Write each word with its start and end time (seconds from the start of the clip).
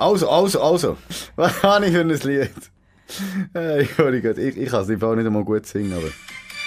Also, 0.00 0.30
also, 0.30 0.62
also. 0.62 0.96
Was 1.36 1.62
habe 1.62 1.86
ich 1.86 1.92
für 1.92 2.00
ein 2.00 2.08
Lied? 2.08 2.50
Hey, 3.52 3.88
sorry 3.96 4.22
Gott, 4.22 4.38
ich, 4.38 4.56
ich 4.56 4.70
kann 4.70 4.80
es 4.82 4.88
nicht 4.88 5.02
einmal 5.02 5.44
gut 5.44 5.66
singen, 5.66 5.92
aber... 5.92 6.06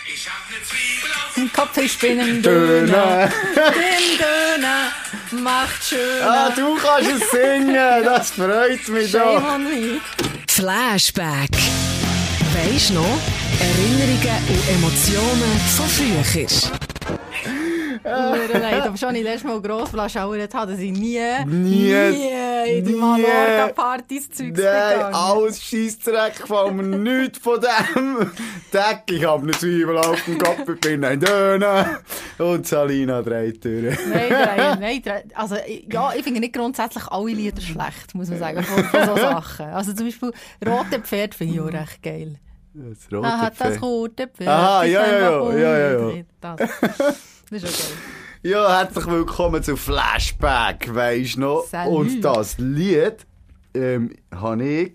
Ich 0.06 0.30
hab 0.30 0.50
ne 0.52 0.58
Zwiebel 0.64 1.12
auf 1.16 1.38
Ein 1.38 1.52
Kopf 1.52 1.78
ist 1.78 2.02
Döner. 2.04 2.42
Döner. 2.42 3.30
Den 3.56 4.18
Döner 4.20 5.42
macht 5.42 5.84
schön. 5.84 6.22
Ah, 6.22 6.52
du 6.56 6.76
kannst 6.76 7.10
es 7.10 7.32
singen, 7.32 7.74
das 8.04 8.32
freut 8.32 8.88
mich 8.90 9.12
doch. 9.12 9.42
Flashback. 10.48 11.50
Weisst 12.54 12.94
noch? 12.94 13.20
Erinnerungen 13.60 14.44
und 14.48 14.70
Emotionen 14.70 15.60
von 15.76 15.88
früher. 15.88 16.83
Leid, 18.60 18.82
aber 18.86 18.98
schon 18.98 19.16
ich 19.16 19.24
letztes 19.24 19.44
Mal 19.46 19.62
Grossflasche 19.62 20.20
gehabt 20.20 20.54
habe, 20.54 20.72
dass 20.72 20.80
ich 20.82 20.92
nie, 20.92 21.20
Nie, 21.46 21.94
nie 21.94 22.78
in 22.80 22.86
die. 22.86 22.94
Mallorca-Partys 22.96 24.30
Zeugs 24.32 24.60
Nein, 24.60 25.14
alles 25.14 25.64
Scheissdreck 25.64 26.42
gefällt 26.42 26.74
mir 26.74 26.84
nichts 26.84 27.40
von 27.40 27.60
dem. 27.62 28.32
Deck, 28.74 29.04
ich 29.12 29.26
hab 29.26 29.42
eine 29.42 29.52
Zwiebel 29.54 29.98
auf 29.98 30.22
dem 30.26 30.38
Kopf, 30.38 30.68
ich 30.68 30.80
bin 30.80 31.04
ein 31.06 31.20
Döner. 31.20 32.00
Und 32.40 32.68
Salina 32.68 33.22
drei 33.22 33.52
Türen. 33.52 33.98
Nein, 34.10 34.30
drei, 34.30 34.76
nein, 34.80 35.02
drei. 35.04 35.24
Also, 35.36 35.56
ich- 35.68 35.88
ja, 35.92 36.12
ich 36.16 36.24
finde 36.24 36.40
nicht 36.40 36.54
grundsätzlich 36.54 37.06
alle 37.08 37.32
Lieder 37.32 37.62
schlecht, 37.62 38.14
muss 38.16 38.30
man 38.30 38.40
sagen, 38.40 38.64
von, 38.64 38.84
von 38.84 39.06
so 39.06 39.16
Sachen. 39.16 39.66
Also 39.68 39.94
zum 39.94 40.06
Beispiel 40.08 40.32
«Rote 40.66 41.00
Pferd» 41.02 41.36
finde 41.36 41.54
ich 41.56 41.62
auch 41.62 41.68
recht 41.72 42.02
geil. 42.04 42.36
Das 42.76 42.98
rote 43.12 43.28
Ah, 43.28 43.38
hat 43.38 43.54
das 43.60 43.68
Pferd. 43.70 43.82
rote 43.84 44.28
Pferd. 44.28 44.50
Aha, 44.50 44.84
ja, 44.86 45.06
ja, 45.06 45.20
ja, 45.20 45.58
ja, 45.58 45.78
ja, 45.78 46.10
ja. 46.10 46.24
Das. 47.54 47.64
ist. 47.66 47.94
Ja, 48.42 48.80
herzlich 48.80 49.06
willkommen 49.06 49.62
zu 49.62 49.78
Flashback, 49.78 50.90
weisst 50.92 51.36
du 51.36 51.42
noch? 51.42 51.68
Salut. 51.68 51.94
Und 52.00 52.22
das 52.22 52.58
Lied 52.58 53.28
ähm, 53.76 54.10
habe 54.34 54.64
ich 54.66 54.94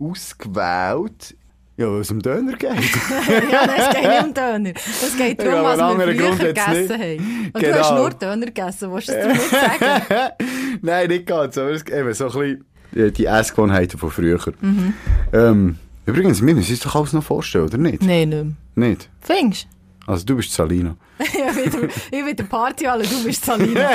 ausgewählt, 0.00 1.36
ja, 1.76 1.86
weil 1.90 2.00
es 2.00 2.10
um 2.10 2.20
Döner 2.20 2.56
geht. 2.56 2.70
ja, 2.70 3.66
nein, 3.66 3.70
es 3.78 3.90
geht 3.94 4.08
nicht 4.08 4.24
um 4.24 4.32
Döner. 4.34 4.70
Es 4.74 5.16
geht 5.18 5.38
darum, 5.38 5.52
Ja, 5.52 5.62
was 5.64 5.98
wir 5.98 6.04
früher 6.06 6.36
gegessen 6.48 6.98
haben. 6.98 7.50
Und 7.52 7.54
du 7.54 7.60
Genau. 7.60 7.78
hast 7.78 7.94
nur 7.94 8.10
Döner 8.10 8.46
gegessen, 8.46 8.92
willst 8.94 9.08
du 9.08 9.12
es 9.12 9.22
damit 9.22 9.42
sagen? 9.50 10.32
Nein, 10.82 11.08
nicht 11.08 11.26
ganz, 11.26 11.58
aber 11.58 11.70
es, 11.72 11.82
eben 11.86 12.14
so 12.14 12.30
ein 12.30 12.32
bisschen 12.32 12.64
äh, 13.06 13.12
die 13.12 13.26
Essgewohnheiten 13.26 13.98
von 13.98 14.10
früher. 14.10 14.40
Mhm. 14.62 14.94
Ähm, 15.34 15.78
übrigens, 16.06 16.40
wir 16.44 16.54
müssen 16.54 16.70
uns 16.70 16.80
doch 16.80 16.94
alles 16.96 17.12
noch 17.12 17.22
vorstellen, 17.22 17.66
oder 17.66 17.76
nicht? 17.76 18.02
Nein, 18.02 18.30
nicht 18.30 18.44
mehr. 18.76 18.88
Nicht? 18.88 19.10
Findest 19.20 19.68
Also 20.08 20.24
du 20.24 20.36
bist 20.36 20.52
Salina. 20.52 20.96
du? 21.18 21.86
ich 22.10 22.24
bin 22.24 22.34
der- 22.34 22.44
Partyhalle, 22.44 23.04
du 23.06 23.22
bist 23.24 23.44
Salina. 23.44 23.90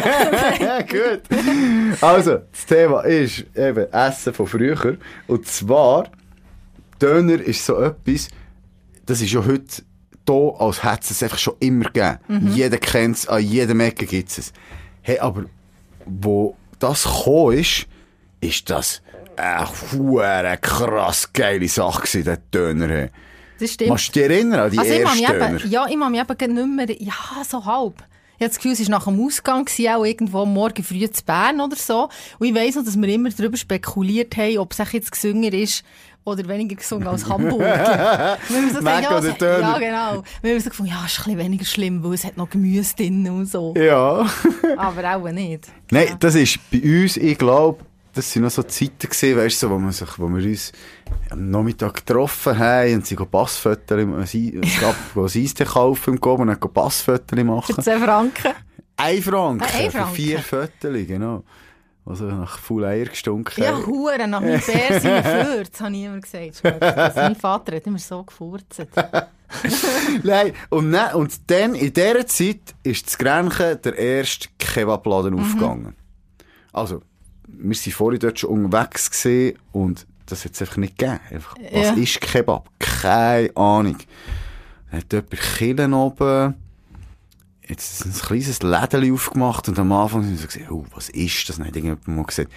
ja, 0.59 0.81
gut. 0.83 1.23
Also, 2.01 2.37
das 2.51 2.65
Thema 2.67 3.01
ist 3.01 3.45
eben 3.55 3.91
Essen 3.91 4.33
von 4.33 4.45
früher. 4.45 4.97
Und 5.25 5.47
zwar, 5.47 6.09
Döner 7.01 7.41
ist 7.41 7.65
so 7.65 7.81
etwas, 7.81 8.27
das 9.07 9.21
ist 9.21 9.31
ja 9.33 9.43
heute 9.43 9.81
hier, 10.29 10.53
als 10.59 10.83
hätte 10.83 10.99
es 11.01 11.11
es 11.11 11.23
einfach 11.23 11.39
schon 11.39 11.55
immer 11.59 11.85
gegeben. 11.85 12.19
Jeder 12.53 12.77
kennt 12.77 13.17
es, 13.17 13.27
an 13.27 13.41
jedem 13.41 13.79
Ecke 13.79 14.05
gibt 14.05 14.29
es 14.29 14.37
es. 14.37 14.53
Hey, 15.01 15.17
aber 15.19 15.45
wo 16.05 16.55
das 16.77 17.03
gekommen 17.05 17.57
ist, 17.57 17.87
ist 18.39 18.69
das 18.69 19.01
eine 19.35 20.57
krass 20.59 21.33
geile 21.33 21.67
Sache 21.67 22.01
gewesen, 22.03 22.23
der 22.23 22.37
Döner. 22.37 22.87
hey. 22.87 23.09
Das 23.59 23.71
stimmt. 23.71 23.89
Kannst 23.89 24.07
du 24.09 24.11
dich 24.19 24.23
erinnern 24.29 24.59
an 24.61 24.71
die 24.71 24.79
Also 24.79 24.91
ich 24.93 25.03
mich 25.03 25.25
Döner? 25.27 25.59
eben, 25.59 25.69
ja, 25.69 25.85
ich 25.89 25.95
mag 25.97 26.11
mich 26.11 26.21
eben 26.21 26.53
nicht 26.77 26.89
mehr, 26.89 27.01
ja, 27.01 27.13
so 27.47 27.63
halb. 27.65 28.03
Ich 28.37 28.41
habe 28.45 28.49
das 28.49 28.55
Gefühl, 28.57 28.71
es 28.71 28.81
war 28.81 28.89
nach 28.89 29.05
dem 29.05 29.23
Ausgang, 29.23 29.67
auch 29.95 30.03
irgendwo 30.05 30.45
morgen 30.45 30.83
früh 30.83 31.07
zu 31.09 31.23
Bern 31.23 31.61
oder 31.61 31.75
so. 31.75 32.09
Und 32.39 32.47
ich 32.47 32.53
weiss 32.55 32.75
noch, 32.75 32.83
dass 32.83 32.99
wir 32.99 33.07
immer 33.07 33.29
darüber 33.29 33.55
spekuliert 33.55 34.35
haben, 34.35 34.57
ob 34.57 34.73
es 34.73 34.91
jetzt 34.91 35.11
gesünger 35.11 35.53
ist 35.53 35.83
oder 36.25 36.47
weniger 36.47 36.75
gesungen 36.75 37.07
als 37.07 37.27
Hamburg. 37.27 37.59
Wir 37.59 37.67
haben 37.67 38.73
so 38.73 38.81
Mac 38.81 39.03
ja, 39.03 39.17
es- 39.19 39.25
ja, 39.39 39.77
genau. 39.77 40.23
Wir 40.41 40.51
haben 40.53 40.59
so 40.61 40.69
gefunden, 40.69 40.91
ja, 40.91 41.03
es 41.05 41.11
ist 41.11 41.19
ein 41.19 41.23
bisschen 41.25 41.37
weniger 41.39 41.65
schlimm, 41.65 42.03
weil 42.03 42.13
es 42.13 42.23
hat 42.23 42.37
noch 42.37 42.49
Gemüse 42.49 42.95
drin 42.95 43.29
und 43.29 43.45
so. 43.45 43.73
Ja. 43.77 44.25
Aber 44.77 45.15
auch 45.15 45.29
nicht. 45.31 45.67
Nein, 45.91 46.15
das 46.19 46.35
ist 46.35 46.59
bei 46.71 46.81
uns, 46.81 47.17
ich 47.17 47.37
glaube, 47.37 47.83
das 48.13 48.31
sind 48.31 48.43
noch 48.43 48.51
so 48.51 48.63
Zeiten 48.63 48.93
gewesen, 49.09 49.37
weißt 49.37 49.63
du, 49.63 49.67
so, 49.67 49.73
wo, 49.73 49.77
man 49.79 49.91
sich, 49.91 50.07
wo 50.17 50.27
wir 50.29 50.45
uns 50.45 50.71
am 51.29 51.49
Nachmittag 51.49 51.93
getroffen 52.05 52.57
haben 52.57 52.95
und 52.95 53.07
sie 53.07 53.15
Passfotos, 53.15 53.99
es 54.23 54.79
gab 54.81 54.95
ein 55.15 55.23
Eistee 55.23 55.65
kaufen 55.65 56.13
im 56.15 56.19
Gob 56.19 56.39
und 56.39 56.47
dann 56.47 56.59
Passfotos 56.59 57.37
Für 57.37 57.43
machen. 57.43 57.81
10 57.81 58.01
Franken. 58.01 58.51
Ein 58.97 59.21
Franken, 59.23 59.63
Ah, 59.63 59.77
ein 59.77 59.85
für 59.91 59.97
Franken. 59.97 60.15
vier 60.15 60.39
Fotos, 60.39 61.07
genau. 61.07 61.43
Also 62.05 62.25
nach 62.25 62.57
Full 62.59 62.83
Eier 62.85 63.05
gestunken. 63.05 63.63
Ja, 63.63 63.77
Huren, 63.85 64.29
nach 64.29 64.41
meinem 64.41 64.59
Bär 64.59 64.99
sind 64.99 65.03
wir 65.05 65.21
gefurzt, 65.21 65.81
habe 65.81 65.95
ich 65.95 66.03
immer 66.03 66.19
gesagt. 66.19 66.55
Schmeckt. 66.57 66.81
Mein 67.15 67.35
Vater 67.35 67.75
hat 67.77 67.87
immer 67.87 67.97
so 67.97 68.23
gefurzt. 68.23 68.85
Nein, 70.23 70.53
und, 70.69 70.91
dann, 70.91 71.15
und 71.15 71.49
dann, 71.49 71.75
in 71.75 71.93
dieser 71.93 72.25
Zeit, 72.27 72.59
ist 72.83 73.05
das 73.07 73.17
Grenchen 73.17 73.81
der 73.83 73.97
erste 73.97 74.49
Kebabladen 74.57 75.33
Mhm. 75.35 75.39
aufgegangen. 75.41 75.95
Also, 76.71 77.01
wir 77.47 77.69
waren 77.75 77.91
vorhin 77.91 78.19
dort 78.19 78.39
schon 78.39 78.65
unterwegs 78.65 79.25
und 79.71 80.07
das 80.33 80.45
hat 80.45 80.53
es 80.53 80.61
einfach 80.61 80.77
nicht 80.77 80.97
gegeben. 80.97 81.19
Einfach, 81.31 81.55
was 81.71 81.83
Ja. 81.85 81.93
ist 81.93 82.21
Kebab? 82.21 82.69
Keine 82.79 83.55
Ahnung. 83.55 83.97
Dann 84.91 84.99
hat 85.01 85.11
jemand 85.13 85.29
Killen 85.31 85.93
oben, 85.93 86.55
jetzt 87.67 88.05
ein 88.05 88.13
kleines 88.13 88.61
Lädchen 88.61 89.13
aufgemacht 89.13 89.67
und 89.69 89.79
am 89.79 89.91
Anfang 89.91 90.23
haben 90.25 90.35
sie 90.37 90.45
gesagt, 90.45 90.71
oh, 90.71 90.85
was 90.93 91.09
ist 91.09 91.49
das? 91.49 91.57
Dann 91.57 91.67
hat 91.67 91.75
irgendjemand 91.75 92.07
mal 92.07 92.23
gesagt, 92.25 92.51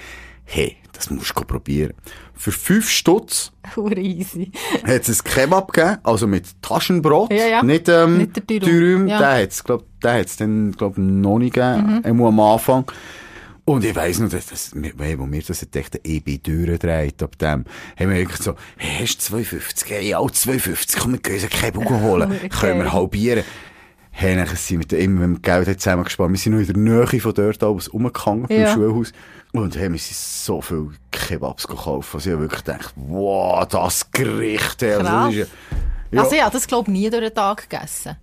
hey, 0.44 0.76
das 0.92 1.10
musst 1.10 1.32
du 1.36 1.44
probieren. 1.44 1.92
Für 2.34 2.52
fünf 2.52 2.88
Stutz 2.88 3.52
easy. 3.96 4.50
hat 4.84 5.08
es 5.08 5.20
ein 5.20 5.24
Kebab 5.24 5.72
gegeben, 5.72 5.98
also 6.02 6.26
mit 6.26 6.60
Taschenbrot. 6.62 7.32
Ja, 7.32 7.46
ja. 7.46 7.62
Nicht, 7.62 7.88
ähm, 7.88 8.18
Nicht 8.18 8.36
der 8.36 8.42
Dürüm. 8.60 9.06
Ja. 9.08 9.18
Den 9.18 9.42
hat's, 9.44 9.64
glaub, 9.64 9.84
den 10.00 10.10
hat's 10.12 10.36
dann, 10.36 10.72
glaub, 10.72 10.96
noch 10.96 11.38
nicht 11.38 11.54
gegeben, 11.54 12.02
mhm. 12.04 12.22
am 12.24 12.40
Anfang. 12.40 12.90
Und 13.66 13.84
ich 13.84 13.96
weiss 13.96 14.20
noch, 14.20 14.28
dass, 14.28 14.46
dass, 14.46 14.76
wo 14.76 14.80
wir 15.32 15.42
das 15.42 15.62
entdeckt 15.62 15.94
haben, 15.94 16.00
ich 16.04 16.22
bin 16.22 16.40
durchgedreht 16.40 17.20
ab 17.20 17.36
dem, 17.36 17.64
haben 17.98 18.10
wir 18.10 18.16
wirklich 18.16 18.40
so, 18.40 18.54
hey, 18.76 19.04
hast 19.04 19.28
du 19.28 19.36
2,50? 19.36 19.86
Hey, 19.88 20.08
ja, 20.10 20.20
2,50, 20.20 20.98
komm, 21.00 21.12
wir 21.12 21.18
gehen 21.18 21.34
uns 21.34 21.42
einen 21.42 21.50
Kebab 21.50 21.90
holen. 22.02 22.30
Okay. 22.30 22.48
Können 22.48 22.78
wir 22.84 22.92
halbieren. 22.92 23.42
Hey, 24.12 24.36
dann 24.36 24.46
sind 24.54 24.88
wir 24.88 24.98
immer 25.00 25.26
mit 25.26 25.38
dem 25.38 25.42
Geld 25.42 25.80
zusammengespart. 25.80 26.30
Wir 26.30 26.38
sind 26.38 26.52
noch 26.52 26.60
in 26.60 26.66
der 26.66 26.76
Nähe 26.76 27.20
von 27.20 27.34
dort 27.34 27.64
aus 27.64 27.92
rumgegangen, 27.92 28.46
vom 28.46 28.56
Ja. 28.56 28.72
Schulhaus. 28.72 29.12
Und 29.52 29.76
hey, 29.76 29.90
wir 29.90 29.98
sind 29.98 30.16
so 30.16 30.60
viel 30.60 30.90
Kebabs 31.10 31.66
gekauft. 31.66 32.14
Also 32.14 32.30
ich 32.30 32.34
habe 32.34 32.44
wirklich 32.44 32.64
gedacht, 32.64 32.94
wow, 32.94 33.66
das 33.66 34.08
Gericht. 34.12 34.80
Hey. 34.80 34.94
Also, 34.94 35.04
das 35.04 35.34
ist 35.34 35.50
ja, 36.12 36.22
Also 36.22 36.36
ich 36.36 36.42
habe 36.42 36.52
das, 36.52 36.66
glaube 36.68 36.88
ich, 36.88 36.98
nie 36.98 37.10
durch 37.10 37.24
den 37.24 37.34
Tag 37.34 37.68
gegessen. 37.68 38.16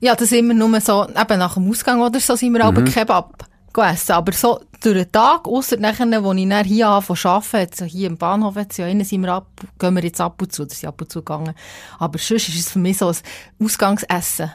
Ja, 0.00 0.16
das 0.16 0.32
immer 0.32 0.52
nur 0.52 0.80
so, 0.80 1.06
eben 1.06 1.38
nach 1.38 1.54
dem 1.54 1.70
Ausgang 1.70 2.00
oder 2.00 2.18
so, 2.18 2.34
sind 2.34 2.52
wir 2.52 2.72
mhm. 2.72 2.84
Kebab 2.86 3.46
gegessen. 3.74 4.12
Aber 4.12 4.32
so 4.32 4.60
durch 4.80 4.94
den 4.96 5.12
Tag, 5.12 5.46
ausser 5.46 5.76
nachher, 5.76 6.24
wo 6.24 6.32
ich 6.32 6.48
dann 6.48 6.64
hier 6.64 6.88
anfange 6.88 7.18
zu 7.18 7.28
arbeiten, 7.28 7.56
jetzt 7.58 7.78
so 7.78 7.84
hier 7.84 8.06
im 8.06 8.16
Bahnhof, 8.16 8.56
jetzt 8.56 8.78
ja 8.78 8.86
innen 8.86 9.04
sind 9.04 9.22
wir 9.22 9.32
ab, 9.34 9.48
gehen 9.78 9.94
wir 9.94 10.02
jetzt 10.04 10.20
ab 10.20 10.40
und 10.40 10.52
zu, 10.52 10.64
da 10.64 10.74
sind 10.74 10.88
ab 10.88 11.00
und 11.00 11.10
zu 11.10 11.18
gegangen. 11.20 11.54
Aber 11.98 12.18
sonst 12.18 12.48
ist 12.48 12.58
es 12.58 12.70
für 12.70 12.78
mich 12.78 12.98
so 12.98 13.08
ein 13.08 13.16
Ausgangsessen. 13.62 14.50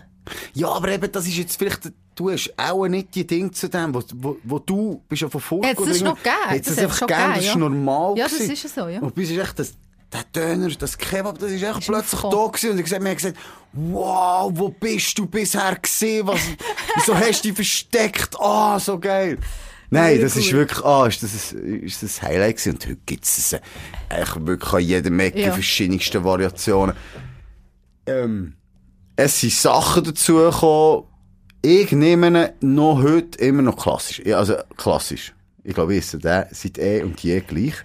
ja, 0.54 0.70
aber 0.70 0.90
eben, 0.90 1.12
das 1.12 1.28
ist 1.28 1.38
jetzt 1.38 1.58
vielleicht, 1.58 1.92
du 2.16 2.32
hast 2.32 2.54
auch 2.58 2.88
nicht 2.88 3.14
die 3.16 3.26
Dinge 3.26 3.52
zu 3.52 3.70
dem, 3.70 3.94
wo, 3.94 4.02
wo, 4.16 4.38
wo 4.44 4.60
du 4.60 5.02
bist 5.08 5.22
ja 5.22 5.30
von 5.30 5.42
vorne. 5.42 5.68
Hat 5.70 5.80
es 5.80 5.86
das 5.88 6.02
noch 6.02 6.18
gegeben? 6.18 6.36
Es 6.50 6.70
hat 6.70 6.78
einfach 6.80 6.94
es 6.94 6.98
schon 7.00 7.08
gegeben, 7.08 7.30
das 7.36 7.44
ist 7.44 7.48
ja. 7.48 7.56
normal 7.58 8.18
Ja, 8.18 8.24
das 8.26 8.34
gewesen. 8.38 8.52
ist 8.54 8.76
so, 8.76 8.88
ja. 8.88 9.00
Und 9.02 9.16
bis 9.16 9.30
ist 9.32 9.38
echt 9.38 9.60
das, 9.60 9.74
der 10.14 10.24
Döner, 10.34 10.70
das 10.70 10.98
Kebab, 10.98 11.38
das 11.40 11.52
ist 11.52 11.64
echt 11.64 11.86
plötzlich 11.88 12.22
da 12.22 12.28
gewesen. 12.48 12.72
Und 12.72 12.78
ich 12.80 12.84
gesagt, 12.86 13.04
haben 13.06 13.16
gesagt, 13.16 13.38
wow, 13.74 14.52
wo 14.54 14.70
bist 14.70 15.18
du 15.18 15.26
bisher 15.28 15.76
gesehen? 15.82 16.26
Was, 16.28 16.40
wieso 16.96 17.16
hast 17.16 17.44
du 17.44 17.48
dich 17.50 17.56
versteckt? 17.56 18.36
Ah, 18.40 18.80
so 18.80 19.00
geil. 19.00 19.38
Nein, 19.92 20.22
das 20.22 20.36
ist 20.36 20.52
wirklich, 20.52 20.84
ah, 20.86 21.08
ist 21.08 21.24
das, 21.24 21.52
ein- 21.54 21.82
ist 21.84 22.04
das 22.04 22.22
Highlight 22.22 22.58
gewesen. 22.58 22.74
Und 22.74 22.86
heute 22.86 23.00
gibt 23.06 23.24
es 23.26 23.38
es 23.38 23.60
eigentlich 24.10 24.48
wirklich 24.48 24.74
an 24.74 24.80
jedem 24.82 25.20
Ecke, 25.20 25.42
Ja. 25.42 25.52
verschiedenste 25.52 26.24
Variationen. 26.24 26.96
Ähm, 28.06 28.54
es 29.16 29.42
sind 29.42 29.54
Sachen 29.54 30.04
dazugekommen, 30.04 31.06
ich 31.62 31.92
nehme 31.92 32.54
noch 32.62 33.02
heute 33.04 33.38
immer 33.40 33.62
noch 33.62 33.78
klassisch. 33.78 34.22
Ja, 34.26 34.38
also 34.38 34.56
klassisch. 34.78 35.34
Ich 35.70 35.76
glaube, 35.76 35.94
ich 35.94 36.00
esse 36.00 36.18
den 36.18 36.46
seit 36.52 36.80
eh 36.80 37.04
und 37.04 37.20
je 37.22 37.42
gleich. 37.42 37.76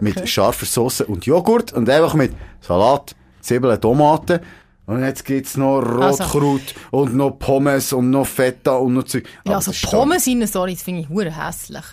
Mit 0.00 0.26
scharfer 0.26 0.64
Sauce 0.64 1.02
und 1.02 1.26
Joghurt 1.26 1.70
und 1.74 1.86
einfach 1.90 2.14
mit 2.14 2.32
Salat, 2.62 3.14
Zwiebeln, 3.42 3.78
Tomaten. 3.78 4.40
Und 4.86 5.04
jetzt 5.04 5.22
gibt's 5.22 5.54
noch 5.58 5.82
Also- 5.82 6.24
Rotkraut 6.24 6.74
und 6.92 7.14
noch 7.14 7.32
Pommes 7.32 7.92
und 7.92 8.08
noch 8.08 8.26
Feta 8.26 8.76
und 8.76 8.94
noch 8.94 9.04
Zeug. 9.04 9.28
Ja, 9.46 9.56
also 9.56 9.70
Pommes 9.86 10.26
in 10.26 10.46
sorry, 10.46 10.72
das 10.72 10.82
finde 10.82 11.02
ich 11.02 11.10
hure 11.10 11.30
hässlich. 11.30 11.84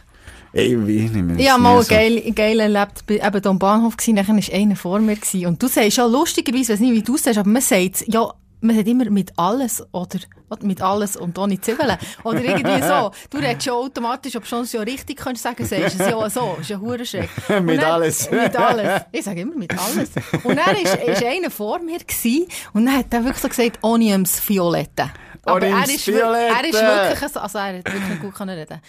Ey, 0.54 0.88
wie 0.88 1.10
nehme 1.10 1.38
Ich 1.42 1.51
habe 1.51 1.62
mal 1.62 1.78
einen 1.80 1.88
geilen, 1.88 2.36
geilen 2.36 2.74
erlebt, 2.74 3.04
eben 3.10 3.19
hier 3.42 3.46
am 3.48 3.60
Bahnhof 3.60 3.98
gewesen, 3.98 4.16
nachher 4.16 4.36
war 4.36 4.54
einer 4.57 4.75
vor 4.78 5.00
mir 5.00 5.16
gewesen. 5.16 5.48
Und 5.48 5.62
du 5.62 5.68
sagst 5.68 5.98
ja 5.98 6.06
lustigerweise, 6.06 6.62
ich 6.62 6.69
weiß 6.69 6.80
nicht, 6.80 6.94
wie 6.94 7.01
du 7.01 7.18
sagst, 7.18 7.38
aber 7.38 7.50
man 7.50 7.62
sagt, 7.62 8.06
ja, 8.07 8.31
man 8.63 8.77
hat 8.77 8.88
immer 8.88 9.10
mit 9.10 9.31
alles 9.38 9.83
oder, 9.92 10.19
oder 10.50 10.65
mit 10.65 10.81
alles 10.81 11.15
und 11.18 11.38
ohne 11.38 11.60
Zwiebeln. 11.60 11.98
Oder 12.24 12.42
irgendwie 12.44 12.81
so. 12.81 13.12
Du 13.30 13.38
redest 13.38 13.65
ja 13.65 13.74
automatisch, 13.74 14.36
ob 14.36 14.45
schon 14.45 14.65
ja 14.65 14.81
richtig 14.81 15.18
könntest 15.18 15.44
sagen, 15.44 15.65
sagst 15.65 16.00
du 16.00 16.04
es 16.04 16.10
ja 16.10 16.30
so. 16.30 16.57
ist 16.60 16.69
ja 16.69 16.80
Hurenschreck. 16.80 17.30
Mit 17.62 17.81
dann- 17.81 17.92
alles. 17.92 18.31
Mit 18.31 18.56
alles. 18.56 19.01
Ich 19.12 19.24
sage 19.24 19.42
immer 19.42 19.56
mit 19.56 19.71
alles. 19.77 20.10
Und 20.44 20.57
dann 20.57 20.75
ist, 20.77 20.95
ist 20.95 21.24
einer 21.24 21.51
vor 21.51 21.80
mir 21.80 22.00
gewesen, 22.00 22.48
und 22.74 22.86
dann 22.86 22.98
hat 22.98 23.13
er 23.13 23.24
wirklich 23.24 23.42
so 23.42 23.50
gesagt, 23.50 23.80
Oniums 23.83 24.42
Violette. 24.48 25.12
Aber 25.45 25.62
er 25.62 25.74
Oniums 25.74 25.89
ist, 25.95 26.07
wir- 26.07 26.24
er 26.24 26.63
ist 26.63 26.74
Violette. 26.74 27.10
wirklich 27.19 27.31
so, 27.31 27.39
also 27.42 27.57
er 27.57 27.77
hat 27.80 27.86
wirklich 27.94 28.21
gut 28.21 28.33
können 28.33 28.57
reden. 28.57 28.80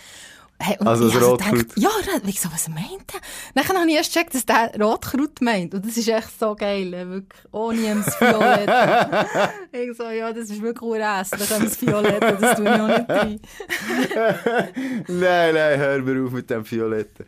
Hey, 0.66 0.76
und 0.78 0.86
Also 0.88 1.06
ich 1.08 1.12
das 1.12 1.22
habe 1.22 1.24
so 1.26 1.30
Rotkraut. 1.32 1.58
gedacht, 1.58 1.78
Ja, 1.78 1.90
ich 2.26 2.40
so, 2.40 2.48
was 2.50 2.68
meint 2.68 2.88
er? 3.12 3.20
Dann 3.54 3.78
habe 3.78 3.90
ich 3.90 3.96
erst 3.96 4.14
gecheckt, 4.14 4.34
dass 4.34 4.46
der 4.46 4.72
Rotkraut 4.80 5.40
meint. 5.42 5.74
Und 5.74 5.84
das 5.84 5.96
ist 5.98 6.08
echt 6.08 6.38
so 6.40 6.54
geil, 6.54 6.94
äh, 6.94 7.06
wirklich. 7.06 7.40
Oniums 7.52 8.06
Violette. 8.18 9.26
ich 9.72 9.96
so, 9.96 10.08
ja, 10.08 10.32
das 10.32 10.48
ist 10.48 10.62
wirklich 10.62 10.82
urässlich, 10.82 11.48
das 11.48 11.82
Violette, 11.82 12.38
das 12.40 12.56
tue 12.56 12.64
ich 12.64 12.80
auch 12.80 12.88
nicht 12.88 13.10
rein. 13.10 13.40
Nein, 15.08 15.54
nein, 15.54 15.78
hör 15.78 15.98
mir 16.00 16.24
auf 16.24 16.32
mit 16.32 16.48
dem 16.48 16.70
Violetten. 16.70 17.26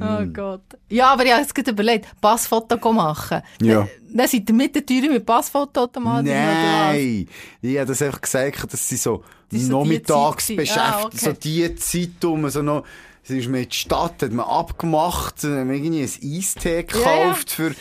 Oh 0.00 0.18
Hm. 0.18 0.32
Gott. 0.32 0.62
Ja, 0.88 1.12
aber 1.12 1.24
ich 1.24 1.30
habe 1.32 1.42
jetzt 1.42 1.54
gerade 1.54 1.70
überlegt, 1.70 2.06
Passfoto 2.20 2.92
machen. 2.92 3.42
Ja. 3.62 3.86
Dann, 4.12 4.26
seid 4.28 4.48
ihr 4.48 4.54
mit 4.54 4.74
der 4.74 4.84
Tür 4.84 5.08
mit 5.10 5.24
Passfotoautomaten 5.26 6.26
Nein! 6.26 7.28
Ich 7.62 7.76
habe 7.78 7.86
das 7.86 8.02
einfach 8.02 8.20
gesagt, 8.20 8.72
dass 8.72 8.88
sie 8.88 8.96
so 8.96 9.22
Das 9.50 9.60
ist 9.60 9.68
so 9.68 9.82
die 9.82 9.88
nachmittags 9.90 10.46
beschäftigt, 10.48 10.78
Ah, 10.78 11.04
okay. 11.04 11.16
so 11.18 11.32
die 11.32 11.74
Zeit 11.76 12.24
um, 12.24 12.48
so 12.50 12.62
noch, 12.62 12.84
es 13.22 13.30
ist 13.30 13.48
mir 13.48 13.62
in 13.62 13.68
die 13.68 13.74
Stadt, 13.76 14.22
hat 14.22 14.32
man 14.32 14.46
abgemacht, 14.46 15.44
äh, 15.44 15.62
irgendwie 15.62 16.02
ein 16.02 16.38
Eistee 16.38 16.82
gekauft 16.82 17.50
für 17.52 17.74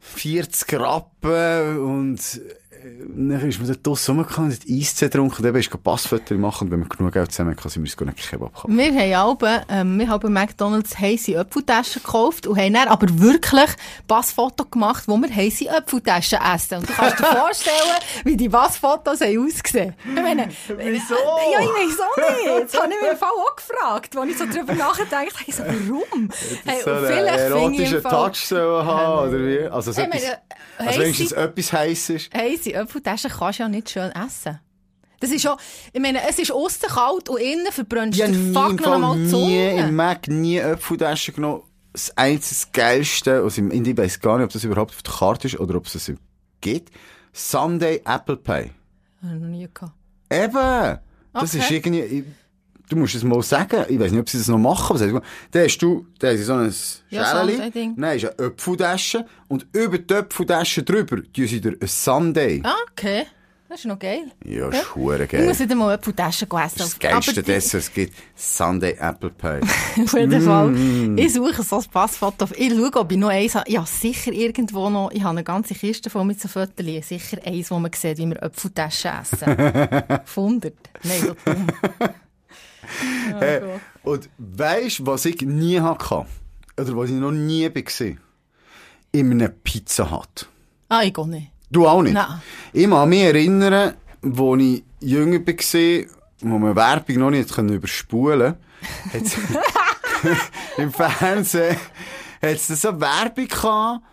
40 0.00 0.72
Rappen 0.80 1.78
und 1.80 2.40
dann 2.86 3.48
ist 3.48 3.58
man 3.58 3.68
dort 3.68 3.86
draussen 3.86 4.16
rumgekommen, 4.16 4.52
hat 4.52 4.60
Eistee 4.70 5.06
getrunken, 5.06 5.36
und 5.38 5.44
dann 5.44 5.56
ist 5.56 5.82
Passfotos 5.82 6.38
machen 6.38 6.66
und 6.66 6.70
wenn 6.72 6.80
wir 6.80 6.88
genug 6.88 7.12
Geld 7.12 7.32
zusammen 7.32 7.56
hatten, 7.56 7.68
sind 7.68 7.84
wir 7.84 7.90
uns 7.90 8.00
einen 8.00 8.14
Kebab 8.14 8.54
kaufen. 8.54 8.76
Wir 8.76 8.94
haben 8.94 9.38
alle, 9.42 9.64
ähm, 9.68 9.98
wir 9.98 10.08
haben 10.08 10.32
McDonalds 10.32 10.98
heisse 10.98 11.38
Apfeltaschen 11.38 12.02
gekauft 12.02 12.46
und 12.46 12.58
haben 12.58 12.74
dann 12.74 12.88
aber 12.88 13.06
wirklich 13.18 13.70
Passfoto 14.06 14.64
gemacht, 14.64 15.04
wo 15.06 15.16
wir 15.16 15.34
heisse 15.34 15.70
Apfeltaschen 15.70 16.38
essen. 16.54 16.78
Und 16.78 16.88
du 16.88 16.92
kannst 16.92 17.18
dir 17.18 17.24
vorstellen, 17.24 17.76
wie 18.24 18.36
die 18.36 18.48
Passfotos 18.48 19.20
haben 19.20 19.46
ausgesehen. 19.46 19.94
Ich 20.04 20.22
meine, 20.22 20.48
Wieso? 20.68 21.14
Äh, 21.14 21.52
ja, 21.52 21.60
ich 21.60 21.68
weiß 21.68 22.00
auch 22.00 22.16
nicht. 22.16 22.72
Das 22.72 22.80
habe 22.80 22.92
ich 22.92 23.00
mir 23.02 23.26
auch 23.26 23.56
gefragt, 23.56 24.16
als 24.16 24.30
ich 24.30 24.38
so 24.38 24.46
drüber 24.46 24.74
nachgedacht 24.74 25.34
habe. 25.34 25.44
Ich 25.46 25.54
so, 25.54 25.62
warum? 25.64 26.30
Hey, 26.64 26.80
so 26.84 26.90
einen 26.90 27.26
erotischen. 27.26 28.02
Touch 28.02 28.50
haben, 28.52 29.28
oder 29.28 29.38
wie? 29.46 29.66
Also, 29.66 29.92
so 29.92 30.00
etwas, 30.00 30.22
also 30.78 31.00
wenigstens 31.00 31.32
etwas 31.32 31.72
heiß 31.72 32.10
ist. 32.10 32.34
Heisse 32.34 32.75
Apfeltaschen 32.76 33.30
kannst 33.30 33.58
du 33.58 33.62
ja 33.64 33.68
nicht 33.68 33.90
schön 33.90 34.10
essen. 34.12 34.60
Das 35.20 35.30
ist 35.30 35.42
schon, 35.42 35.56
ich 35.92 36.00
meine, 36.00 36.20
es 36.28 36.38
ist 36.38 36.52
aussen 36.52 36.88
kalt 36.88 37.28
und 37.30 37.40
innen 37.40 37.72
verbrennst 37.72 38.18
Ich 38.20 38.24
du 38.24 38.30
habe 38.30 38.36
den 38.36 38.50
nie, 38.50 38.54
Fuck 38.54 38.80
noch 38.82 38.92
einmal 38.92 39.16
die 39.16 39.28
Zunge. 39.28 39.88
Mac 39.92 40.28
nie 40.28 40.60
Apfeltaschen 40.60 41.34
genommen. 41.34 41.62
Das 41.92 42.14
einzige 42.16 42.70
Geilste, 42.72 43.48
Indie, 43.56 43.92
ich 43.92 43.96
weiss 43.96 44.20
gar 44.20 44.36
nicht, 44.36 44.44
ob 44.44 44.52
das 44.52 44.64
überhaupt 44.64 44.90
auf 44.90 45.02
der 45.02 45.14
Karte 45.14 45.46
ist 45.48 45.58
oder 45.58 45.76
ob 45.76 45.86
es 45.86 45.94
das 45.94 46.12
gibt. 46.60 46.90
Sunday 47.32 48.02
Apple 48.04 48.36
Pie. 48.36 48.70
Habe 49.22 49.34
ich 49.34 49.40
noch 49.40 49.48
nie 49.48 49.68
gehabt. 49.72 49.92
Eben! 50.30 50.98
Das 51.32 51.54
Okay. 51.54 51.58
ist 51.58 51.70
irgendwie, 51.70 52.00
ich, 52.00 52.24
du 52.88 52.96
musst 52.96 53.14
es 53.14 53.22
mal 53.24 53.42
sagen, 53.42 53.84
ich 53.88 53.98
weiß 53.98 54.10
nicht, 54.12 54.20
ob 54.20 54.28
sie 54.28 54.38
das 54.38 54.48
noch 54.48 54.58
machen, 54.58 54.96
aber 55.10 55.22
da 55.50 55.60
hast 55.60 55.78
du, 55.78 56.06
da 56.18 56.28
du 56.32 56.44
so 56.44 56.54
ein 56.54 56.74
Ja, 57.10 57.24
Sunday-Ding. 57.26 57.96
dann 57.96 58.16
ist 58.16 58.24
eine 58.24 58.48
Apfeltasche 58.48 59.26
und 59.48 59.66
über 59.72 59.98
die 59.98 60.14
Apfeltasche 60.14 60.82
drüber 60.82 61.18
sie 61.48 61.60
dir 61.60 61.76
ein 61.80 61.86
Sunday. 61.88 62.60
Ah, 62.64 62.74
okay. 62.92 63.24
Das 63.68 63.80
ist 63.80 63.86
noch 63.86 63.98
geil. 63.98 64.30
Ja, 64.44 64.68
ist 64.68 64.78
Ich 65.24 65.28
geil. 65.28 65.44
muss 65.44 65.58
wieder 65.58 65.74
mal 65.74 65.92
Apfeltaschen 65.92 66.46
essen. 66.48 66.78
Das 66.78 66.86
ist 66.86 67.00
geilste 67.00 67.32
die- 67.34 67.42
Dessert, 67.42 67.80
es 67.80 67.92
gibt 67.92 68.14
Sunday 68.36 68.96
Apple 68.96 69.30
Pie. 69.30 69.60
Auf 70.04 70.12
jeden 70.12 70.40
Fall. 70.40 70.68
Mm. 70.68 71.18
Ich 71.18 71.34
suche 71.34 71.64
so 71.64 71.78
ein 71.78 71.84
Passfoto. 71.92 72.46
Ich 72.56 72.70
schaue, 72.72 72.94
ob 72.94 73.10
ich 73.10 73.18
noch 73.18 73.28
eins 73.30 73.56
habe. 73.56 73.68
Ja, 73.68 73.84
sicher 73.84 74.30
irgendwo 74.30 74.88
noch. 74.88 75.10
Ich 75.10 75.20
habe 75.20 75.30
eine 75.30 75.42
ganze 75.42 75.74
Kiste 75.74 76.10
voll 76.10 76.24
mit 76.24 76.40
so 76.40 76.46
Fotos. 76.46 76.86
Sicher 77.08 77.38
eins, 77.44 77.68
wo 77.72 77.80
man 77.80 77.90
sieht, 77.92 78.18
wie 78.18 78.26
wir 78.26 78.40
Apfeltaschen 78.40 79.10
essen. 79.20 79.48
100. 80.36 80.72
Nein, 81.02 81.20
so 81.20 81.34
dumm. 81.44 81.66
Hey, 83.38 83.60
Gott. 83.60 83.80
und 84.02 84.28
weisst 84.38 85.00
du, 85.00 85.06
was 85.06 85.24
ich 85.24 85.40
nie 85.42 85.80
hatte? 85.80 86.26
Oder 86.78 86.96
was 86.96 87.10
ich 87.10 87.16
noch 87.16 87.32
nie 87.32 87.64
war? 87.64 88.16
In 89.12 89.32
einem 89.32 89.52
Pizza 89.62 90.10
Hut. 90.10 90.48
Ah, 90.88 91.02
ich 91.02 91.14
gehe 91.14 91.28
nicht. 91.28 91.50
Du 91.70 91.86
auch 91.86 92.02
nicht? 92.02 92.12
Nein. 92.12 92.40
Ich 92.72 92.88
kann 92.88 93.08
mich 93.08 93.22
erinnern, 93.22 93.94
als 94.22 94.60
ich 94.60 94.84
jünger 95.00 95.46
war, 95.46 96.06
wo 96.40 96.58
man 96.58 96.76
Werbung 96.76 97.16
noch 97.16 97.30
nicht 97.30 97.58
überspulen 97.58 98.56
konnte, 99.12 99.30
im 100.76 100.92
Fernsehen 100.92 101.76
hat 102.42 102.50
es 102.50 102.68
so 102.68 103.00
Werbung 103.00 103.48
gehabt 103.48 104.04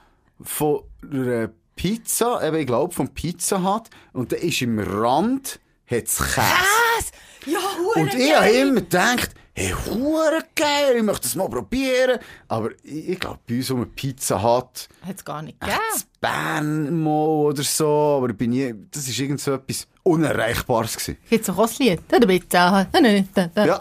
von 0.42 0.82
einer 1.12 1.50
Pizza, 1.76 2.46
eben, 2.46 2.58
ich 2.58 2.68
glaube 2.68 2.94
vom 2.94 3.10
Pizza 3.10 3.64
Hut, 3.64 3.90
und 4.14 4.32
da 4.32 4.36
ist 4.38 4.62
im 4.62 4.80
Rand 4.80 5.60
hat's 5.90 6.18
Käse. 6.18 6.42
Was? 6.42 7.12
Ja, 7.46 7.60
Und 7.96 8.14
ich 8.14 8.36
habe 8.36 8.50
immer 8.50 8.82
gedacht, 8.82 9.32
hey, 9.56 9.74
hure 9.86 10.44
geil, 10.56 10.96
ich 10.98 11.04
möchte 11.04 11.24
das 11.24 11.36
mal 11.36 11.50
probieren. 11.50 12.20
Aber 12.48 12.72
ich, 12.84 13.10
ich 13.10 13.20
glaube, 13.20 13.40
bei 13.48 13.58
uns 13.58 13.70
um 13.72 13.78
eine 13.78 13.86
Pizza 13.88 14.42
hat, 14.42 14.88
Hat 15.06 15.16
es 15.16 15.26
gar 15.26 15.42
nicht 15.42 15.60
gegeben. 15.60 15.80
Bern 16.20 17.04
mal 17.04 17.12
oder 17.12 17.64
so, 17.64 18.16
aber 18.18 18.30
ich 18.30 18.38
bin 18.38 18.52
nie, 18.52 18.74
das 18.92 19.08
ist 19.08 19.20
irgend 19.20 19.42
so 19.42 19.54
etwas 19.54 19.88
Unerreichbares 20.04 20.96
gewesen. 20.98 21.18
Gibt 21.30 21.48
es 21.48 21.50
auch 21.50 21.60
ein 21.60 21.70
Lied? 21.80 22.02
Da 22.08 22.20
bitte. 22.20 22.58
Ja, 22.58 22.88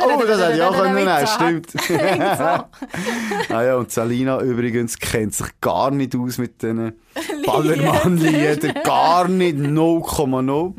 oh, 0.01 0.23
das 0.25 0.41
hätte 0.41 0.57
ich 0.57 0.63
auch 0.63 0.73
können 0.73 0.95
nehmen, 0.95 1.27
stimmt. 1.27 1.91
ah 3.51 3.63
ja, 3.63 3.77
und 3.77 3.91
Salina 3.91 4.41
übrigens 4.41 4.99
kennt 4.99 5.35
sich 5.35 5.49
gar 5.61 5.91
nicht 5.91 6.15
aus 6.15 6.39
mit 6.39 6.63
diesen 6.63 6.95
Ballermann-Liedern. 7.47 8.83
Gar 8.85 9.29
nicht, 9.29 9.57
0,0. 9.57 10.75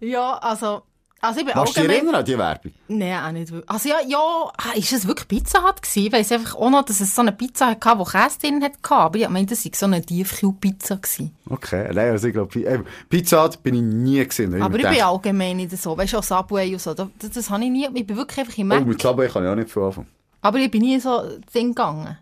Ja, 0.00 0.34
also... 0.38 0.82
Also 1.24 1.38
ich 1.38 1.46
bin 1.46 1.54
Machst 1.54 1.76
du 1.76 1.82
dich 1.82 1.90
erinnern 1.90 2.16
an 2.16 2.24
die 2.24 2.36
Werbung? 2.36 2.72
Nein, 2.88 3.24
auch 3.24 3.30
nicht 3.30 3.52
wirklich. 3.52 3.70
Also 3.70 3.88
ja, 3.88 4.00
ja, 4.08 4.18
ah, 4.18 4.76
ist 4.76 4.92
es 4.92 5.06
wirklich 5.06 5.28
Pizza 5.28 5.62
Hut 5.62 5.80
gewesen? 5.80 6.06
Ich 6.06 6.12
weiss 6.12 6.32
einfach 6.32 6.56
auch 6.56 6.68
noch, 6.68 6.84
dass 6.84 7.00
es 7.00 7.14
so 7.14 7.22
eine 7.22 7.30
Pizza 7.30 7.68
hatte, 7.68 7.96
die 7.96 8.04
Käse 8.10 8.38
drin 8.40 8.64
hatte. 8.64 8.76
Aber 8.90 9.16
ich 9.16 9.28
meinte, 9.28 9.54
es 9.54 9.64
war 9.64 9.70
so 9.72 9.86
eine 9.86 10.02
Tiefkühlpizza 10.02 10.96
gewesen. 10.96 11.30
Okay, 11.48 11.88
nein, 11.94 12.10
also 12.10 12.26
ich 12.26 12.32
glaube, 12.34 12.60
äh, 12.64 12.80
Pizza 13.08 13.44
Hut 13.44 13.62
bin 13.62 13.76
ich 13.76 13.82
nie 13.82 14.26
gesehen. 14.26 14.60
Aber 14.60 14.76
ich 14.76 14.82
bin 14.88 15.00
allgemein 15.00 15.58
nicht 15.58 15.78
so. 15.80 15.96
Weißt 15.96 16.12
du, 16.12 16.18
auch 16.18 16.24
Subway 16.24 16.72
und 16.72 16.80
so. 16.82 16.92
Das, 16.92 17.06
das, 17.20 17.30
das 17.30 17.50
habe 17.50 17.62
ich 17.64 17.70
nie, 17.70 17.86
ich 17.94 18.06
bin 18.06 18.16
wirklich 18.16 18.40
einfach 18.40 18.58
im 18.58 18.72
Oh, 18.72 18.74
Mac. 18.74 18.86
mit 18.86 19.00
Subway 19.00 19.28
kann 19.28 19.44
ich 19.44 19.48
auch 19.50 19.54
nicht 19.54 19.70
viel 19.70 19.82
anfangen. 19.82 20.08
Aber 20.40 20.58
ich 20.58 20.70
bin 20.72 20.82
nie 20.82 20.98
so 20.98 21.22
das 21.22 21.52
Ding 21.54 21.68
gegangen. 21.68 22.18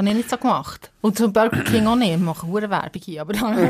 Habe 0.00 0.08
ich 0.08 0.14
nicht 0.16 0.30
so 0.30 0.38
gemacht. 0.38 0.90
Und 1.02 1.18
zum 1.18 1.30
Burger 1.30 1.62
King 1.62 1.86
auch 1.86 1.94
nicht. 1.94 2.12
Ich 2.12 2.18
mache 2.18 2.46
hure 2.46 2.70
Werbung 2.70 3.02
hier. 3.04 3.20
Aber 3.20 3.34
dann, 3.34 3.54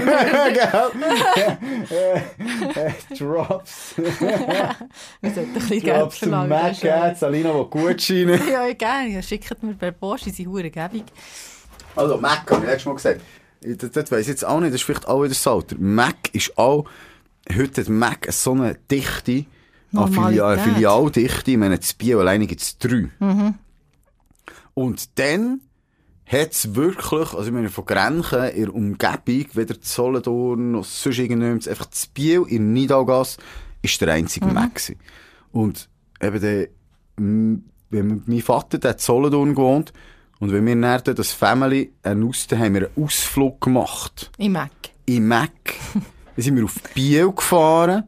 Drops. 3.19 3.95
wir 3.97 4.77
sollten 5.23 5.41
ein 5.41 5.53
bisschen 5.55 5.81
Geld 5.81 6.01
Drops 6.03 6.19
verlangen. 6.19 6.49
Mac, 6.49 6.71
ist 6.71 6.83
ja- 6.85 7.09
ja, 7.09 7.15
Salina, 7.17 7.53
die 7.53 7.69
Gutscheine. 7.71 8.41
Ja, 8.49 8.65
ich 8.69 8.79
gerne. 8.79 9.09
Ja, 9.09 9.23
schickt 9.23 9.61
mir 9.63 9.75
per 9.75 9.91
Post 9.91 10.29
in 10.29 10.33
seine 10.33 10.49
hure 10.51 10.71
Gebung. 10.71 11.03
Also, 11.97 12.17
Mac, 12.19 12.49
habe 12.49 12.61
ich 12.63 12.67
letztes 12.71 12.87
Mal 12.87 12.95
gesagt. 12.95 13.21
Ich- 13.63 13.77
Das, 13.77 13.91
das 13.91 14.13
weiss 14.13 14.21
ich 14.23 14.29
jetzt 14.29 14.45
auch 14.45 14.61
nicht, 14.61 14.73
das 14.73 14.81
ist 14.81 14.87
vielleicht 14.87 15.09
auch 15.09 15.19
wieder 15.23 15.31
das 15.31 15.45
Alter. 15.47 15.75
Mac 15.81 16.33
ist 16.33 16.57
auch, 16.57 16.85
heute 17.53 17.81
hat 17.81 17.89
Mac 17.89 18.29
so 18.33 18.53
eine 18.53 18.77
Dichte, 18.89 19.33
eine 19.33 19.47
Normalität. 19.91 20.61
Filialdichte, 20.75 21.51
ich 21.51 21.57
meine, 21.57 21.77
das 21.79 21.93
Bio 21.95 22.21
alleine 22.21 22.47
gibt 22.47 22.63
es 22.63 22.79
drei. 22.79 23.09
Und 24.75 25.19
dann 25.19 25.61
hat's 26.31 26.75
wirklich, 26.75 27.33
also 27.33 27.45
ich 27.47 27.53
meine, 27.53 27.69
von 27.69 27.85
Grenchen 27.85 28.45
in 28.51 28.65
der 28.65 28.75
Umgebung, 28.75 29.47
weder 29.55 29.81
Zollendorn 29.81 30.73
noch 30.73 30.85
sonst 30.85 31.19
irgendjemand, 31.19 31.67
einfach 31.67 31.87
das 31.87 32.07
Biel 32.07 32.45
in 32.49 32.73
Nidalgas 32.73 33.37
ist 33.83 34.01
der 34.01 34.13
einzige 34.13 34.47
Mac 34.47 34.75
gewesen. 34.75 34.97
Und 35.53 35.89
eben 36.21 36.41
der, 36.41 36.69
wenn 37.17 38.23
mein 38.27 38.43
Vater, 38.43 38.79
der 38.79 38.91
hat 38.91 38.97
in 38.99 39.05
Zollendorn 39.05 39.55
gewohnt, 39.55 39.93
und 40.39 40.53
wenn 40.53 40.67
wir 40.67 40.99
dann 40.99 41.15
das 41.15 41.33
Family 41.33 41.93
einen 42.03 42.27
Aus, 42.27 42.49
haben 42.51 42.75
wir 42.75 42.89
einen 42.97 43.05
Ausflug 43.05 43.61
gemacht 43.61 44.31
Im 44.39 44.53
Mac. 44.53 44.71
in 45.05 45.29
Mac. 45.29 45.51
Dann 45.93 46.45
sind 46.45 46.57
wir 46.57 46.65
auf 46.65 46.81
Biel 46.95 47.31
gefahren, 47.31 48.05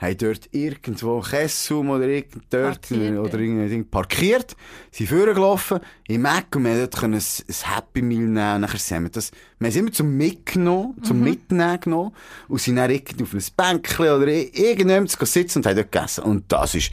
haben 0.00 0.16
dort 0.16 0.48
irgendwo 0.52 1.20
Kessum 1.20 1.90
oder 1.90 2.06
irgend 2.08 2.44
dort 2.50 2.80
Parkiert, 2.88 3.18
oder 3.18 3.38
irgendein 3.38 3.84
parkiert, 3.88 4.56
sind 4.90 5.08
vorgelaufen 5.10 5.80
in 6.08 6.22
Mac 6.22 6.56
und 6.56 6.64
wir 6.64 6.74
dort 6.78 6.96
können 6.96 7.14
ein, 7.14 7.20
ein 7.20 7.74
Happy 7.74 8.00
Meal 8.00 8.20
nehmen 8.20 8.54
und 8.54 8.60
nachher 8.62 8.78
sind 8.78 9.02
wir 9.02 9.10
das, 9.10 9.30
wir 9.58 9.66
haben 9.66 9.70
es 9.70 9.76
immer 9.76 9.92
zum 9.92 10.16
Mitgenommen, 10.16 11.02
zum 11.02 11.18
Mhm. 11.18 11.24
Mitnehmen 11.24 11.80
genommen 11.80 12.12
und 12.48 12.60
sind 12.60 12.76
dann 12.76 12.90
irgendwie 12.90 13.22
auf 13.24 13.34
ein 13.34 13.42
Bänkchen 13.56 14.06
oder 14.08 14.26
irgendjemand 14.28 15.10
sitzen 15.10 15.58
und 15.58 15.66
haben 15.66 15.76
dort 15.76 15.92
gegessen 15.92 16.24
und 16.24 16.44
das 16.48 16.74
ist 16.74 16.92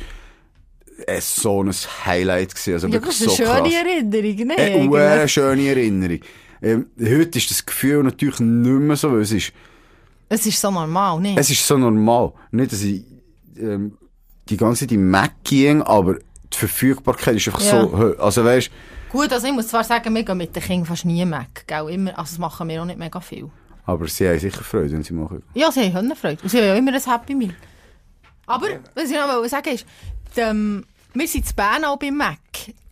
äh, 1.06 1.22
so 1.22 1.64
ein 1.64 1.72
Highlight 2.06 2.56
gewesen, 2.56 2.74
also 2.74 2.88
Ja, 2.88 3.00
das 3.00 3.22
ist 3.22 3.38
so 3.38 3.44
eine 3.46 3.70
schöne 3.70 3.70
krass. 3.70 3.86
Erinnerung, 3.86 4.48
ne? 4.48 4.56
Eine 4.58 4.66
eigentlich? 4.76 4.90
hure 4.90 5.28
schöne 5.30 5.68
Erinnerung. 5.70 6.20
Ähm, 6.62 6.88
heute 7.00 7.38
ist 7.38 7.52
das 7.52 7.66
Gefühl 7.66 8.04
natürlich 8.04 8.40
nicht 8.40 8.68
mehr 8.82 8.96
so, 8.96 9.12
weil 9.14 9.22
es 9.22 9.32
ist 9.32 9.54
Es 10.29 10.46
ist 10.46 10.60
so 10.60 10.69
normal, 10.72 11.19
nicht? 11.22 11.38
Es 11.38 11.50
ist 11.50 11.65
so 11.65 11.77
normal. 11.77 12.34
Nicht, 12.51 12.72
dass 12.72 12.81
ich 12.81 13.03
ähm, 13.57 13.98
die 14.50 14.57
ganze 14.57 14.81
Zeit 14.81 14.91
im 14.91 15.10
Mac 15.10 15.31
ging, 15.43 15.81
aber 15.81 16.15
die 16.53 16.57
Verfügbarkeit 16.57 17.36
ist 17.36 17.48
einfach 17.48 17.62
Ja. 17.62 17.81
so 17.81 17.91
hoch. 17.98 18.19
Also 18.19 18.43
weißt 18.43 18.69
Gut, 19.10 19.31
also 19.31 19.48
ich 19.48 19.53
muss 19.53 19.67
zwar 19.69 19.84
sagen, 19.86 20.13
wir 20.13 20.24
gehen 20.24 20.38
mit 20.38 20.53
den 20.55 20.62
Kindern 20.62 20.86
fast 20.86 21.05
nie 21.05 21.25
weg, 21.29 21.63
gell? 21.65 21.89
Immer, 21.89 22.12
also 22.19 22.31
das 22.31 22.38
machen 22.39 22.67
wir 22.67 22.81
auch 22.81 22.86
nicht 22.86 23.00
mega 23.00 23.19
viel. 23.22 23.50
aber 23.86 24.05
sie 24.10 24.27
haben 24.27 24.38
sicher 24.39 24.63
Freude, 24.63 24.91
wenn 24.91 25.03
sie 25.03 25.13
machen. 25.13 25.43
Ja, 25.53 25.72
sie 25.72 25.93
haben 25.93 26.13
Freude. 26.13 26.41
Und 26.43 26.50
sie 26.50 26.57
haben 26.57 26.65
ja 26.65 26.75
immer 26.75 26.93
ein 26.93 27.01
Happy 27.01 27.34
Meal. 27.34 27.55
Aber, 28.46 28.67
was 28.96 29.05
ich 29.10 29.15
noch 29.17 29.46
sagen 29.48 29.69
ist, 29.74 29.86
ähm, 30.36 30.86
wir 31.13 31.27
sind 31.27 31.50
in 31.50 31.55
Bern 31.55 31.86
auch 31.86 31.98
beim 31.98 32.17
Mac. 32.17 32.38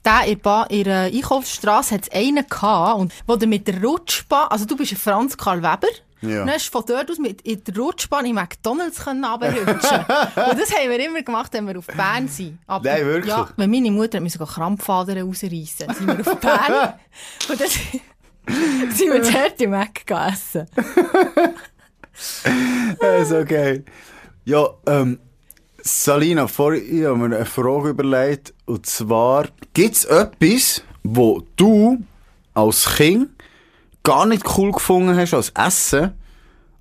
Der 0.06 0.26
in, 0.26 0.40
Ba- 0.40 0.68
in 0.70 0.84
der 0.86 1.04
Einkaufsstrasse 1.06 1.96
hat 1.96 2.04
es 2.04 2.12
einen 2.12 2.46
gehabt, 2.48 3.00
und, 3.00 3.14
wo 3.28 3.36
der 3.36 3.48
mit 3.48 3.68
der 3.68 3.82
Rutschbahn, 3.84 4.48
also 4.50 4.66
du 4.66 4.78
bist 4.78 4.94
ein 4.94 4.98
Franz 4.98 5.36
Karl 5.36 5.60
Weber, 5.64 5.88
Ja. 6.30 6.42
und 6.42 6.48
dann 6.48 6.56
hast 6.56 6.68
du 6.68 6.72
von 6.72 6.84
dort 6.88 7.10
aus 7.12 7.18
mit 7.18 7.42
in 7.42 7.64
der 7.64 7.76
Rutschbahn 7.78 8.26
in 8.26 8.36
McDonalds 8.36 9.06
runterrutschen. 9.06 9.66
und 9.70 10.60
das 10.60 10.74
haben 10.76 10.90
wir 10.90 11.00
immer 11.06 11.22
gemacht, 11.22 11.54
wenn 11.54 11.68
wir 11.68 11.78
auf 11.78 11.88
Bern 11.88 12.28
sind. 12.28 12.60
Aber, 12.68 12.90
Nein, 12.90 13.06
wirklich? 13.06 13.34
Ja, 13.34 13.50
wenn 13.58 13.70
meine 13.72 13.92
Mutter 13.92 14.20
mir 14.20 14.30
sogar 14.30 14.48
Krampfadern 14.48 15.28
rausreißen, 15.28 15.94
sind 15.94 16.08
wir 16.08 16.20
auf 16.20 16.40
Bern. 16.40 16.94
und 17.50 17.62
dann 17.62 17.68
sind 18.92 19.14
wir 19.14 19.22
dort 19.22 19.62
im 19.62 19.72
Mac 19.72 20.06
gegessen. 20.06 20.68
Das 23.00 23.30
ist 23.30 23.34
okay. 23.34 23.84
Ja, 24.46 24.68
ähm, 24.88 25.20
Salina, 25.82 26.48
vorhin 26.48 27.00
ich 27.00 27.06
habe 27.06 27.18
mir 27.18 27.36
eine 27.36 27.46
Frage 27.46 27.90
überlegt. 27.90 28.54
Und 28.66 28.86
zwar, 28.86 29.48
gibt 29.74 29.96
es 29.96 30.06
etwas, 30.06 30.82
wo 31.04 31.44
du 31.56 32.04
als 32.54 32.96
Kind 32.96 33.30
gar 34.06 34.26
nicht 34.26 34.44
cool 34.58 34.72
gefunden 34.72 35.18
hast 35.18 35.34
als 35.34 35.50
Essen, 35.50 36.14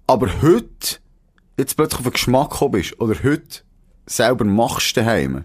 aber 0.07 0.29
heute 0.43 0.99
jetzt 1.57 1.77
plötzlich 1.77 1.99
auf 1.99 2.05
den 2.05 2.13
Geschmack 2.13 2.51
gekommen 2.51 2.73
bist 2.73 3.01
oder 3.01 3.17
heute 3.25 3.63
selber 4.07 4.45
machst 4.45 4.97
daheim? 4.97 5.45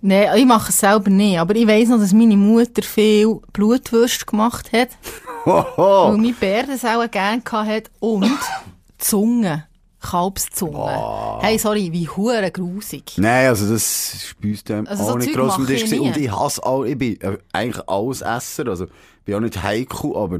Nein, 0.00 0.36
ich 0.36 0.44
mache 0.44 0.70
es 0.70 0.78
selber 0.78 1.10
nicht. 1.10 1.38
Aber 1.38 1.54
ich 1.54 1.68
weiss 1.68 1.88
noch, 1.88 2.00
dass 2.00 2.12
meine 2.12 2.36
Mutter 2.36 2.82
viel 2.82 3.38
Blutwürste 3.52 4.26
gemacht 4.26 4.72
hat. 4.72 4.88
Weil 5.44 5.76
Hoho! 5.76 6.16
mein 6.16 6.34
Bär 6.34 6.64
das 6.64 6.84
auch 6.84 7.08
gerne 7.08 7.42
hatte. 7.48 7.90
Und 8.00 8.38
Zunge. 8.98 9.66
Kalbszunge. 10.00 11.38
Hey, 11.40 11.58
sorry, 11.58 11.92
wie 11.92 12.08
hure 12.08 12.50
grusig. 12.50 13.12
Nein, 13.18 13.46
also 13.46 13.72
das 13.72 14.14
ist 14.14 14.36
bei 14.42 14.48
uns 14.48 14.64
dann 14.64 14.86
Also 14.88 15.04
auch 15.04 15.08
so 15.10 15.16
nicht 15.18 15.32
gross 15.32 15.54
am 15.54 15.66
Tisch. 15.66 15.92
Und 15.92 16.16
ich 16.16 16.32
hasse 16.32 16.64
auch, 16.66 16.82
ich 16.82 16.98
bin 16.98 17.20
äh, 17.20 17.38
eigentlich 17.52 17.88
alles 17.88 18.20
Esser, 18.20 18.66
also 18.66 18.86
ich 18.86 19.24
bin 19.24 19.36
auch 19.36 19.40
nicht 19.40 19.62
heikel, 19.62 20.16
aber 20.16 20.38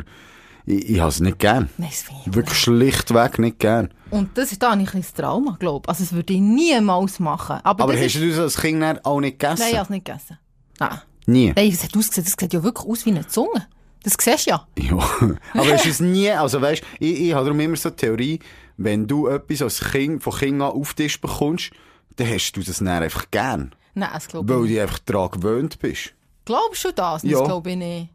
ich, 0.66 0.90
ich 0.90 1.00
hasse 1.00 1.16
es 1.16 1.20
nicht 1.20 1.38
gern. 1.38 1.68
Nein, 1.78 1.88
das 1.90 2.02
finde 2.02 2.20
ich 2.26 2.34
Wirklich 2.34 2.58
schlichtweg 2.58 3.38
nicht 3.38 3.58
gern. 3.58 3.92
Und 4.10 4.36
das 4.36 4.52
ist 4.52 4.62
da 4.62 4.70
ein 4.70 4.84
kleines 4.84 5.12
Trauma, 5.14 5.56
glaube 5.58 5.84
ich. 5.84 5.88
Also, 5.88 6.04
das 6.04 6.12
würde 6.12 6.32
ich 6.34 6.40
niemals 6.40 7.18
machen. 7.18 7.56
Aber, 7.64 7.84
Aber 7.84 7.92
das 7.94 8.02
hast 8.02 8.14
ist... 8.16 8.22
du 8.22 8.28
das 8.30 8.38
als 8.38 8.60
Kind 8.60 8.82
auch 9.04 9.20
nicht 9.20 9.38
gegessen? 9.38 9.60
Nein, 9.62 9.70
ich 9.70 9.76
habe 9.76 9.84
es 9.84 9.90
nicht 9.90 10.04
gegessen. 10.04 10.38
Nein. 10.78 11.00
Nie? 11.26 11.52
Nein, 11.54 11.70
es 11.70 11.82
hat 11.84 11.96
ausgesehen, 11.96 12.24
das 12.24 12.34
sieht 12.38 12.52
ja 12.52 12.62
wirklich 12.62 12.86
aus 12.88 13.06
wie 13.06 13.10
eine 13.10 13.26
Zunge. 13.26 13.66
Das 14.02 14.16
siehst 14.20 14.46
du 14.46 14.50
ja. 14.50 14.66
Ja. 14.78 14.96
Aber 15.54 15.64
du 15.76 15.88
es 15.88 16.00
nie, 16.00 16.30
also 16.30 16.60
weißt, 16.60 16.82
ich, 16.98 17.20
ich 17.20 17.32
habe 17.34 17.44
darum 17.44 17.60
immer 17.60 17.76
so 17.76 17.90
die 17.90 17.96
Theorie, 17.96 18.40
wenn 18.76 19.06
du 19.06 19.28
etwas 19.28 19.62
als 19.62 19.80
Kind, 19.92 20.22
von 20.22 20.32
Kind 20.32 20.54
an 20.60 20.72
auf 20.72 20.94
den 20.94 21.04
Tisch 21.06 21.20
bekommst, 21.20 21.70
dann 22.16 22.28
hast 22.28 22.52
du 22.52 22.62
das 22.62 22.78
dann 22.78 22.88
einfach 22.88 23.30
gern. 23.30 23.72
Nein, 23.94 24.10
das 24.12 24.26
glaube 24.26 24.48
Weil 24.52 24.64
ich 24.64 24.70
nicht. 24.70 24.78
du 24.78 24.82
einfach 24.82 24.98
daran 25.00 25.30
gewöhnt 25.30 25.78
bist. 25.78 26.12
Glaubst 26.44 26.84
du 26.84 26.92
das? 26.92 27.22
Das 27.22 27.30
Ja. 27.30 27.44
glaube 27.44 27.70
ich 27.70 27.76
nicht. 27.76 28.08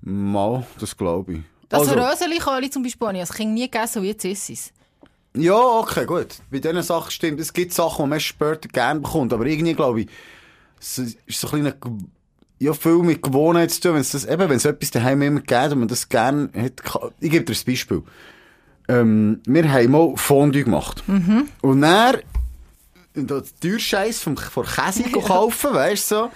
Mal, 0.00 0.66
das 0.78 0.96
glaube 0.96 1.32
ich. 1.34 1.40
Das 1.70 1.80
Also- 1.88 1.94
Röseli-Köli 1.94 2.68
zum 2.68 2.82
Beispiel 2.82 3.06
habe 3.08 3.16
ich 3.16 3.22
als 3.22 3.32
Kind 3.32 3.54
nie 3.54 3.70
gegessen 3.70 4.00
und 4.00 4.04
jetzt 4.04 4.24
ist 4.24 4.50
es. 4.50 4.72
Ja, 5.34 5.54
okay, 5.56 6.04
gut. 6.04 6.26
Bei 6.50 6.58
diesen 6.58 6.82
Sachen 6.82 7.10
stimmt. 7.12 7.40
Es 7.40 7.52
gibt 7.52 7.72
Sachen, 7.72 8.04
die 8.04 8.10
man 8.10 8.20
später 8.20 8.68
gerne 8.68 9.00
bekommt. 9.00 9.32
Aber 9.32 9.46
irgendwie 9.46 9.74
glaube 9.74 10.02
ich, 10.02 10.08
es 10.80 10.98
ist 10.98 11.16
so 11.40 11.46
ein 11.48 11.62
kleiner, 11.62 11.74
ja, 12.58 12.72
viel 12.74 12.98
mit 12.98 13.22
Gewohnheit 13.22 13.70
zu 13.70 13.80
tun. 13.80 13.94
Wenn 13.94 14.00
es 14.00 14.10
das, 14.10 14.24
eben, 14.24 14.48
wenn 14.48 14.56
es 14.56 14.64
etwas 14.64 14.90
daheim 14.90 15.22
immer 15.22 15.40
gibt 15.40 15.72
und 15.72 15.78
man 15.78 15.88
das 15.88 16.08
gerne 16.08 16.50
hat, 16.56 16.82
kann- 16.82 17.10
ich 17.20 17.30
gebe 17.30 17.44
dir 17.44 17.54
ein 17.54 17.64
Beispiel. 17.64 18.02
Ähm, 18.88 19.40
wir 19.46 19.72
haben 19.72 19.90
mal 19.92 20.16
Fondue 20.16 20.64
gemacht. 20.64 21.04
Und 21.06 21.80
dann, 21.82 22.16
da 23.14 23.40
die 23.40 23.50
Türscheiss 23.60 24.20
vom, 24.20 24.36
von 24.36 24.66
Käse 24.66 25.04
kaufen, 25.12 25.72
weißt 25.72 26.10
du, 26.10 26.14
so. 26.16 26.30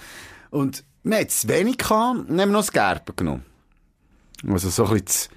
Und 0.51 0.85
wir 1.03 1.17
hatten 1.17 1.29
zu 1.29 1.49
wenig 1.49 1.77
gehabt, 1.77 2.29
und 2.29 2.39
haben 2.39 2.51
noch 2.51 2.61
das 2.61 2.71
Gerben 2.71 3.13
genommen. 3.15 3.43
Also 4.47 4.69
so 4.69 4.85
ein 4.85 4.93
bisschen 5.01 5.05
das, 5.05 5.29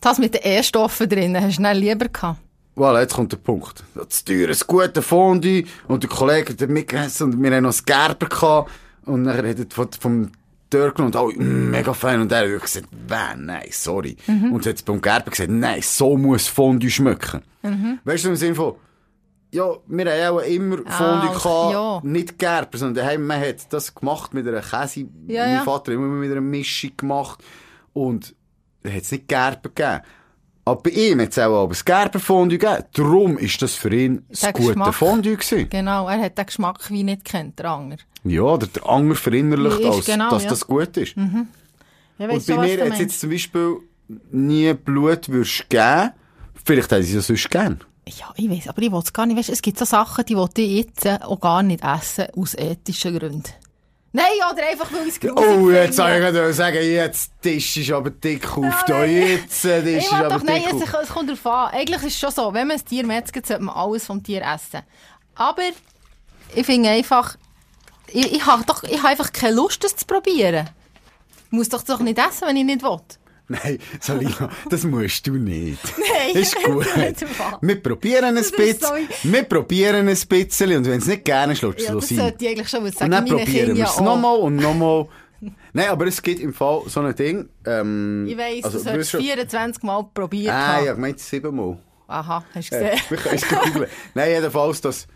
Das 0.00 0.18
mit 0.18 0.34
den 0.34 0.40
E-Stoffen 0.44 1.08
drin, 1.08 1.36
hast 1.40 1.58
du 1.58 1.62
dann 1.62 1.76
lieber 1.76 2.08
gehabt. 2.08 2.40
Voilà, 2.76 3.00
jetzt 3.00 3.14
kommt 3.14 3.32
der 3.32 3.38
Punkt. 3.38 3.82
Das 3.94 4.24
teure, 4.24 4.52
ein 4.52 4.58
gutes 4.66 5.04
Fondue 5.04 5.64
und 5.88 6.02
der 6.04 6.10
Kollege 6.10 6.52
hat 6.52 6.70
mitgegessen 6.70 7.32
und 7.32 7.42
wir 7.42 7.50
haben 7.50 7.64
noch 7.64 7.70
das 7.70 7.84
Gerber 7.84 8.28
gehabt 8.28 8.70
und 9.04 9.24
dann 9.24 9.36
hat 9.36 9.44
er 9.58 9.66
von, 9.70 9.88
vom 9.98 10.30
Tür 10.70 10.92
genommen 10.92 11.12
und 11.12 11.16
alle, 11.16 11.34
mm, 11.34 11.70
mega 11.72 11.92
fein 11.92 12.20
und 12.20 12.30
er 12.30 12.54
hat 12.54 12.62
gesagt, 12.62 12.86
«Weh, 12.92 13.36
nein, 13.36 13.66
sorry. 13.72 14.16
Und 14.28 14.64
hat 14.64 14.84
beim 14.84 15.00
Gerber 15.00 15.30
gesagt, 15.30 15.50
nein, 15.50 15.80
so 15.82 16.16
muss 16.16 16.46
Fondue 16.46 16.90
schmecken. 16.90 17.42
Weißt 18.04 18.24
du, 18.24 18.28
im 18.28 18.36
Sinne 18.36 18.54
von, 18.54 18.74
ja, 19.50 19.70
wir 19.86 20.04
haben 20.28 20.36
auch 20.36 20.42
immer 20.42 20.76
Fondue 20.76 21.30
Ah, 21.30 21.32
gehabt, 21.32 21.72
ja. 21.72 22.00
nicht 22.04 22.38
Gerber, 22.38 22.78
sondern 22.78 23.04
daheim, 23.06 23.26
man 23.26 23.40
hat 23.40 23.72
das 23.72 23.92
gemacht 23.92 24.34
mit 24.34 24.46
einer 24.46 24.60
Käse. 24.60 25.06
Ja, 25.26 25.44
mein 25.46 25.54
ja. 25.54 25.62
Vater 25.64 25.90
hat 25.90 25.96
immer 25.98 26.06
mit 26.06 26.30
einer 26.30 26.40
Mischung 26.42 26.90
gemacht 26.96 27.42
und 27.92 28.34
da 28.82 28.90
hat 28.90 29.02
es 29.02 29.12
nicht 29.12 29.28
Gerber 29.28 29.68
gegeben. 29.74 30.00
Aber 30.64 30.82
bei 30.82 30.90
ihm 30.90 31.20
hat 31.20 31.30
es 31.30 31.38
auch 31.38 31.66
das 31.66 31.84
Gerber-Fondue 31.84 32.58
gegeben. 32.58 32.84
Darum 32.92 33.38
ist 33.38 33.62
das 33.62 33.74
für 33.74 33.94
ihn 33.94 34.26
das 34.28 34.42
gute 34.52 34.68
Geschmack. 34.68 34.94
Fondue 34.94 35.36
gewesen. 35.36 35.68
Genau, 35.70 36.08
er 36.08 36.20
hat 36.20 36.36
den 36.36 36.44
Geschmack 36.46 36.90
wie 36.90 37.04
nicht 37.04 37.24
kennt, 37.24 37.58
der 37.58 37.70
Anger. 37.70 37.96
Ja, 38.24 38.42
oder 38.42 38.66
der 38.66 38.86
Anger 38.86 39.14
verinnerlicht, 39.14 39.82
als, 39.84 40.04
genau, 40.04 40.30
dass 40.30 40.44
ja. 40.44 40.50
das 40.50 40.66
gut 40.66 40.96
ist. 40.98 41.16
Ja, 41.16 41.22
Und 41.22 41.48
bei 42.18 42.28
was 42.28 42.48
mir 42.48 42.84
hat 42.84 42.92
es 42.92 42.98
jetzt 42.98 43.20
zum 43.20 43.30
Beispiel 43.30 43.76
nie 44.30 44.74
Blutwürste 44.74 45.64
gegeben. 45.68 46.10
Vielleicht 46.64 46.90
hätte 46.90 47.00
ich 47.02 47.08
es 47.08 47.14
ja 47.14 47.20
sonst 47.22 47.50
gern. 47.50 47.80
Ja, 48.06 48.32
ich 48.36 48.50
weiß, 48.50 48.68
aber 48.68 48.82
ich 48.82 48.92
will 48.92 48.98
es 48.98 49.12
gar 49.12 49.26
nicht. 49.26 49.38
Weißt, 49.38 49.50
es 49.50 49.62
gibt 49.62 49.78
so 49.78 49.84
Sachen, 49.84 50.24
die 50.26 50.36
will 50.36 50.48
ich 50.56 50.84
jetzt 50.84 51.06
auch 51.06 51.40
gar 51.40 51.62
nicht 51.62 51.82
essen, 51.82 52.26
aus 52.36 52.54
ethischen 52.54 53.18
Gründen. 53.18 53.44
Nein, 54.12 54.24
oder 54.50 54.66
einfach, 54.66 54.90
weil 54.92 55.06
ich 55.06 55.14
es 55.14 55.20
grusig 55.20 55.36
Oh, 55.36 55.70
jetzt 55.70 55.96
soll 55.96 56.10
ich 56.10 56.56
sagen, 56.56 56.82
jetzt 56.82 57.32
Tisch 57.42 57.76
ist 57.76 57.90
aber 57.92 58.10
dick 58.10 58.56
auf 58.56 58.84
nein. 58.88 59.10
Jetzt 59.10 59.64
äh, 59.66 59.82
Tisch 59.82 60.04
ist 60.04 60.12
aber 60.12 60.38
doch, 60.38 60.42
nein, 60.42 60.62
dick 60.62 60.82
es, 60.82 60.94
auf. 60.94 61.02
es 61.02 61.08
kommt 61.10 61.28
darauf 61.28 61.46
an. 61.46 61.74
Eigentlich 61.74 62.02
ist 62.04 62.14
es 62.14 62.18
schon 62.18 62.30
so, 62.30 62.54
wenn 62.54 62.68
man 62.68 62.78
ein 62.78 62.84
Tier 62.84 63.04
metzgt, 63.04 63.46
sollte 63.46 63.62
man 63.62 63.74
alles 63.74 64.06
vom 64.06 64.22
Tier 64.22 64.42
essen. 64.42 64.80
Aber 65.34 65.62
ich 66.54 66.64
finde 66.64 66.88
einfach, 66.88 67.36
ich, 68.08 68.32
ich 68.32 68.46
habe 68.46 68.64
doch, 68.64 68.82
ich 68.82 68.98
habe 68.98 69.08
einfach 69.08 69.32
keine 69.32 69.56
Lust, 69.56 69.84
das 69.84 69.94
zu 69.94 70.06
probieren. 70.06 70.68
Ich 71.46 71.52
muss 71.52 71.68
doch 71.68 71.82
doch 71.82 72.00
nicht 72.00 72.18
essen, 72.18 72.48
wenn 72.48 72.56
ich 72.56 72.64
nicht 72.64 72.82
will. 72.82 72.98
Nein, 73.48 73.78
Salina, 74.00 74.50
das 74.68 74.84
musst 74.84 75.26
du 75.26 75.32
nicht. 75.34 75.78
Nein, 75.98 76.42
Ist 76.42 76.54
gut. 76.62 76.86
Wir 77.62 77.82
probieren 77.82 78.24
ein 78.24 78.34
bisschen. 78.56 79.08
Wir 79.22 79.42
probieren 79.44 80.06
ein 80.08 80.16
bisschen. 80.28 80.76
Und 80.76 80.86
wenn 80.86 80.98
es 80.98 81.06
nicht 81.06 81.24
gerne 81.24 81.54
ist, 81.54 81.62
lässt 81.62 81.80
Ja, 81.80 81.86
es 81.86 81.94
das 81.94 82.08
sein. 82.08 82.18
sollte 82.18 82.44
ich 82.44 82.50
eigentlich 82.50 82.68
schon 82.68 82.80
mal 82.82 82.86
Und 82.88 82.98
sagen, 82.98 83.10
dann 83.10 83.24
meinen 83.24 83.36
probieren 83.38 83.68
wir 83.68 83.74
ja 83.76 83.84
es 83.86 84.00
nochmal 84.00 84.36
und 84.38 84.56
nochmal. 84.56 85.08
Nein, 85.72 85.88
aber 85.88 86.06
es 86.08 86.20
gibt 86.20 86.40
im 86.40 86.52
Fall 86.52 86.82
so 86.88 87.00
ein 87.00 87.14
Ding. 87.14 87.48
Ähm, 87.64 88.26
Ich 88.28 88.36
weiss, 88.36 88.64
also, 88.64 88.82
du 88.84 88.98
hast 88.98 89.10
schon- 89.10 89.20
24 89.22 89.82
Mal 89.84 90.04
probiert 90.12 90.52
Ah, 90.52 90.82
ja, 90.84 90.92
ich 90.92 90.98
meinte 90.98 91.22
siebenmal. 91.22 91.78
Aha, 92.08 92.44
hast 92.54 92.72
du 92.72 92.76
Äh, 92.76 92.96
gesehen? 93.08 93.40
googeln. 93.48 93.88
Nein, 94.14 94.30
jedenfalls, 94.30 94.80
dass, 94.80 95.06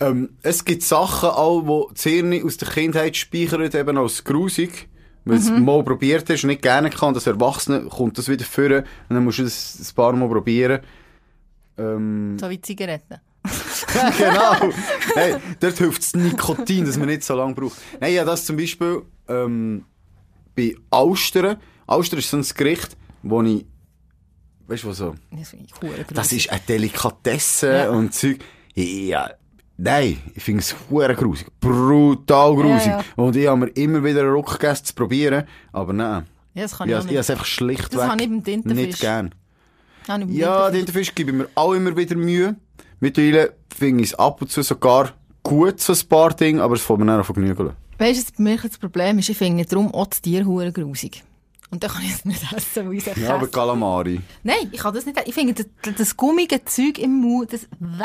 ähm, 0.00 0.30
es 0.42 0.64
gibt 0.64 0.82
Sachen 0.82 1.28
auch, 1.28 1.88
die 1.90 1.94
das 1.94 2.02
Hirn 2.04 2.42
aus 2.44 2.56
der 2.56 2.68
Kindheit 2.68 3.16
speichern, 3.16 3.70
eben 3.72 3.98
als 3.98 4.24
grusig. 4.24 4.88
Weil 5.24 5.38
du 5.38 5.50
Mhm. 5.50 5.54
es 5.56 5.60
mal 5.62 5.82
probiert 5.84 6.28
hast 6.30 6.44
und 6.44 6.48
nicht 6.48 6.62
gerne 6.62 6.88
kann, 6.90 7.14
als 7.14 7.26
Erwachsene 7.26 7.82
kommt 7.82 8.16
das 8.18 8.28
wieder 8.28 8.44
führen 8.44 8.84
und 9.08 9.14
dann 9.16 9.24
musst 9.24 9.38
du 9.38 9.42
das 9.44 9.78
ein 9.90 9.94
paar 9.94 10.12
Mal 10.14 10.28
probieren. 10.28 10.80
Ähm, 11.78 12.38
So 12.38 12.48
wie 12.50 12.60
Zigaretten. 12.60 13.18
genau. 14.18 14.70
hey, 15.14 15.36
dort 15.60 15.78
hilft 15.78 16.02
das 16.02 16.14
Nikotin, 16.14 16.84
dass 16.84 16.98
man 16.98 17.08
nicht 17.08 17.22
so 17.24 17.34
lange 17.34 17.54
braucht. 17.54 17.78
Nein, 18.00 18.12
ja, 18.14 18.24
das 18.24 18.44
zum 18.44 18.56
Beispiel 18.56 19.02
ähm, 19.28 19.84
bei 20.54 20.74
Austern. 20.90 21.56
Austern 21.86 22.18
ist 22.18 22.30
so 22.30 22.36
ein 22.36 22.44
Gericht, 22.54 22.96
wo 23.22 23.42
ich, 23.42 23.64
weißt 24.66 24.84
du, 24.84 24.88
was 24.88 24.96
so, 24.98 25.14
Das 25.30 25.54
das 26.12 26.32
ist 26.32 26.50
eine 26.50 26.60
Delikatesse 26.68 27.72
Ja. 27.72 27.90
und 27.90 28.14
Zeug. 28.14 28.38
Ja, 28.74 29.30
nein, 29.82 30.18
ich 30.34 30.42
finde 30.42 30.60
es 30.60 30.74
hure 30.90 31.14
grusig. 31.14 31.48
Brutal 31.60 32.54
grusig. 32.54 32.86
Ja, 32.86 32.98
ja. 32.98 33.04
Und 33.16 33.36
ich 33.36 33.46
habe 33.46 33.60
mir 33.60 33.68
immer 33.68 34.02
wieder 34.04 34.20
einen 34.22 34.30
Ruck 34.32 34.52
gegessen, 34.58 34.84
zu 34.84 34.94
probieren, 34.94 35.44
aber 35.72 35.92
nein. 35.92 36.26
Ja, 36.54 36.62
das 36.62 36.76
kann 36.78 36.88
Ich, 36.88 36.92
ich 36.92 36.98
habe 36.98 37.06
nicht. 37.08 37.16
es 37.18 37.30
einfach 37.30 37.44
schlichtweg 37.44 37.90
Das 37.90 38.08
habe 38.08 38.22
ich 38.22 38.28
beim 38.28 38.42
Tintenfisch. 38.44 38.86
nicht 38.86 39.00
gern. 39.00 39.34
Mit 40.18 40.30
Ja, 40.30 40.70
Tintenfisch. 40.70 40.72
Tintenfisch 40.72 41.14
gebe 41.14 41.30
ich 41.30 41.36
mir 41.36 41.48
auch 41.54 41.72
immer 41.72 41.96
wieder 41.96 42.16
Mühe. 42.16 42.56
Mittlerweile 43.00 43.54
finde 43.76 44.02
ich 44.04 44.10
es 44.10 44.14
ab 44.18 44.42
und 44.42 44.50
zu 44.50 44.62
sogar 44.62 45.12
gut, 45.42 45.80
so 45.80 45.92
ein 45.92 46.08
paar 46.08 46.34
Dinge, 46.34 46.62
aber 46.62 46.74
es 46.74 46.82
fällt 46.82 46.98
mir 46.98 47.06
dann 47.06 47.20
auch 47.20 47.24
von 47.26 47.36
genügeln. 47.36 47.72
Weißt 47.98 48.30
du, 48.30 48.32
bei 48.36 48.42
mir 48.42 48.56
das 48.58 48.78
Problem 48.78 49.18
ist? 49.18 49.28
Ich 49.28 49.38
finde 49.38 49.64
darum 49.64 49.92
auch 49.94 50.06
das 50.06 50.20
Tier 50.22 50.44
hure 50.44 50.72
grusig. 50.72 51.22
Und 51.70 51.84
dann 51.84 51.90
kann 51.90 52.02
ich 52.02 52.12
es 52.12 52.24
nicht 52.24 52.42
essen, 52.52 52.88
weil 52.88 52.96
ich 52.96 53.06
es 53.06 53.16
Ja, 53.16 53.34
aber 53.34 53.44
esse. 53.44 53.52
Calamari. 53.52 54.20
Nein, 54.42 54.68
ich 54.72 54.80
kann 54.80 54.92
das 54.92 55.06
nicht 55.06 55.16
essen. 55.16 55.28
Ich 55.28 55.34
finde, 55.34 55.54
das, 55.54 55.94
das 55.96 56.16
gummige 56.16 56.64
Zeug 56.64 56.98
im 56.98 57.20
Mund, 57.20 57.52
das 57.52 57.68
weh. 57.78 58.04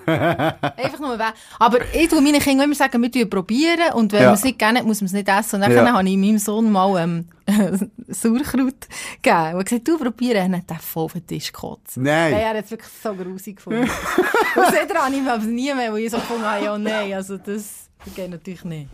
Einfach 0.06 0.98
nur 1.00 1.18
weh. 1.18 1.22
Aber 1.58 1.78
ich 1.94 2.08
tue 2.08 2.20
meinen 2.20 2.40
Kindern 2.40 2.64
immer 2.66 2.74
sagen, 2.74 3.02
wir 3.02 3.30
probieren 3.30 3.92
und 3.94 4.12
wenn 4.12 4.20
Ja. 4.22 4.26
man 4.26 4.34
es 4.34 4.44
nicht 4.44 4.62
hat, 4.62 4.84
muss 4.84 5.00
man 5.00 5.06
es 5.06 5.12
nicht 5.12 5.28
essen. 5.28 5.56
Und 5.56 5.60
dann 5.62 5.72
Ja. 5.72 5.92
habe 5.92 6.08
ich 6.08 6.16
meinem 6.16 6.38
Sohn 6.38 6.70
mal 6.70 7.02
ähm, 7.02 7.28
Sauerkraut 8.08 8.74
gegeben. 9.22 9.54
Und 9.54 9.64
gesagt, 9.64 9.88
du 9.88 9.98
probieren. 9.98 10.46
Und 10.46 10.52
dann 10.52 10.60
hat 10.62 10.70
er 10.70 10.78
voll 10.78 11.04
auf 11.04 11.12
den 11.12 11.26
Tisch 11.26 11.52
gekotzt. 11.52 11.96
Nein. 11.96 12.32
Nein, 12.32 12.40
er 12.40 12.48
hat 12.50 12.64
es 12.64 12.70
wirklich 12.70 12.90
so 13.02 13.14
grusig 13.14 13.56
gefunden. 13.56 13.82
und 14.56 14.64
seitdem 14.72 14.96
habe 14.96 15.14
ich 15.14 15.22
aber 15.28 15.44
nie 15.44 15.72
mehr, 15.74 15.92
wo 15.92 15.96
ich 15.96 16.10
so 16.10 16.16
gefunden 16.18 16.44
habe, 16.44 16.64
ja, 16.64 16.78
nein, 16.78 17.12
also 17.14 17.36
das, 17.36 17.88
das 18.04 18.14
geht 18.14 18.30
natürlich 18.30 18.64
nicht. 18.64 18.88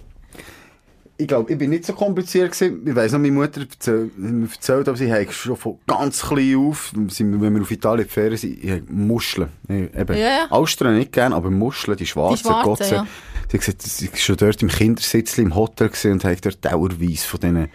Ich 1.22 1.28
glaube, 1.28 1.52
ich 1.52 1.58
bin 1.58 1.70
nicht 1.70 1.86
so 1.86 1.92
kompliziert 1.92 2.52
gewesen. 2.52 2.86
Ich 2.86 2.94
weiss 2.96 3.12
noch, 3.12 3.20
meine 3.20 3.32
Mutter 3.32 3.60
hat 3.60 3.70
erzählt, 3.70 4.18
mir 4.18 4.48
erzählt 4.50 4.88
aber 4.88 4.96
sie 4.98 5.12
hat 5.12 5.32
schon 5.32 5.56
von 5.56 5.78
ganz 5.86 6.22
klein 6.22 6.56
auf, 6.56 6.92
wenn 6.94 7.54
wir 7.54 7.62
auf 7.62 7.70
Italien 7.70 8.08
Ferien 8.08 8.36
sind, 8.36 8.64
ich 8.64 8.82
Muscheln. 8.88 9.48
Ich, 9.68 9.94
eben, 9.98 10.16
ja. 10.16 10.46
Austern 10.50 10.98
nicht 10.98 11.12
gern, 11.12 11.32
aber 11.32 11.50
Muscheln, 11.50 11.96
die 11.96 12.06
schwarzen, 12.06 12.42
Die 12.42 12.48
schwarzen, 12.48 12.64
Gott 12.64 12.78
sei- 12.84 12.96
ja. 12.96 13.06
Sie 13.48 13.56
hat 13.58 13.60
gesagt, 13.66 13.82
sie 13.82 14.10
war 14.10 14.16
schon 14.18 14.36
dort 14.36 14.62
im 14.62 14.68
Kindersitz 14.68 15.38
im 15.38 15.54
Hotel 15.54 15.90
und 16.04 16.24
hat 16.24 16.44
dort 16.44 16.64
dauerweise 16.64 17.26
von 17.26 17.40
diesen 17.40 17.68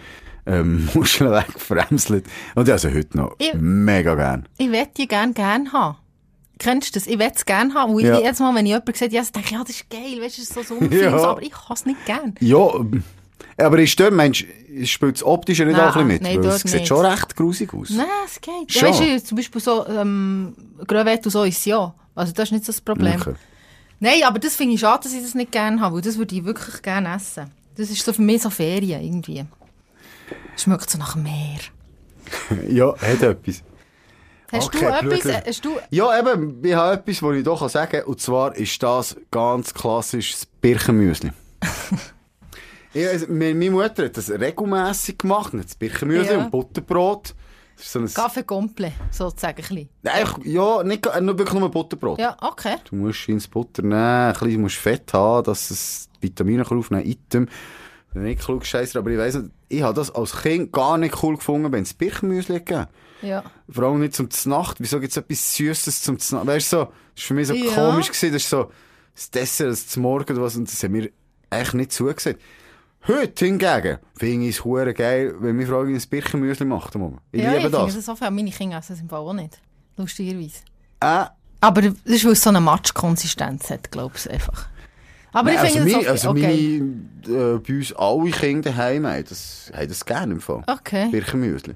ähm, 0.45 0.89
Muscheln 0.93 1.31
weggefremselt. 1.31 2.25
Und 2.55 2.69
also 2.69 2.89
heute 2.89 3.17
noch 3.17 3.35
Ich- 3.39 3.53
mega 3.53 4.15
gern. 4.15 4.47
Ich 4.57 4.67
möchte 4.69 4.93
die 5.01 5.07
gerne 5.07 5.33
gern 5.33 5.71
haben. 5.73 5.97
Kennst 6.59 6.95
du 6.95 6.99
das? 6.99 7.07
Ich 7.07 7.17
möchte 7.17 7.35
es 7.35 7.45
gerne 7.45 7.73
haben. 7.75 7.93
Weil 7.95 8.05
Ja. 8.05 8.19
jedes 8.19 8.39
Mal, 8.39 8.55
wenn 8.55 8.65
ich 8.65 8.71
jemand 8.71 8.97
sagt, 8.97 9.11
ja, 9.13 9.21
denke 9.21 9.39
ich, 9.47 9.51
ja, 9.51 9.59
das 9.59 9.69
ist 9.69 9.89
geil, 9.91 10.19
weißt 10.19 10.37
du, 10.39 10.41
so 10.43 10.63
Sommerfilm, 10.63 11.01
Ja. 11.13 11.23
aber 11.23 11.41
ich 11.43 11.51
kann 11.51 11.73
es 11.73 11.85
nicht 11.85 12.03
gern. 12.05 12.33
Ja, 12.39 12.67
aber 13.57 13.79
ist 13.79 13.99
dort, 13.99 14.13
meinst 14.13 14.41
du, 14.43 14.85
spielt 14.85 15.15
das 15.15 15.23
Optische 15.23 15.65
nicht 15.65 15.77
Nein, 15.77 15.89
auch 15.89 15.95
ein 15.95 16.07
bisschen 16.07 16.07
mit? 16.07 16.21
nein, 16.21 16.43
Weil 16.43 16.55
es 16.55 16.61
sieht 16.61 16.73
nicht. 16.73 16.87
schon 16.87 17.05
recht 17.05 17.35
grusig 17.35 17.73
aus. 17.73 17.89
Nein, 17.89 18.05
es 18.25 18.39
geht. 18.39 18.71
Schon. 18.71 18.81
Ja, 18.81 18.89
weißt 18.89 19.01
du, 19.01 19.23
zum 19.23 19.35
Beispiel 19.37 19.61
so, 19.61 19.87
ähm, 19.87 20.53
Gröwett 20.85 21.25
und 21.25 21.31
so 21.31 21.43
ist 21.43 21.65
ja. 21.65 21.93
Also 22.13 22.33
das 22.33 22.49
ist 22.49 22.51
nicht 22.51 22.65
so 22.65 22.71
das 22.71 22.81
Problem. 22.81 23.19
Okay. 23.19 23.33
Nein, 23.99 24.21
aber 24.25 24.37
das 24.39 24.55
finde 24.55 24.75
ich 24.75 24.79
schade, 24.79 25.03
dass 25.03 25.13
ich 25.13 25.21
das 25.21 25.33
nicht 25.33 25.51
gerne 25.51 25.81
habe, 25.81 25.95
weil 25.95 26.01
das 26.01 26.17
würde 26.17 26.35
ich 26.35 26.45
wirklich 26.45 26.81
gerne 26.83 27.15
essen. 27.15 27.49
Das 27.75 27.89
ist 27.89 28.03
so 28.05 28.13
für 28.13 28.21
mich 28.21 28.41
so 28.41 28.49
Ferien 28.49 29.01
irgendwie. 29.01 29.45
Schmeckt 30.55 30.89
so 30.89 30.97
nach 30.97 31.15
Meer. 31.15 31.59
Ja, 32.67 32.93
hat 32.99 33.21
etwas. 33.23 33.63
Hast 34.51 34.67
Okay, 34.67 34.79
du 35.01 35.11
etwas? 35.11 35.45
Hast 35.47 35.65
du... 35.65 35.77
Ja, 35.89 36.19
eben, 36.19 36.63
ich 36.63 36.73
habe 36.73 36.95
etwas, 36.95 37.21
was 37.23 37.35
ich 37.35 37.43
kann 37.45 37.69
sagen 37.69 37.91
kann. 37.91 38.03
Und 38.03 38.21
zwar 38.21 38.55
ist 38.55 38.81
das 38.83 39.15
ganz 39.31 39.73
klassisch 39.73 40.33
das 40.33 40.45
Birchenmüsli. 40.45 41.31
ja, 42.93 43.09
also, 43.09 43.25
meine 43.29 43.69
Mutter 43.71 44.05
hat 44.05 44.17
das 44.17 44.29
regelmässig 44.29 45.19
gemacht. 45.19 45.53
Das 45.53 45.75
Birchenmüsli 45.75 46.33
Ja. 46.33 46.37
und 46.45 46.51
Butterbrot. 46.51 47.35
So 47.79 47.99
ein... 47.99 48.11
Kaffee 48.11 48.41
komple, 48.43 48.91
sozusagen 49.11 49.61
ein 49.69 49.87
bisschen. 50.03 50.43
Ja, 50.51 50.83
nicht, 50.83 51.05
nur 51.21 51.37
wirklich 51.37 51.59
nur 51.59 51.69
Butterbrot. 51.69 52.19
Ja, 52.19 52.35
okay. 52.41 52.77
Du 52.89 52.95
musst 52.95 53.29
ins 53.29 53.47
Butter 53.47 53.83
nehmen, 53.83 53.93
ein 53.93 54.33
bisschen, 54.33 54.53
du 54.53 54.59
musst 54.59 54.77
Fett 54.77 55.13
haben, 55.13 55.43
dass 55.43 55.69
es 55.69 56.09
Vitamine 56.19 56.63
kann 56.65 56.79
aufnehmen 56.79 57.05
Item. 57.05 57.47
Nicht 58.15 58.41
klug 58.41 58.65
scheiße, 58.65 58.97
aber 58.97 59.11
ich 59.11 59.19
weiss 59.19 59.35
nicht, 59.35 59.51
ich 59.69 59.83
habe 59.83 59.93
das 59.93 60.09
als 60.09 60.41
Kind 60.41 60.71
gar 60.71 60.97
nicht 60.97 61.21
cool 61.21 61.35
gefunden, 61.37 61.71
wenn 61.71 61.83
es 61.83 61.93
Birchenmüsli 61.93 62.55
gegeben 62.61 62.87
Ja. 63.21 63.43
Vor 63.69 63.83
allem 63.83 63.99
nicht 63.99 64.15
zum 64.15 64.31
Znacht. 64.31 64.77
Wieso 64.79 64.99
gibt 64.99 65.11
es 65.11 65.17
etwas 65.17 65.53
Süßes 65.55 66.01
zum 66.01 66.17
Znacht? 66.17 66.47
Weißt 66.47 66.73
du, 66.73 66.77
so, 66.77 66.83
das 66.85 66.89
war 66.93 67.27
für 67.27 67.33
mich 67.35 67.47
so 67.47 67.53
Ja. 67.53 67.73
komisch 67.75 68.07
gewesen. 68.07 68.33
Das 68.33 68.41
ist 68.41 68.49
so, 68.49 68.71
das 69.13 69.29
Dessert, 69.29 69.69
das 69.69 69.97
Morgen 69.97 70.33
oder 70.33 70.41
was, 70.41 70.55
und 70.55 70.67
das 70.71 70.81
hat 70.81 70.89
mir 70.89 71.11
echt 71.51 71.75
nicht 71.75 71.91
zugesagt. 71.91 72.41
Heute 73.07 73.45
hingegen 73.45 73.99
finde 74.17 74.47
ich 74.47 74.57
es 74.57 74.65
hure 74.65 74.93
geil, 74.93 75.33
wenn 75.39 75.55
meine 75.55 75.67
Frau 75.67 75.81
ein 75.81 76.01
Birchenmüsli 76.09 76.65
macht. 76.65 76.93
Ich 76.93 77.01
ja, 77.41 77.53
ich 77.53 77.57
liebe 77.57 77.61
finde 77.61 77.69
das. 77.69 77.95
das 77.95 78.05
so 78.05 78.15
viel. 78.15 78.31
Meine 78.31 78.51
Kinder 78.51 78.77
essen 78.79 78.93
es 78.93 79.01
im 79.01 79.07
Fall 79.07 79.19
auch 79.19 79.33
nicht. 79.33 79.59
Lustigerweise. 79.95 80.57
Äh, 80.99 81.25
Aber 81.61 81.81
das 81.81 81.93
ist, 82.03 82.25
weil 82.25 82.33
es 82.33 82.41
so 82.41 82.49
eine 82.49 82.59
Matschkonsistenz 82.59 83.69
hat, 83.69 83.91
glaube 83.91 84.15
ich 84.17 84.29
einfach. 84.29 84.67
Aber 85.31 85.51
ich 85.51 85.59
also 85.59 85.73
finde 85.73 85.91
meine, 85.91 86.03
das 86.03 86.11
also 86.11 86.29
okay. 86.31 86.81
meine, 87.25 87.55
äh, 87.55 87.59
bei 87.59 87.73
uns 87.75 87.93
alle 87.93 88.31
Kinder 88.31 88.71
daheim 88.71 89.07
haben 89.07 89.25
das, 89.27 89.71
haben 89.73 89.87
das 89.87 90.05
gerne 90.05 90.33
im 90.33 90.41
Fall. 90.41 90.63
Okay. 90.67 91.09
Birchenmüsli. 91.09 91.75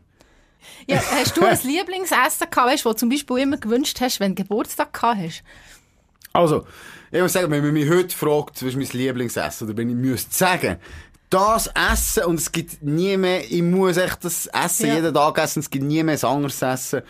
Ja, 0.88 0.98
hast 0.98 1.38
du 1.38 1.46
ein 1.46 1.58
Lieblingsessen 1.64 2.50
gehabt, 2.50 2.72
weißt, 2.72 2.86
wo 2.86 2.90
du 2.90 2.96
zum 2.96 3.10
Beispiel 3.10 3.38
immer 3.38 3.58
gewünscht 3.58 4.02
hast, 4.02 4.20
wenn 4.20 4.36
du 4.36 4.44
Geburtstag 4.44 4.94
gehabt 4.94 5.20
hast? 5.20 5.44
Also, 6.34 6.66
ich 7.12 7.22
muss 7.22 7.34
sagen, 7.34 7.52
wenn 7.52 7.64
man 7.64 7.74
mich 7.74 7.90
heute 7.90 8.16
fragt, 8.16 8.64
was 8.64 8.70
ist 8.70 8.78
mein 8.78 8.88
Lieblingsessen, 8.88 9.68
oder 9.68 9.78
wenn 9.78 9.90
ich 9.90 9.96
müsste 9.96 10.34
sagen, 10.34 10.78
das 11.32 11.68
Essen, 11.92 12.26
und 12.26 12.40
es 12.40 12.52
gibt 12.52 12.84
nie 12.84 13.18
mehr, 13.18 13.50
ich 13.50 13.64
muss 13.64 13.98
echt 13.98 14.24
das 14.24 14.48
Essen 14.48 14.88
Ja. 14.88 14.96
jeden 14.96 15.14
Tag 15.14 15.38
essen, 15.40 15.62
es 15.62 15.70
gibt 15.70 15.86
nie 15.86 16.04
mehr 16.04 16.24
anderes 16.24 16.62
Essen. 16.62 17.02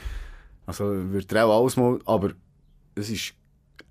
Also, 0.65 0.85
wird 1.11 1.31
er 1.33 1.45
auch 1.47 1.61
alles 1.61 1.75
mal, 1.75 1.99
aber 2.05 2.31
es 2.95 3.09
ist 3.09 3.33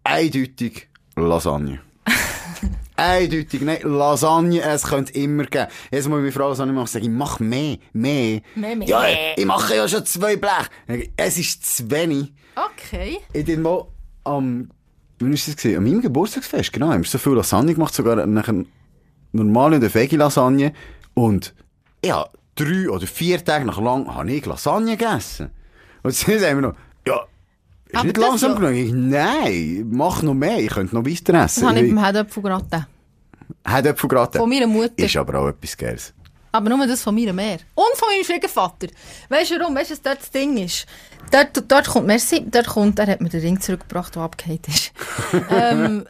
eindeutig 0.04 0.88
Lasagne. 1.16 1.80
eindeutig, 2.96 3.60
nein, 3.62 3.80
Lasagne, 3.82 4.62
es 4.62 4.84
könnte 4.84 5.12
immer 5.14 5.44
geben. 5.44 5.66
Jedes 5.90 6.06
Mal, 6.08 6.16
wenn 6.16 6.22
meine 6.22 6.32
Frau 6.32 6.48
Lasagne 6.48 6.72
macht, 6.72 6.88
sage 6.92 7.04
ich, 7.06 7.10
mach 7.10 7.40
mehr, 7.40 7.78
mehr. 7.92 8.40
Mehr, 8.54 8.76
mehr. 8.76 8.88
Ja, 8.88 9.02
ich 9.36 9.44
mache 9.44 9.76
ja 9.76 9.88
schon 9.88 10.06
zwei 10.06 10.36
Blech. 10.36 10.68
Ich, 10.88 11.10
Es 11.16 11.38
ist 11.38 11.76
zu 11.76 11.90
wenig. 11.90 12.32
Okay. 12.54 13.18
Ich 13.32 13.44
bin 13.44 13.62
mal 13.62 13.84
am, 14.24 14.70
wann 15.18 15.32
ist 15.32 15.48
das? 15.48 15.64
An 15.74 15.82
meinem 15.82 16.00
Geburtstagsfest, 16.02 16.72
genau, 16.72 16.88
haben 16.90 17.02
wir 17.02 17.08
so 17.08 17.18
viel 17.18 17.32
Lasagne 17.32 17.74
gemacht, 17.74 17.94
sogar 17.94 18.24
nachher 18.26 18.64
normale 19.32 19.76
und 19.76 19.82
eine 19.84 19.94
Veggie-Lasagne. 19.94 20.72
Und 21.14 21.54
ja, 22.04 22.26
drei 22.54 22.88
oder 22.88 23.06
vier 23.06 23.44
Tage 23.44 23.64
nach 23.64 23.80
lang 23.80 24.12
habe 24.14 24.30
ich 24.30 24.46
Lasagne 24.46 24.96
gegessen. 24.96 25.50
Und 26.02 26.10
jetzt 26.10 26.20
sagen 26.40 26.60
wir 26.60 26.68
noch, 26.68 26.74
ja, 27.06 27.20
ist 27.86 27.94
Aber 27.96 28.04
nicht 28.04 28.16
das 28.16 28.24
langsam 28.24 28.56
genug. 28.56 28.72
Ich, 28.74 28.92
nein, 28.92 29.86
mach 29.90 30.22
noch 30.22 30.34
mehr, 30.34 30.58
ich 30.58 30.70
könnte 30.70 30.94
noch 30.94 31.04
weiter 31.04 31.32
Das 31.32 31.56
essen. 31.56 31.68
habe 31.68 31.80
ich 31.80 31.92
beim 31.92 32.02
Herdöpfelgratin. 32.02 32.86
hätte 33.66 33.94
gerade 33.94 34.38
Von 34.38 34.48
meiner 34.48 34.66
Mutter. 34.66 34.92
Ist 35.04 35.16
aber 35.16 35.40
auch 35.40 35.48
etwas 35.48 35.76
Geiles. 35.76 36.14
Aber 36.52 36.68
nur 36.68 36.86
das 36.86 37.02
von 37.02 37.14
mir 37.14 37.32
mehr. 37.32 37.58
Und 37.74 37.96
von 37.96 38.08
meinem 38.08 38.24
Schwiegervater. 38.24 38.88
Weißt 39.28 39.50
du 39.52 39.60
warum? 39.60 39.74
Weißt 39.74 39.90
du, 39.90 39.94
was 39.94 40.02
dort 40.02 40.20
das 40.20 40.30
Ding 40.30 40.56
ist? 40.56 40.86
Dort, 41.30 41.64
dort 41.70 41.88
kommt, 41.88 42.06
merci, 42.06 42.44
dort 42.48 42.66
kommt, 42.66 42.98
er 42.98 43.06
hat 43.06 43.20
mir 43.20 43.28
den 43.28 43.40
Ring 43.40 43.60
zurückgebracht, 43.60 44.16
der 44.16 44.22
abgehakt 44.22 44.66
ist. 44.68 44.92
ähm, 45.50 46.04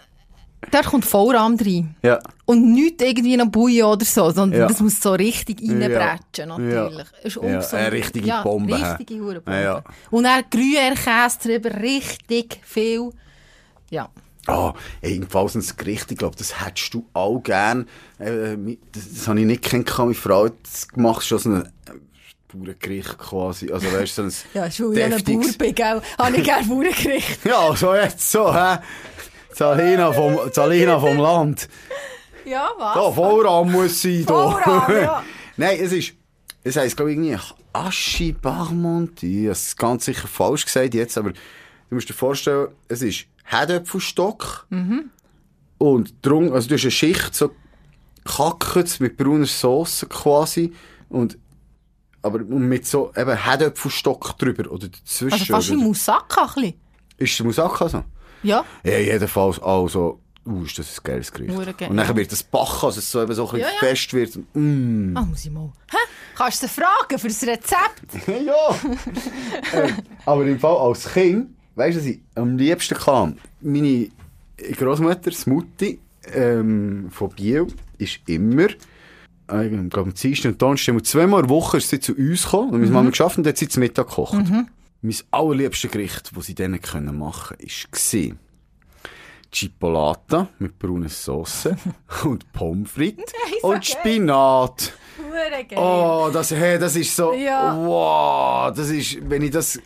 dort 0.70 0.87
kommt 0.87 1.05
Vollrahm 1.05 1.57
rein. 1.57 1.94
Ja. 2.03 2.18
Und 2.44 2.73
nicht 2.73 3.01
irgendwie 3.01 3.37
noch 3.37 3.46
Bouillon 3.46 3.92
oder 3.92 4.05
so, 4.05 4.31
sondern 4.31 4.61
Ja. 4.61 4.66
das 4.66 4.81
muss 4.81 5.01
so 5.01 5.12
richtig 5.12 5.61
reinbretschen, 5.61 6.49
Ja. 6.51 6.59
natürlich. 6.59 7.07
Ist 7.23 7.37
Ja, 7.37 7.79
eine 7.79 7.92
richtige 7.92 8.27
ja, 8.27 8.42
Bombe, 8.42 8.75
richtige 8.75 9.20
Hurenbombe. 9.23 9.53
Ja, 9.53 9.61
ja. 9.62 9.85
Und 10.11 10.25
dann 10.25 10.42
Gruyère-Käse 10.51 11.38
drüber, 11.42 11.81
richtig 11.81 12.59
viel. 12.64 13.11
Ja. 13.90 14.09
Ah, 14.46 14.73
ebenfalls 15.03 15.55
ein 15.55 15.64
Gericht, 15.77 16.11
ich 16.11 16.18
glaube, 16.18 16.35
das 16.37 16.64
hättest 16.64 16.94
du 16.94 17.07
auch 17.12 17.40
gern. 17.40 17.87
Äh, 18.18 18.57
das, 18.92 19.12
das 19.14 19.29
habe 19.29 19.40
ich 19.40 19.46
nicht 19.46 19.62
kennengelernt, 19.62 19.99
meine 19.99 20.14
Frau 20.14 20.49
das 20.49 20.88
gemacht, 20.88 21.25
schon 21.27 21.38
so 21.38 21.51
ein 21.51 21.62
äh, 21.64 21.68
Bauerngericht 22.53 23.18
quasi. 23.18 23.70
Also 23.70 23.87
weißt 23.92 24.18
du, 24.18 24.29
so 24.31 24.37
ein 24.38 24.44
Ja, 24.55 24.62
weil 24.62 25.12
ich 25.12 25.29
ein 25.29 25.40
Bauer 25.40 25.53
bin, 25.59 25.75
gell? 25.75 26.03
Habe 26.18 26.37
ich 26.37 26.42
gerne 26.44 26.66
Bauerngericht. 26.66 27.38
Ja, 27.44 27.77
so 27.77 27.94
jetzt 27.94 28.29
so, 28.31 28.53
hä? 28.53 28.79
Zalina 29.61 30.11
vom, 30.11 30.38
Zalina 30.51 30.99
vom 30.99 31.18
Land. 31.18 31.68
Ja, 32.46 32.70
was? 32.79 32.94
Da, 32.94 33.12
Vorraum 33.12 33.70
muss 33.70 34.01
sein. 34.01 34.25
Vorraum, 34.27 34.94
ja. 34.94 35.23
Nein, 35.59 35.79
es 35.79 35.92
ist, 35.92 36.14
es 36.64 36.77
heisst, 36.77 36.96
glaube 36.96 37.12
ich, 37.12 37.18
irgendwie 37.18 37.37
Aschi. 37.75 38.31
Ich 38.31 38.46
habe 38.46 39.51
es 39.51 39.77
ganz 39.77 40.07
sicher 40.07 40.29
falsch 40.29 40.64
gesagt 40.64 40.94
jetzt, 40.94 41.18
aber 41.18 41.33
du 41.33 41.37
musst 41.90 42.09
dir 42.09 42.14
vorstellen, 42.14 42.68
es 42.88 43.03
ist 43.03 43.27
Herdöpfelstock. 43.44 44.66
Und 45.77 46.14
drum, 46.23 46.55
also 46.55 46.66
du 46.66 46.77
hast 46.77 46.85
eine 46.85 46.90
Schicht 46.90 47.35
so 47.35 47.51
gekackt 48.25 48.99
mit 49.01 49.18
brauner 49.18 49.44
Sauce 49.44 50.07
quasi. 50.09 50.73
Und, 51.11 51.37
aber 52.23 52.38
mit 52.38 52.87
so 52.87 53.12
eben 53.14 53.37
Herdöpfelstock 53.37 54.38
drüber 54.38 54.70
oder 54.70 54.88
dazwischen. 54.88 55.35
Also 55.35 55.44
fast 55.53 55.70
wie 55.70 55.77
Moussaka 55.77 56.46
ein 56.46 56.55
bisschen. 56.55 56.75
ist 57.18 57.38
der 57.38 57.44
Moussaka 57.44 57.88
so? 57.90 58.05
Ja. 58.42 58.64
Ja, 58.85 58.98
jedenfalls, 58.98 59.61
also, 59.62 60.20
uh, 60.46 60.64
ist 60.64 60.79
das 60.79 60.98
ein 60.98 61.05
geiles 61.05 61.33
Gericht. 61.33 61.55
Geil, 61.79 61.90
Und 61.90 61.96
dann 61.96 62.07
ja. 62.09 62.16
wird 62.16 62.33
das 62.33 62.42
backen, 62.42 62.87
also 62.87 62.98
es 62.98 63.11
so 63.11 63.22
eben 63.22 63.35
so 63.35 63.46
ein 63.46 63.53
bisschen 63.53 63.61
Ja, 63.61 63.74
ja. 63.83 63.88
fest 63.88 64.12
wird. 64.14 64.38
Mm. 64.55 65.16
Ah, 65.16 65.22
muss 65.22 65.44
ich 65.44 65.50
mal. 65.50 65.72
Hä? 65.90 65.96
Kannst 66.37 66.62
du 66.62 66.68
fragen 66.68 67.18
für 67.18 67.29
das 67.29 67.42
Rezept? 67.42 68.26
ja! 68.26 68.74
ähm, 69.74 69.96
aber 70.24 70.46
im 70.46 70.59
Fall 70.59 70.76
als 70.76 71.12
Kind, 71.12 71.50
weißt 71.74 71.96
du, 71.96 72.00
was 72.00 72.07
ich 72.07 72.20
am 72.35 72.57
liebsten 72.57 72.96
kam? 72.96 73.37
Meine 73.61 74.09
Großmutter, 74.76 75.31
Mutti 75.46 75.98
ähm, 76.33 77.09
von 77.11 77.31
Biel, 77.31 77.66
ist 77.98 78.20
immer, 78.26 78.68
ich 78.68 79.90
glaube, 79.90 80.00
am 80.00 80.14
Dienstag 80.14 80.53
und 80.53 80.62
Donnerstag, 80.62 80.94
und 80.94 81.07
zweimal 81.07 81.40
in 81.40 81.48
der 81.48 81.55
Woche 81.55 81.79
ist 81.79 81.90
sie 81.90 82.00
zu 82.00 82.14
uns 82.14 82.44
gekommen, 82.44 82.70
und 82.70 82.81
meine 82.81 82.92
Mama 82.92 83.11
geschafft 83.11 83.37
und 83.37 83.46
hat 83.46 83.59
sie 83.59 83.68
zum 83.68 83.81
Mittag 83.81 84.09
gekocht. 84.09 84.38
Mein 85.02 85.16
allerliebstes 85.30 85.90
Gericht, 85.90 86.30
das 86.34 86.46
sie 86.46 86.54
dann 86.54 86.80
können 86.80 87.18
machen 87.18 87.56
konnte, 87.56 88.30
war 88.30 88.36
Chipolata 89.50 90.48
mit 90.58 90.78
brauner 90.78 91.08
Sauce 91.08 91.68
und 92.24 92.52
Pommes 92.52 92.90
frites 92.90 93.32
und. 93.62 93.84
Spinat. 93.84 94.92
Oh, 95.76 96.30
das, 96.32 96.50
hey, 96.52 96.78
das 96.78 96.96
ist 96.96 97.14
so, 97.14 97.32
Ja. 97.32 97.76
wow, 97.76 98.72
das 98.74 98.90
ist, 98.90 99.18
wenn 99.28 99.42
ich 99.42 99.50
das, 99.50 99.78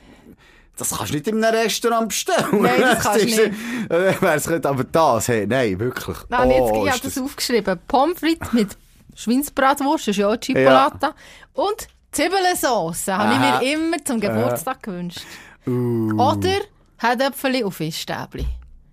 das 0.77 0.90
kannst 0.90 1.12
du 1.12 1.16
nicht 1.16 1.29
in 1.29 1.42
einem 1.42 1.55
Restaurant 1.55 2.09
bestellen. 2.09 2.62
Nein, 2.62 2.81
das 2.81 3.03
kannst 3.03 3.24
du 3.24 3.29
ist, 3.29 3.38
nicht. 3.38 3.90
Äh, 3.90 4.20
wär's 4.20 4.48
nicht, 4.48 4.66
aber 4.66 4.85
das, 4.85 5.29
hey, 5.29 5.46
nein, 5.46 5.79
wirklich. 5.79 6.16
Nein, 6.29 6.50
jetzt, 6.50 6.61
oh, 6.61 6.85
ich 6.85 6.92
habe 6.92 7.07
ist 7.07 7.16
das 7.16 7.18
aufgeschrieben. 7.22 7.79
Pommes 7.88 8.18
frites 8.18 8.53
mit 8.53 8.77
Schweinsbratwurst, 9.14 10.09
das 10.09 10.12
ist 10.12 10.16
ja 10.18 10.29
auch 10.29 10.37
Chipolata. 10.37 11.14
Und 11.53 11.88
Zwiebelsauce 12.14 13.09
habe 13.09 13.33
ich 13.35 13.38
Aha. 13.40 13.61
mir 13.61 13.72
immer 13.72 14.05
zum 14.05 14.20
Geburtstag 14.20 14.83
gewünscht. 14.83 15.20
Uh. 15.66 16.12
Oder 16.14 16.61
Herdöpfeli 16.98 17.62
und 17.64 17.72
Fischstäbli. 17.72 18.46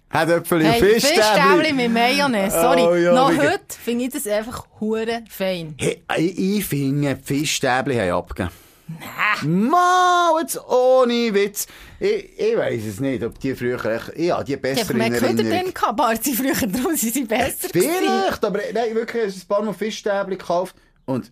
Hat 0.09 0.29
Äpfel 0.29 0.61
Hey, 0.63 0.81
und 0.81 0.87
Fischstäbli 0.89 1.21
Fischstäbli. 1.23 1.73
mit 1.73 1.91
Mayonnaise. 1.93 2.59
Sorry, 2.59 2.81
Oh, 2.81 2.95
ja, 2.95 3.13
noch 3.13 3.31
wie 3.31 3.37
ge- 3.37 3.49
heute 3.51 3.63
finde 3.81 4.05
ich 4.05 4.09
das 4.11 4.27
einfach 4.27 4.65
hure 4.81 5.23
fein. 5.29 5.75
Hey, 5.79 6.03
ich, 6.17 6.37
ich 6.57 6.65
finde, 6.65 7.15
die 7.15 7.23
Fischstäbli 7.23 7.95
haben 7.95 8.11
abgegeben. 8.11 8.53
Nein. 8.99 9.69
Mau, 9.69 10.37
jetzt 10.41 10.59
ohne 10.67 11.33
Witz. 11.33 11.65
Ich, 11.97 12.37
ich 12.37 12.57
weiss 12.57 12.83
es 12.83 12.99
nicht, 12.99 13.23
ob 13.23 13.39
die 13.39 13.55
früher 13.55 13.83
echt, 13.85 14.11
ich 14.17 14.31
habe 14.31 14.43
die 14.43 14.53
Ich 14.55 14.61
besser 14.61 14.81
habe 14.83 14.93
in 14.93 14.97
mehr 14.99 15.09
Köder 15.11 15.25
Erinnerung. 15.27 15.49
drin 15.63 15.73
gehabt, 15.73 15.95
Barzi 15.97 16.33
früher, 16.33 16.67
darum 16.67 16.95
sind 16.97 17.13
sie 17.13 17.23
besser 17.23 17.69
gewesen. 17.69 17.89
Vielleicht, 17.99 18.43
aber 18.43 18.59
nein, 18.73 18.93
wirklich, 18.95 19.23
ich 19.27 19.33
habe 19.35 19.43
ein 19.43 19.47
paar 19.47 19.61
Mal 19.63 19.73
Fischstäbli 19.73 20.35
gekauft 20.35 20.75
und 21.05 21.31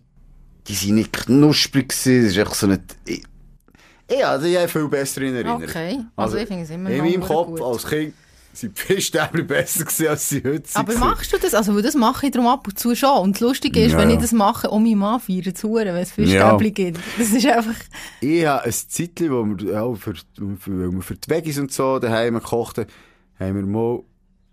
die 0.68 0.74
sind 0.74 0.94
nicht 0.96 1.12
knusprig 1.12 1.88
gewesen, 1.88 2.22
das 2.22 2.32
ist 2.32 2.38
echt 2.38 2.54
so 2.54 2.66
nicht... 2.66 2.82
Ich, 3.04 3.22
ja, 4.10 4.36
die 4.38 4.56
habe 4.56 4.66
ich 4.66 4.72
viel 4.72 4.88
besser 4.88 5.22
in 5.22 5.34
Erinnerung. 5.34 5.62
Okay, 5.62 6.00
also 6.16 6.36
ich 6.36 6.48
finde 6.48 6.64
es 6.64 6.70
immer 6.70 6.90
In 6.90 6.98
noch 6.98 7.04
meinem 7.04 7.20
Kopf 7.22 7.48
gut. 7.48 7.60
als 7.62 7.86
Kind 7.86 8.12
sind 8.52 8.76
die 8.76 8.82
Fischstäbli 8.82 9.44
besser 9.44 9.84
gewesen, 9.84 10.08
als 10.08 10.28
sie 10.28 10.38
heute 10.38 10.62
sind. 10.68 10.76
Aber 10.76 10.98
machst 10.98 11.32
du 11.32 11.38
das? 11.38 11.54
Also, 11.54 11.80
das 11.80 11.94
mache 11.94 12.26
ich 12.26 12.32
darum 12.32 12.48
ab 12.48 12.66
und 12.66 12.76
zu 12.76 12.96
schon. 12.96 13.18
Und 13.18 13.36
das 13.36 13.40
Lustige 13.40 13.84
ist, 13.84 13.92
Ja, 13.92 13.98
wenn 13.98 14.10
ja. 14.10 14.16
ich 14.16 14.20
das 14.20 14.32
mache, 14.32 14.68
um 14.68 14.82
meinen 14.82 14.98
Mann 14.98 15.20
feiern 15.20 15.54
zu 15.54 15.68
huren, 15.68 15.86
wenn 15.86 15.96
es 15.98 16.16
Ja. 16.16 16.24
Fischstäbli 16.24 16.72
gibt. 16.72 16.98
Das 17.16 17.28
ist 17.30 17.46
einfach... 17.46 17.76
Ich 18.20 18.44
habe 18.44 18.64
ein 18.64 18.72
Zeitchen, 18.72 19.30
wo 19.30 19.44
wir 19.46 19.80
auch 19.80 19.94
für, 19.94 20.14
für, 20.14 20.80
weil 20.80 20.90
wir 20.92 21.02
für 21.02 21.14
die 21.14 21.30
Veggies 21.30 21.60
und 21.60 21.72
so 21.72 22.00
daheim 22.00 22.34
gekocht 22.34 22.78
haben, 22.78 22.88
haben 23.38 23.54
wir 23.54 23.66
mal, 23.66 24.02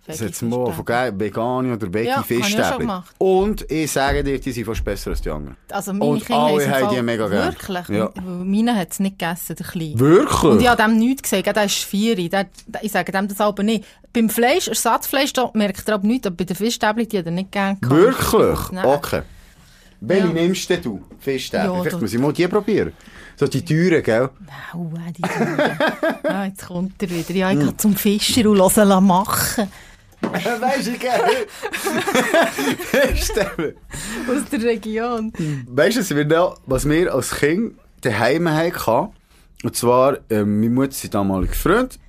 das 0.07 0.21
hat's 0.21 0.41
mal 0.41 0.71
von 0.71 0.87
Vegani 0.87 1.71
oder 1.73 1.93
Veggie 1.93 2.07
Ja, 2.07 2.17
habe 2.17 2.83
ich. 2.83 2.89
Und 3.19 3.69
ich 3.69 3.91
sage 3.91 4.23
dir, 4.23 4.39
die 4.39 4.51
sind 4.51 4.65
fast 4.65 4.83
besser 4.83 5.11
als 5.11 5.21
die 5.21 5.29
anderen. 5.29 5.57
Also 5.71 5.93
meine 5.93 6.11
Und 6.11 6.25
Kinder 6.25 6.41
alle 6.41 6.69
haben 6.69 6.95
die 6.95 7.01
mega 7.01 7.27
gern. 7.27 7.53
Wirklich? 7.53 7.89
Ja. 7.89 8.09
Meine 8.23 8.75
hat 8.75 8.91
es 8.91 8.99
nicht 8.99 9.19
gegessen, 9.19 9.55
der 9.57 9.65
Kleine. 9.65 9.99
Wirklich? 9.99 10.43
Und 10.43 10.61
ich 10.61 10.67
habe 10.69 10.81
dem 10.81 10.97
nichts 10.97 11.23
gesagt. 11.29 11.55
Der 11.55 11.65
ist 11.65 11.75
vier. 11.83 12.15
Der, 12.29 12.47
ich 12.81 12.91
sage 12.91 13.11
dem 13.11 13.27
das 13.27 13.41
aber 13.41 13.63
nicht. 13.63 13.85
Beim 14.13 14.29
Fleisch, 14.29 14.67
Ersatzfleisch, 14.67 15.33
da 15.33 15.51
merkt 15.53 15.87
er 15.87 15.95
aber 15.95 16.07
nichts. 16.07 16.25
Aber 16.25 16.35
bei 16.37 16.45
den 16.45 16.55
Fischstäbli, 16.55 17.07
die 17.07 17.19
hat 17.19 17.25
er 17.25 17.31
nicht 17.31 17.51
gern 17.51 17.79
gehabt. 17.79 17.95
Wirklich? 17.95 18.71
Nein. 18.71 18.85
Okay. 18.85 19.21
Welche 19.99 20.27
Ja. 20.27 20.33
nimmst 20.33 20.69
du? 20.85 21.01
Fischstäbli? 21.19 21.65
Ja, 21.67 21.81
Vielleicht 21.81 22.01
muss 22.01 22.13
ich 22.13 22.19
mal 22.19 22.33
die 22.33 22.47
probieren. 22.47 22.93
So 23.35 23.45
die 23.45 23.63
teuren, 23.63 24.01
gell? 24.01 24.29
Äh, 24.47 25.11
die 25.11 25.21
Hunde. 25.23 25.77
ja, 26.23 26.45
jetzt 26.45 26.65
kommt 26.65 27.01
er 27.03 27.09
wieder. 27.09 27.33
Ja, 27.35 27.51
ich 27.51 27.59
gehe 27.59 27.77
zum 27.77 27.95
Fischer 27.95 28.49
und 28.49 28.57
lasse 28.57 28.81
ihn 28.81 29.03
machen. 29.05 29.67
Weißt 30.33 30.87
du, 30.87 30.97
gell? 30.97 31.47
Fischstäbli. 32.79 33.73
Aus 34.29 34.49
der 34.51 34.63
Region. 34.63 35.33
Weißt 35.67 35.97
du, 35.97 36.01
was 36.01 36.15
wir, 36.15 36.25
noch, 36.25 36.59
was 36.65 36.87
wir 36.87 37.13
als 37.13 37.31
Kind 37.35 37.75
daheim 38.01 38.49
hatten? 38.49 39.13
Und 39.63 39.75
zwar, 39.75 40.17
ähm, 40.29 40.59
meine 40.59 40.69
Mutter, 40.73 40.91
sein 40.93 41.11
damaliger 41.11 41.53
Freund, 41.53 41.99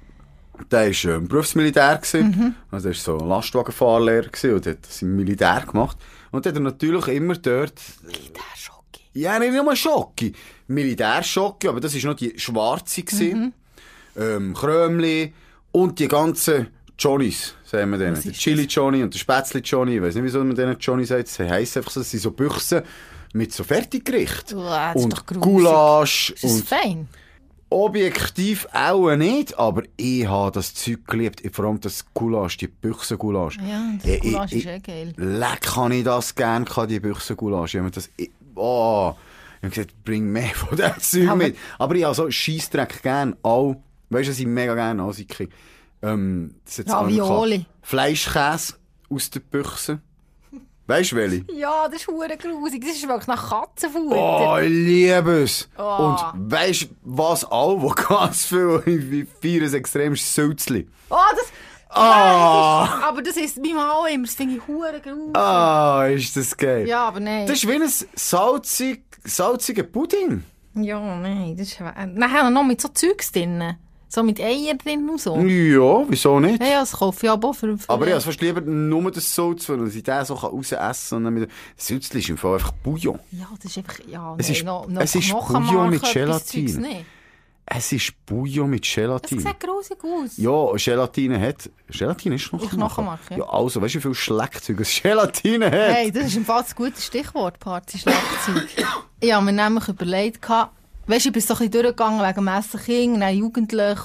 der 0.71 0.91
war 0.91 1.11
ähm, 1.15 1.29
Berufsmilitär. 1.29 1.97
Gewesen. 1.99 2.55
Also, 2.71 2.89
er 2.89 2.95
war 2.95 3.01
so 3.01 3.19
ein 3.19 3.29
Lastwagenfahrlehrer 3.29 4.29
gewesen 4.29 4.55
und 4.55 4.67
hat 4.67 4.79
das 4.87 5.03
im 5.03 5.17
Militär 5.17 5.65
gemacht. 5.71 5.97
Und 6.31 6.45
hat 6.47 6.55
er 6.55 6.61
natürlich 6.61 7.09
immer 7.09 7.35
dort, 7.37 7.81
Der 8.05 8.57
Schocki. 8.57 9.03
ja, 9.15 9.39
nicht 9.39 9.53
nur 9.53 9.75
Schocke, 9.77 10.33
Militärschocke, 10.67 11.69
aber 11.71 11.81
das 11.81 11.95
war 11.95 12.11
noch 12.11 12.19
die 12.19 12.39
schwarze. 12.39 13.03
Gewesen. 13.03 13.55
Ähm, 14.17 14.53
Krömli 14.53 15.33
und 15.71 15.99
die 16.01 16.09
ganzen 16.09 16.69
Johnnies, 16.99 17.55
sagen 17.71 17.91
wir 17.91 17.99
denen. 17.99 18.15
Der 18.21 18.33
ist 18.33 18.39
Chili 18.41 18.65
Johnny 18.65 19.03
und 19.03 19.13
der 19.15 19.19
Spätzli 19.19 19.61
Johnny. 19.61 19.97
Ich 19.97 20.03
weiß 20.03 20.15
nicht, 20.15 20.25
wieso 20.25 20.43
man 20.45 20.55
denen 20.57 20.77
Johnny 20.79 21.05
sagt. 21.05 21.29
Sie 21.29 21.49
heissen 21.49 21.79
einfach 21.79 21.91
so, 21.93 22.01
das 22.01 22.11
sind 22.11 22.21
so 22.21 22.31
Büchsen 22.31 22.83
mit 23.35 23.53
so 23.53 23.63
Fertiggericht. 23.65 24.53
Uah, 24.55 24.93
das 24.95 24.97
ist 24.97 25.05
und 25.05 25.13
doch 25.13 25.27
grusig. 25.27 25.43
Gulasch 25.43 26.31
Ist 26.31 26.45
das 26.45 26.53
und 26.53 26.65
fein? 26.69 27.09
objektiv 27.71 28.67
auch 28.73 29.15
nicht, 29.17 29.59
aber 29.59 29.83
ich 29.99 30.27
habe 30.27 30.53
das 30.53 30.73
Zeug 30.75 31.07
geliebt. 31.07 31.43
Vor 31.55 31.67
allem 31.67 31.81
das 31.81 32.05
Gulasch, 32.15 32.57
die 32.57 32.69
Büchsengulasch. 32.69 33.59
Ja, 33.59 33.93
das 34.03 34.11
Ich- 34.11 34.21
Gulasch 34.23 34.53
ich- 34.53 34.65
ist 34.65 34.67
eh 34.67 34.79
geil. 34.81 35.13
Leck, 35.17 35.61
kann 35.63 35.93
ich 35.93 36.05
das 36.05 36.35
gern, 36.35 36.65
die 36.89 37.01
Büchsengulasch. 37.01 37.75
Ich 37.75 37.81
habe 37.81 37.91
das, 37.91 38.09
ich, 38.17 38.31
oh, 38.55 39.13
ich 39.61 39.65
habe 39.65 39.71
gesagt, 39.75 40.05
bring 40.05 40.25
mehr 40.33 40.49
von 40.55 40.77
diesem 40.77 40.99
Zeug 40.99 41.29
Aber- 41.29 41.37
mit. 41.37 41.57
Aber 41.79 41.95
ich 41.95 42.05
habe 42.05 42.15
so 42.15 42.31
Scheissdreck 42.31 43.03
gern, 43.03 43.37
all, 43.43 43.77
weißt 44.09 44.29
du, 44.29 44.33
was 44.33 44.41
ich 44.41 44.47
mega 44.47 44.75
gern 44.75 45.01
ansieke? 45.01 45.49
Ähm, 46.03 46.55
das 46.65 46.79
jetzt 46.79 46.93
Ravioli. 46.93 47.67
Fleischkäse 47.83 48.75
aus 49.11 49.31
der 49.31 49.41
Büchse. 49.41 50.01
Weißt 50.87 51.13
du, 51.13 51.17
welche? 51.17 51.45
Ja, 51.53 51.87
das 51.89 52.01
ist 52.01 52.09
hure 52.09 52.37
grusig. 52.37 52.83
Das 52.83 52.97
ist 52.97 53.07
wirklich 53.07 53.27
nach 53.27 53.51
Katzenfutter. 53.51 54.53
Oh, 54.55 54.57
ich 54.59 54.71
liebe 54.71 55.43
es. 55.43 55.69
Oh. 55.77 55.83
Und 56.33 56.51
weißt 56.51 56.83
du, 56.83 56.87
was 57.03 57.45
all, 57.45 57.81
wo 57.83 57.89
ganz 57.89 58.47
viel, 58.47 58.83
wie 58.87 59.27
feiern 59.43 59.75
extrem 59.75 60.15
ist 60.15 60.35
Sülzli. 60.35 60.89
Oh, 61.11 61.17
das... 61.33 61.47
Ah. 61.91 62.85
Nein, 62.85 62.89
das 62.89 62.99
ist, 62.99 63.05
aber 63.09 63.23
das 63.23 63.37
ist 63.37 63.57
mein 63.65 63.75
Mann 63.75 63.91
auch 63.91 64.07
immer. 64.07 64.25
Das 64.27 64.35
finde 64.35 64.57
ich 64.57 64.67
hure 64.67 65.01
grusig. 65.01 65.37
Ah, 65.37 66.07
ist 66.07 66.37
das 66.37 66.57
geil. 66.57 66.87
Ja, 66.87 67.09
aber 67.09 67.21
nein. 67.21 67.47
Das 67.47 67.57
ist 67.63 67.69
wie 67.69 67.75
ein 67.75 67.91
salzig, 68.15 69.03
salziger 69.25 69.83
Pudding. 69.83 70.43
Ja, 70.75 71.01
nein, 71.17 71.57
das 71.57 71.69
ist... 71.69 71.81
Nachher 71.81 72.51
noch 72.51 72.65
mit 72.65 72.81
so 72.81 72.89
Zeugs 72.89 73.33
drin. 73.33 73.77
So 74.11 74.23
mit 74.23 74.41
Eier 74.41 74.75
drin 74.75 75.09
und 75.09 75.21
so. 75.21 75.37
Ja, 75.37 76.05
wieso 76.09 76.41
nicht? 76.41 76.63
Ja, 76.63 76.69
ja, 76.69 76.81
das 76.81 76.93
kaufe 76.93 77.27
ich 77.27 77.31
aber 77.31 77.53
für... 77.53 77.77
für 77.77 77.91
Aber 77.91 78.07
ich 78.07 78.13
habe 78.13 78.23
fast 78.23 78.41
lieber 78.41 78.63
nur 78.63 79.11
das 79.11 79.35
Salz, 79.35 79.69
weil 79.69 79.87
ich 79.89 80.03
den 80.03 80.25
so 80.25 80.35
raus 80.35 80.73
essen 80.73 81.25
kann. 81.25 81.35
Mit... 81.35 81.51
Das 81.77 81.87
Sülzli 81.87 82.21
ist 82.21 82.31
im 82.31 82.39
Fall 82.39 82.55
einfach 82.55 82.73
Bouillon. 82.73 83.19
Ja, 83.33 83.49
das 83.63 83.71
ist 83.73 83.79
einfach... 83.79 83.99
Ja, 84.09 84.35
Es 84.39 84.49
nein, 84.49 84.57
ist- 84.57 84.65
noch, 84.65 84.89
noch 84.89 85.03
es 85.03 85.15
ist 85.15 85.29
Knochenmark, 85.29 85.67
Bouillon 85.67 85.91
mit 85.91 85.99
etwas 85.99 86.13
Gelatin. 86.15 86.69
Zeugs 86.69 86.79
nicht. 86.79 87.05
Es 87.71 87.93
ist 87.93 88.13
Bouillon 88.25 88.71
mit 88.71 88.83
Gelatine. 88.83 89.43
sieht 89.43 89.61
grusig 89.61 89.99
aus. 90.03 90.39
Ja, 90.39 90.73
Gelatine 90.73 91.39
hat... 91.39 91.69
Gelatine 91.91 92.37
ist 92.37 92.51
noch 92.51 92.71
Knochenmark, 92.71 93.21
ja. 93.29 93.37
ja. 93.39 93.45
also, 93.45 93.83
weißt 93.83 93.95
du, 93.97 93.99
wie 93.99 94.03
viel 94.03 94.15
Schleckzeug 94.15 94.81
es 94.81 94.99
Gelatine 95.03 95.67
hat? 95.67 95.73
Hey, 95.75 96.11
das 96.11 96.29
ist 96.29 96.37
im 96.37 96.47
Fall 96.47 96.63
ein 96.63 96.75
gutes 96.75 97.05
Stichwort, 97.05 97.59
Party-Schlagzeug. 97.61 98.69
ich 99.21 99.33
habe 99.35 99.45
mir 99.45 99.53
nämlich 99.53 99.87
überlegt, 99.87 100.41
gehabt, 100.41 100.73
weisst 101.09 101.25
du, 101.25 101.29
ich 101.31 101.33
bin 101.33 101.43
so 101.43 101.55
ein 101.55 101.59
bisschen 101.59 101.73
durchgegangen 101.73 102.21
wegen 102.21 102.35
dem 102.35 102.49
Essen 102.49 102.81
Kind, 102.81 103.21
dann 103.21 103.37
jugendlich. 103.37 103.99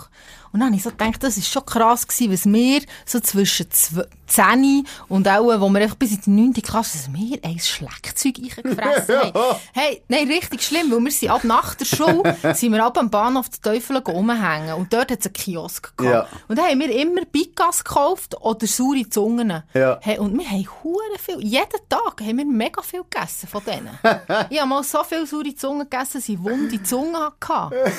Und 0.54 0.60
dann 0.60 0.68
habe 0.68 0.76
ich 0.78 0.84
so 0.84 0.92
gedacht, 0.92 1.22
das 1.24 1.36
ist 1.38 1.50
schon 1.52 1.66
krass 1.66 2.08
gewesen, 2.08 2.32
was 2.32 2.46
wir 2.46 2.82
so 3.06 3.20
zwischen 3.20 3.66
zw- 3.68 4.06
10 4.28 4.88
und 5.10 5.28
auch, 5.28 5.60
wo 5.60 5.70
wir 5.70 5.82
einfach 5.82 5.96
bis 5.96 6.12
in 6.12 6.22
die 6.22 6.30
9. 6.30 6.54
Klasse, 6.54 6.98
dass 6.98 7.14
wir 7.14 7.40
ein 7.44 7.60
Schlagzeug 7.60 8.36
eingefressen 8.38 9.16
haben. 9.34 9.34
Hey, 9.74 10.02
nein, 10.08 10.28
richtig 10.28 10.62
schlimm, 10.64 10.92
weil 10.92 11.00
wir 11.04 11.12
sind 11.12 11.30
ab 11.30 11.44
nach 11.44 11.76
der 11.76 11.86
Schule, 11.86 12.36
sind 12.56 12.72
wir 12.72 12.84
ab 12.84 12.98
am 12.98 13.10
Bahnhof 13.10 13.50
der 13.50 13.74
Teufel 13.74 13.98
rumhängen. 13.98 14.74
Und 14.76 14.94
dort 14.94 15.12
hat 15.12 15.20
es 15.20 15.26
einen 15.26 15.34
Kiosk 15.34 15.98
gehabt. 15.98 16.32
Ja. 16.32 16.40
Und 16.48 16.58
dann 16.58 16.66
haben 16.68 16.80
wir 16.80 16.96
immer 16.96 17.26
Bigas 17.26 17.84
gekauft 17.84 18.36
oder 18.42 18.66
saure 18.68 19.08
Zungen. 19.10 19.64
Ja. 19.74 20.00
Hey, 20.02 20.20
und 20.20 20.38
wir 20.38 20.50
haben 20.50 20.68
hure 20.84 21.20
viel. 21.20 21.40
Jeden 21.42 21.90
Tag 21.90 22.22
haben 22.22 22.38
wir 22.38 22.46
mega 22.46 22.82
viel 22.82 23.04
gegessen 23.10 23.48
von 23.48 23.62
denen. 23.66 23.90
ich 24.50 24.60
habe 24.60 24.70
mal 24.70 24.84
so 24.84 25.04
viel 25.04 25.26
saure 25.26 25.56
Zungen 25.56 25.90
gegessen, 25.90 26.14
dass 26.20 26.30
ich 26.30 26.40
wunde 26.42 26.82
Zungen 26.84 27.16
hatte. 27.18 27.92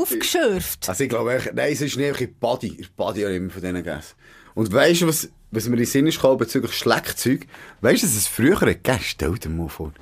Aufgeschürft. 0.00 0.88
Also 0.88 1.04
ich 1.04 1.10
glaube, 1.10 1.47
nein, 1.54 1.72
es 1.72 1.80
ist 1.80 1.96
nicht 1.96 2.20
in 2.20 2.34
Body. 2.34 2.68
In 2.68 2.86
Body 2.96 3.20
habe 3.22 3.32
ich 3.32 3.36
immer 3.38 3.50
von 3.50 3.62
denen 3.62 3.82
gegessen. 3.82 4.14
Und 4.54 4.72
weißt 4.72 5.02
du, 5.02 5.06
was, 5.08 5.28
was 5.50 5.66
mir 5.66 5.74
in 5.74 5.78
den 5.78 5.86
Sinn 5.86 6.06
ist 6.06 6.16
gekommen 6.16 6.38
bezüglich 6.38 6.72
Schleckzeug? 6.74 7.46
Weißt 7.80 8.02
du, 8.02 8.06
dass 8.06 8.16
es 8.16 8.26
früher 8.26 8.56
gegeben 8.58 8.98
Stell 9.02 9.34
dir 9.38 9.48
mal 9.50 9.68
vor. 9.68 9.92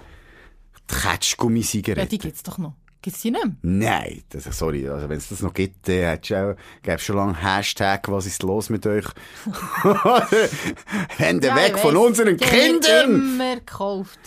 Die 0.91 0.95
Ja, 0.95 1.11
Ketschgummi-Zigaretten. 1.13 2.09
die 2.09 2.19
gibt's 2.19 2.43
doch 2.43 2.59
noch. 2.59 2.75
Gibt's 3.03 3.21
die 3.23 3.31
nicht 3.31 3.45
mehr? 3.45 3.55
Nein, 3.63 4.23
das, 4.31 4.45
sorry, 4.59 4.89
also 4.89 5.09
wenn 5.09 5.19
es 5.19 5.29
das 5.29 5.41
noch 5.41 5.55
gibt, 5.55 5.87
dann 5.87 5.95
hättest 5.97 6.31
du 6.31 6.35
auch, 6.53 6.57
gäbe 6.83 6.99
schon 6.99 7.17
lange 7.17 7.41
Hashtag, 7.41 8.09
was 8.11 8.27
ist 8.27 8.43
los 8.43 8.69
mit 8.71 8.85
euch? 8.87 9.05
Hände 11.19 11.49
Ja, 11.49 11.57
weg 11.57 11.79
von 11.79 11.97
unseren 11.97 12.37
Die 12.37 12.45
Kindern! 12.45 13.15
immer 13.15 13.57
gekauft. 13.57 14.19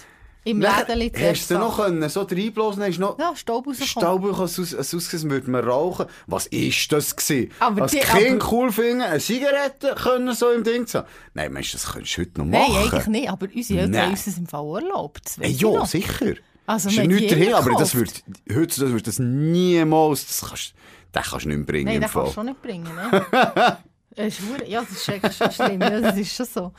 Im 0.50 0.62
Lädeli 0.62 1.12
Hast 1.16 1.52
du 1.52 1.56
noch 1.60 1.78
können, 1.78 2.10
so 2.10 2.22
reinblasen, 2.22 2.84
hast 2.84 2.98
noch 3.00 3.20
Ja, 3.20 3.36
Staub 3.36 3.68
rausgekommen. 3.68 3.88
Staub 4.30 4.40
aus, 4.40 4.58
als 4.60 4.94
ausgesehen, 4.96 5.30
würde 5.30 5.50
man 5.52 5.64
rauchen. 5.64 6.06
Was 6.28 6.48
ist 6.48 6.92
das 6.92 7.16
gewesen? 7.16 7.52
Aber 7.60 7.84
Als 7.84 7.92
die- 7.92 8.00
Kind 8.00 8.42
aber- 8.42 8.52
cool 8.52 8.72
finden, 8.72 9.02
eine 9.02 9.20
Zigarette 9.20 9.96
können 9.96 10.34
so 10.34 10.50
im 10.52 10.64
Ding 10.64 10.88
zu 10.88 11.00
haben. 11.00 11.08
Nein, 11.34 11.54
meinst 11.54 11.74
du, 11.74 11.78
das 11.78 11.92
könntest 11.94 12.18
du 12.18 12.22
heute 12.22 12.38
noch 12.40 12.46
Nein, 12.46 12.62
machen? 12.72 12.82
eigentlich 12.92 13.08
nicht. 13.08 13.30
Aber 13.30 13.48
unsere 13.54 13.80
Eltern 13.80 13.92
Nein. 13.92 14.02
haben 14.04 14.12
uns 14.12 14.26
das 14.26 14.38
im 14.38 14.48
Fall 14.48 14.84
erlaubt. 14.84 15.22
Das 15.38 15.38
ich 15.50 15.62
ja, 15.62 15.86
sicher. 15.86 16.34
Also, 16.66 16.90
ist 16.90 16.96
ja 16.98 17.06
nichts 17.08 17.32
dahin, 17.32 17.54
aber 17.54 17.72
das 17.80 17.96
wird, 17.96 18.24
heutzutage 18.54 18.94
wird 18.94 19.08
das 19.08 19.18
niemals, 19.20 20.28
das 20.28 20.48
kannst, 20.50 20.74
den 21.16 21.22
kannst 21.24 21.46
du 21.46 21.50
nicht 21.50 21.58
mehr 21.58 21.66
bringen 21.66 22.00
Nein, 22.00 22.10
Fall. 22.10 22.24
kannst 22.24 22.32
du 22.38 22.40
schon 22.42 22.46
nicht 22.46 22.62
bringen. 22.62 22.84
Ne? 22.96 23.78
Ist 24.16 24.40
Ja, 24.68 24.82
das 24.82 25.08
ist 25.08 25.38
schon 25.38 25.52
schlimm. 25.52 25.82
Ja, 25.82 26.00
das 26.02 26.18
ist 26.18 26.36
schon 26.36 26.46
so. 26.46 26.72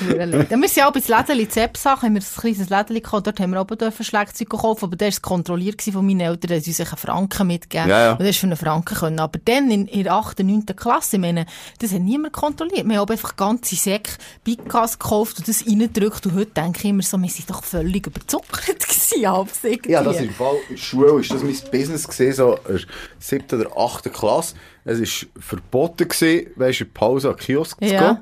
Wir 0.00 0.68
sind 0.68 0.84
auch 0.84 0.92
bei 0.92 1.02
Lädeli 1.06 1.46
Zeppsach, 1.46 2.02
haben 2.02 2.14
wir 2.14 2.22
ein 2.22 2.40
kleines 2.40 2.70
Lädeli 2.70 3.00
gehabt, 3.00 3.26
dort 3.26 3.38
haben 3.38 3.52
wir 3.52 3.60
auch 3.60 3.66
dürfen 3.66 4.04
Schlagzeug 4.04 4.48
kaufen, 4.48 4.86
aber 4.86 4.96
der 4.96 5.12
war 5.12 5.20
kontrolliert 5.20 5.82
von 5.82 6.06
meinen 6.06 6.20
Eltern, 6.20 6.48
da 6.48 6.54
haben 6.54 6.62
sie 6.62 6.70
uns 6.70 6.80
einen 6.80 6.96
Franken 6.96 7.46
mitgegeben. 7.46 7.90
Ja, 7.90 8.00
ja. 8.00 8.12
Und 8.12 8.20
das 8.20 8.30
ist 8.30 8.38
für 8.38 8.46
einen 8.46 8.56
Franken 8.56 8.96
können. 8.96 9.20
Aber 9.20 9.38
dann 9.44 9.70
in, 9.70 9.86
in 9.86 10.04
der 10.04 10.14
8., 10.14 10.40
9. 10.40 10.64
Klasse, 10.74 11.16
ich 11.16 11.20
meine, 11.20 11.44
das 11.78 11.92
hat 11.92 12.00
niemand 12.00 12.32
kontrolliert. 12.32 12.88
Wir 12.88 12.98
haben 12.98 13.10
einfach 13.10 13.36
ganze 13.36 13.76
Säcke 13.76 14.12
Biggas 14.42 14.98
gekauft 14.98 15.38
und 15.38 15.46
das 15.46 15.66
reingedrückt 15.66 16.24
und 16.26 16.34
heute 16.34 16.52
denke 16.52 16.78
ich 16.78 16.84
immer 16.86 17.02
so, 17.02 17.18
wir 17.18 17.28
sind 17.28 17.50
doch 17.50 17.62
völlig 17.62 18.06
überzuckert 18.06 18.80
gewesen, 18.88 19.30
halbs. 19.30 19.60
Ja, 19.86 20.02
das 20.02 20.16
ist 20.16 20.22
im 20.22 20.30
Fall, 20.30 20.56
in 20.68 20.74
der 20.74 20.82
Schule 20.82 21.20
ist 21.20 21.30
das 21.30 21.42
mein 21.42 21.56
Business 21.70 22.08
gewesen, 22.08 22.34
so 22.34 22.54
in 22.54 22.76
der 22.76 22.80
siebten 23.18 23.60
oder 23.60 23.76
achten 23.76 24.12
Klasse. 24.12 24.54
Es 24.88 25.00
war 25.00 25.28
verboten 25.40 26.08
gewesen, 26.08 26.50
weisst 26.56 26.80
du, 26.80 26.84
der 26.84 26.92
Pause 26.92 27.28
an 27.30 27.36
den 27.36 27.40
Kiosk 27.44 27.78
zu 27.78 27.84
Ja. 27.86 28.12
gehen. 28.12 28.18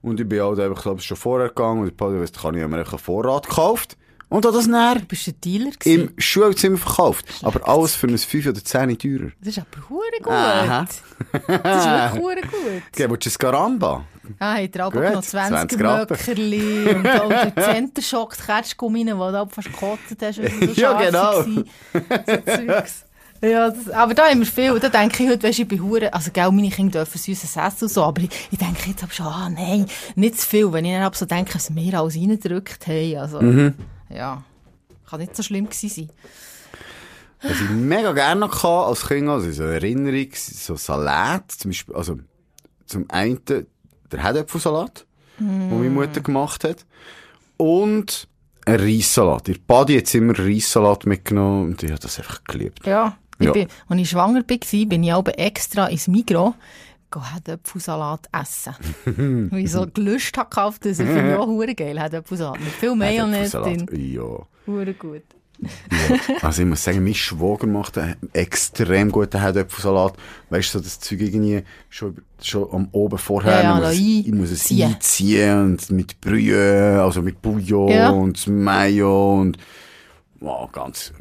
Und 0.00 0.20
ich 0.20 0.28
bin 0.28 0.40
halt 0.40 0.58
einfach, 0.60 0.82
glaube 0.82 1.00
ich, 1.00 1.06
schon 1.06 1.16
vorher 1.16 1.48
gegangen 1.48 1.80
und 1.80 1.86
der 1.86 1.92
Pause, 1.96 2.20
weißt, 2.20 2.36
du, 2.36 2.40
kann 2.40 2.54
ich 2.54 2.66
mir 2.66 2.76
einen 2.76 2.84
Vorrat 2.98 3.48
gekauft. 3.48 3.96
Und 4.30 4.44
habe 4.44 4.54
das 4.56 4.66
näher 4.66 4.96
Du 4.96 5.06
bist 5.06 5.26
ein 5.26 5.40
Dealer 5.42 5.70
gewesen. 5.70 6.00
im 6.08 6.12
Schulzimmer 6.20 6.76
verkauft. 6.76 7.24
Aber 7.42 7.66
alles 7.66 7.94
für 7.94 8.06
ein 8.06 8.18
5 8.18 8.46
oder 8.46 8.62
10 8.62 8.98
teurer. 8.98 9.30
Das 9.40 9.48
ist 9.48 9.58
aber 9.58 9.88
hure 9.88 10.02
gut. 10.22 10.32
Aha. 10.32 10.86
Das 11.32 11.86
ist 11.86 11.90
wirklich 11.90 12.22
hure 12.22 12.40
gut. 12.42 12.82
Willst 13.10 13.26
du 13.26 13.30
ein 13.30 13.34
Garamba? 13.38 14.04
Ah, 14.38 14.56
hat 14.62 14.76
er 14.76 14.86
auch 14.86 14.92
Gut, 14.92 15.02
noch 15.02 15.22
20, 15.24 15.78
20 15.78 15.80
Rappen. 15.82 16.16
Möckerli 16.18 16.94
und 16.94 17.08
auch 17.20 17.28
der 17.30 17.54
Centerschock, 17.56 18.36
die 18.36 18.42
Kerzgummi, 18.42 19.04
die 19.06 19.10
du 19.10 19.16
auch 19.22 19.50
fast 19.50 19.68
gekotzt 19.72 20.16
hast, 20.20 20.38
weil 20.42 20.50
sie 20.50 20.66
so 20.66 20.80
Ja, 20.82 20.92
genau. 21.02 21.42
So 21.42 21.62
Zeugs. 22.44 23.04
Ja, 23.40 23.70
das, 23.70 23.88
aber 23.90 24.14
da 24.14 24.28
haben 24.28 24.40
wir 24.40 24.46
viel. 24.46 24.78
Da 24.80 24.88
denke 24.88 25.22
ich 25.22 25.30
heute, 25.30 25.42
weisst 25.46 25.58
du, 25.58 25.62
ich 25.62 25.68
bin 25.68 25.82
hure, 25.82 26.12
also, 26.12 26.30
gell, 26.32 26.50
meine 26.50 26.70
Kinder 26.70 27.00
dürfen 27.04 27.18
süßes 27.18 27.56
Essen 27.56 27.84
und 27.84 27.88
so, 27.92 28.02
aber 28.02 28.22
ich, 28.22 28.30
ich 28.50 28.58
denke 28.58 28.88
jetzt 28.90 29.02
aber 29.02 29.12
schon, 29.12 29.26
ah, 29.26 29.48
nein, 29.48 29.86
nicht 30.16 30.40
zu 30.40 30.46
viel, 30.48 30.72
wenn 30.72 30.84
ich 30.84 30.92
dann 30.92 31.02
aber 31.02 31.14
so 31.16 31.24
denke, 31.26 31.54
was 31.54 31.74
wir 31.74 31.94
alles 31.98 32.16
reingedrückt 32.16 32.86
haben, 32.86 33.16
also, 33.16 33.40
Mhm. 33.40 33.74
ja, 34.10 34.42
kann 35.08 35.20
nicht 35.20 35.36
so 35.36 35.42
schlimm 35.42 35.66
gewesen 35.66 35.88
sein. 35.88 36.10
Was 37.42 37.52
ich 37.60 37.70
mega 37.70 38.12
gerne 38.12 38.40
noch 38.40 38.54
hatte 38.64 38.66
als 38.88 39.06
Kind, 39.06 39.28
also 39.28 39.50
so 39.52 39.62
Erinnerung, 39.62 40.28
so 40.34 40.74
Salat, 40.74 41.52
zum 41.52 41.70
Beispiel, 41.70 41.94
also 41.94 42.18
zum 42.86 43.04
einen 43.08 43.40
der 43.46 44.22
Herdöpfelsalat, 44.22 45.06
den 45.38 45.68
meine 45.70 45.90
Mutter 45.90 46.20
gemacht 46.20 46.64
hat, 46.64 46.84
und 47.56 48.26
ein 48.64 48.80
Reissalat. 48.80 49.48
Ihr 49.48 49.58
Badi 49.66 49.96
hat 49.96 50.12
immer 50.14 50.36
Reissalat 50.38 51.06
mitgenommen 51.06 51.66
und 51.68 51.82
ich 51.82 51.90
habe 51.90 52.00
das 52.00 52.18
einfach 52.18 52.42
geliebt. 52.44 52.84
Ja, 52.86 53.16
ich 53.38 53.46
Ja. 53.46 53.52
Bin, 53.52 53.68
als 53.88 54.00
ich 54.00 54.10
schwanger 54.10 54.42
war, 54.48 54.86
bin 54.86 55.02
ich 55.02 55.12
aber 55.12 55.38
extra 55.38 55.86
ins 55.86 56.08
Migros 56.08 56.54
Herdöpfelsalat 57.14 58.28
essen. 58.38 58.74
Weil 59.50 59.60
ich 59.64 59.72
so 59.72 59.86
Gelust 59.86 60.36
hatte 60.36 60.50
gekauft, 60.50 60.84
das 60.84 60.98
finde 60.98 61.30
ich 61.32 61.36
auch 61.36 61.46
hure 61.46 61.74
geil, 61.74 61.98
Herdöpfelsalat. 61.98 62.60
Mit 62.60 62.68
viel 62.68 62.94
Mayonnaise 62.94 63.58
drin. 63.60 63.86
Ja. 63.92 64.46
Hure 64.66 64.92
gut. 64.94 65.22
Also 66.42 66.62
ich 66.62 66.68
muss 66.68 66.84
sagen, 66.84 67.02
mein 67.02 67.14
Schwager 67.14 67.66
macht 67.66 67.98
einen 67.98 68.14
extrem 68.32 69.10
guten 69.10 69.40
Herdöpfelsalat. 69.40 70.14
Weißt 70.50 70.72
du, 70.74 70.78
so 70.78 70.84
das 70.84 71.00
Zeug 71.00 71.20
irgendwie 71.20 71.62
schon, 71.88 72.18
schon 72.40 72.68
am 72.72 72.88
Oben 72.92 73.18
vorher. 73.18 73.62
Ja, 73.64 73.80
ja, 73.80 73.90
ich, 73.90 74.30
muss, 74.32 74.50
es- 74.50 74.70
ich 74.70 74.76
muss 74.78 74.90
es 74.90 74.94
einziehen 74.94 75.62
und 75.62 75.90
mit 75.90 76.20
Brühe, 76.20 77.02
also 77.02 77.22
mit 77.22 77.42
Bouillon 77.42 77.88
Ja. 77.88 78.10
und 78.10 78.46
Mayo 78.46 79.40
und 79.40 79.58
wow, 80.40 80.70
ganz, 80.72 81.12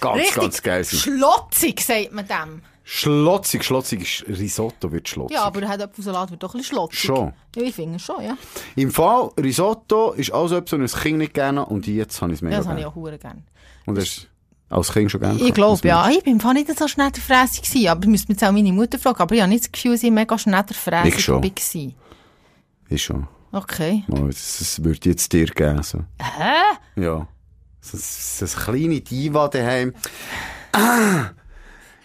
ganz, 0.00 0.18
Richtig 0.18 0.34
ganz 0.34 0.62
geil. 0.62 0.84
schlotzig, 0.84 1.80
sagt 1.80 2.12
man 2.12 2.26
dem. 2.26 2.62
Schlotzig, 2.86 3.64
schlotzig 3.64 4.02
ist 4.02 4.28
Risotto 4.28 4.92
wird 4.92 5.08
schlotzig. 5.08 5.36
Ja, 5.36 5.44
aber 5.44 5.60
der 5.60 5.70
Herdöpfelsalat 5.70 6.30
wird 6.30 6.42
doch 6.42 6.52
ein 6.54 6.58
bisschen 6.58 6.74
schlotzig. 6.76 7.00
Schon. 7.00 7.32
Ja, 7.56 7.62
ich 7.62 7.74
finde 7.74 7.98
schon, 7.98 8.22
ja. 8.22 8.36
Im 8.76 8.90
Fall, 8.90 9.30
Risotto 9.40 10.12
ist 10.12 10.28
so 10.48 10.56
etwas, 10.56 10.78
was 10.78 10.94
ein 10.94 11.00
Kind 11.00 11.18
nicht 11.18 11.32
gerne 11.32 11.64
und 11.64 11.86
jetzt 11.86 12.20
habe 12.20 12.32
ich 12.32 12.38
es 12.38 12.42
mega 12.42 12.56
Ja, 12.56 12.58
das 12.60 12.68
habe 12.68 12.80
ich 12.80 12.84
gerne. 12.84 13.14
auch 13.14 13.20
gerne. 13.20 13.42
Und 13.86 13.94
das 13.96 14.04
ist 14.04 14.28
als 14.68 14.92
Kind 14.92 15.10
schon 15.10 15.20
gerne 15.20 15.40
Ich 15.40 15.54
glaube, 15.54 15.80
das 15.80 15.88
ja. 15.88 16.10
Ich 16.10 16.22
bin 16.24 16.36
nicht 16.36 16.78
so 16.78 16.86
Fräse 16.86 17.62
gewesen, 17.62 17.88
aber 17.88 18.02
ich 18.02 18.08
müsste 18.08 18.32
jetzt 18.32 18.44
auch 18.44 18.52
meine 18.52 18.72
Mutter 18.72 18.98
fragen. 18.98 19.22
Aber 19.22 19.34
ich 19.34 19.40
habe 19.40 19.48
nicht 19.50 19.64
das 19.64 19.72
Gefühl, 19.72 19.96
sie 19.96 20.10
mega 20.10 20.36
schnell 20.36 20.62
der 20.62 20.76
Fräse 20.76 21.08
Ich 21.08 21.24
schon. 21.24 21.52
Ist 22.90 23.02
schon. 23.02 23.26
Okay. 23.50 24.04
Oh, 24.10 24.26
das, 24.26 24.58
das 24.58 24.84
würde 24.84 25.08
jetzt 25.08 25.32
dir 25.32 25.46
geben. 25.46 25.82
So. 25.82 26.00
Hä? 26.20 27.00
Ja. 27.00 27.26
So, 27.84 27.98
so 27.98 28.46
eine 28.46 28.64
kleine 28.64 29.00
Diva 29.02 29.48
daheim. 29.48 29.94
Ah! 30.72 31.30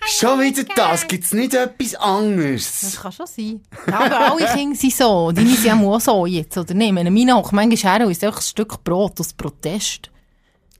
Schon 0.05 0.41
wieder 0.41 0.63
das? 0.75 1.07
Gibt's 1.07 1.33
nicht 1.33 1.53
etwas 1.53 1.91
Das 1.91 2.01
anderes? 2.01 2.99
kann 3.01 3.11
schon 3.11 3.27
sein. 3.27 3.61
Ja, 3.87 3.99
aber 3.99 4.31
alle 4.31 4.45
Kinder 4.53 4.75
sind 4.75 4.93
so. 4.93 5.31
Deine 5.31 5.55
sind 5.55 5.81
auch 5.83 5.99
so 5.99 6.25
jetzt, 6.25 6.57
oder 6.57 6.73
nicht? 6.73 6.91
Meine 6.91 7.35
hockt 7.35 7.53
manchmal 7.53 8.09
isst 8.11 8.23
einfach 8.23 8.39
ein 8.39 8.43
Stück 8.43 8.83
Brot 8.83 9.19
aus 9.19 9.33
Protest. 9.33 10.09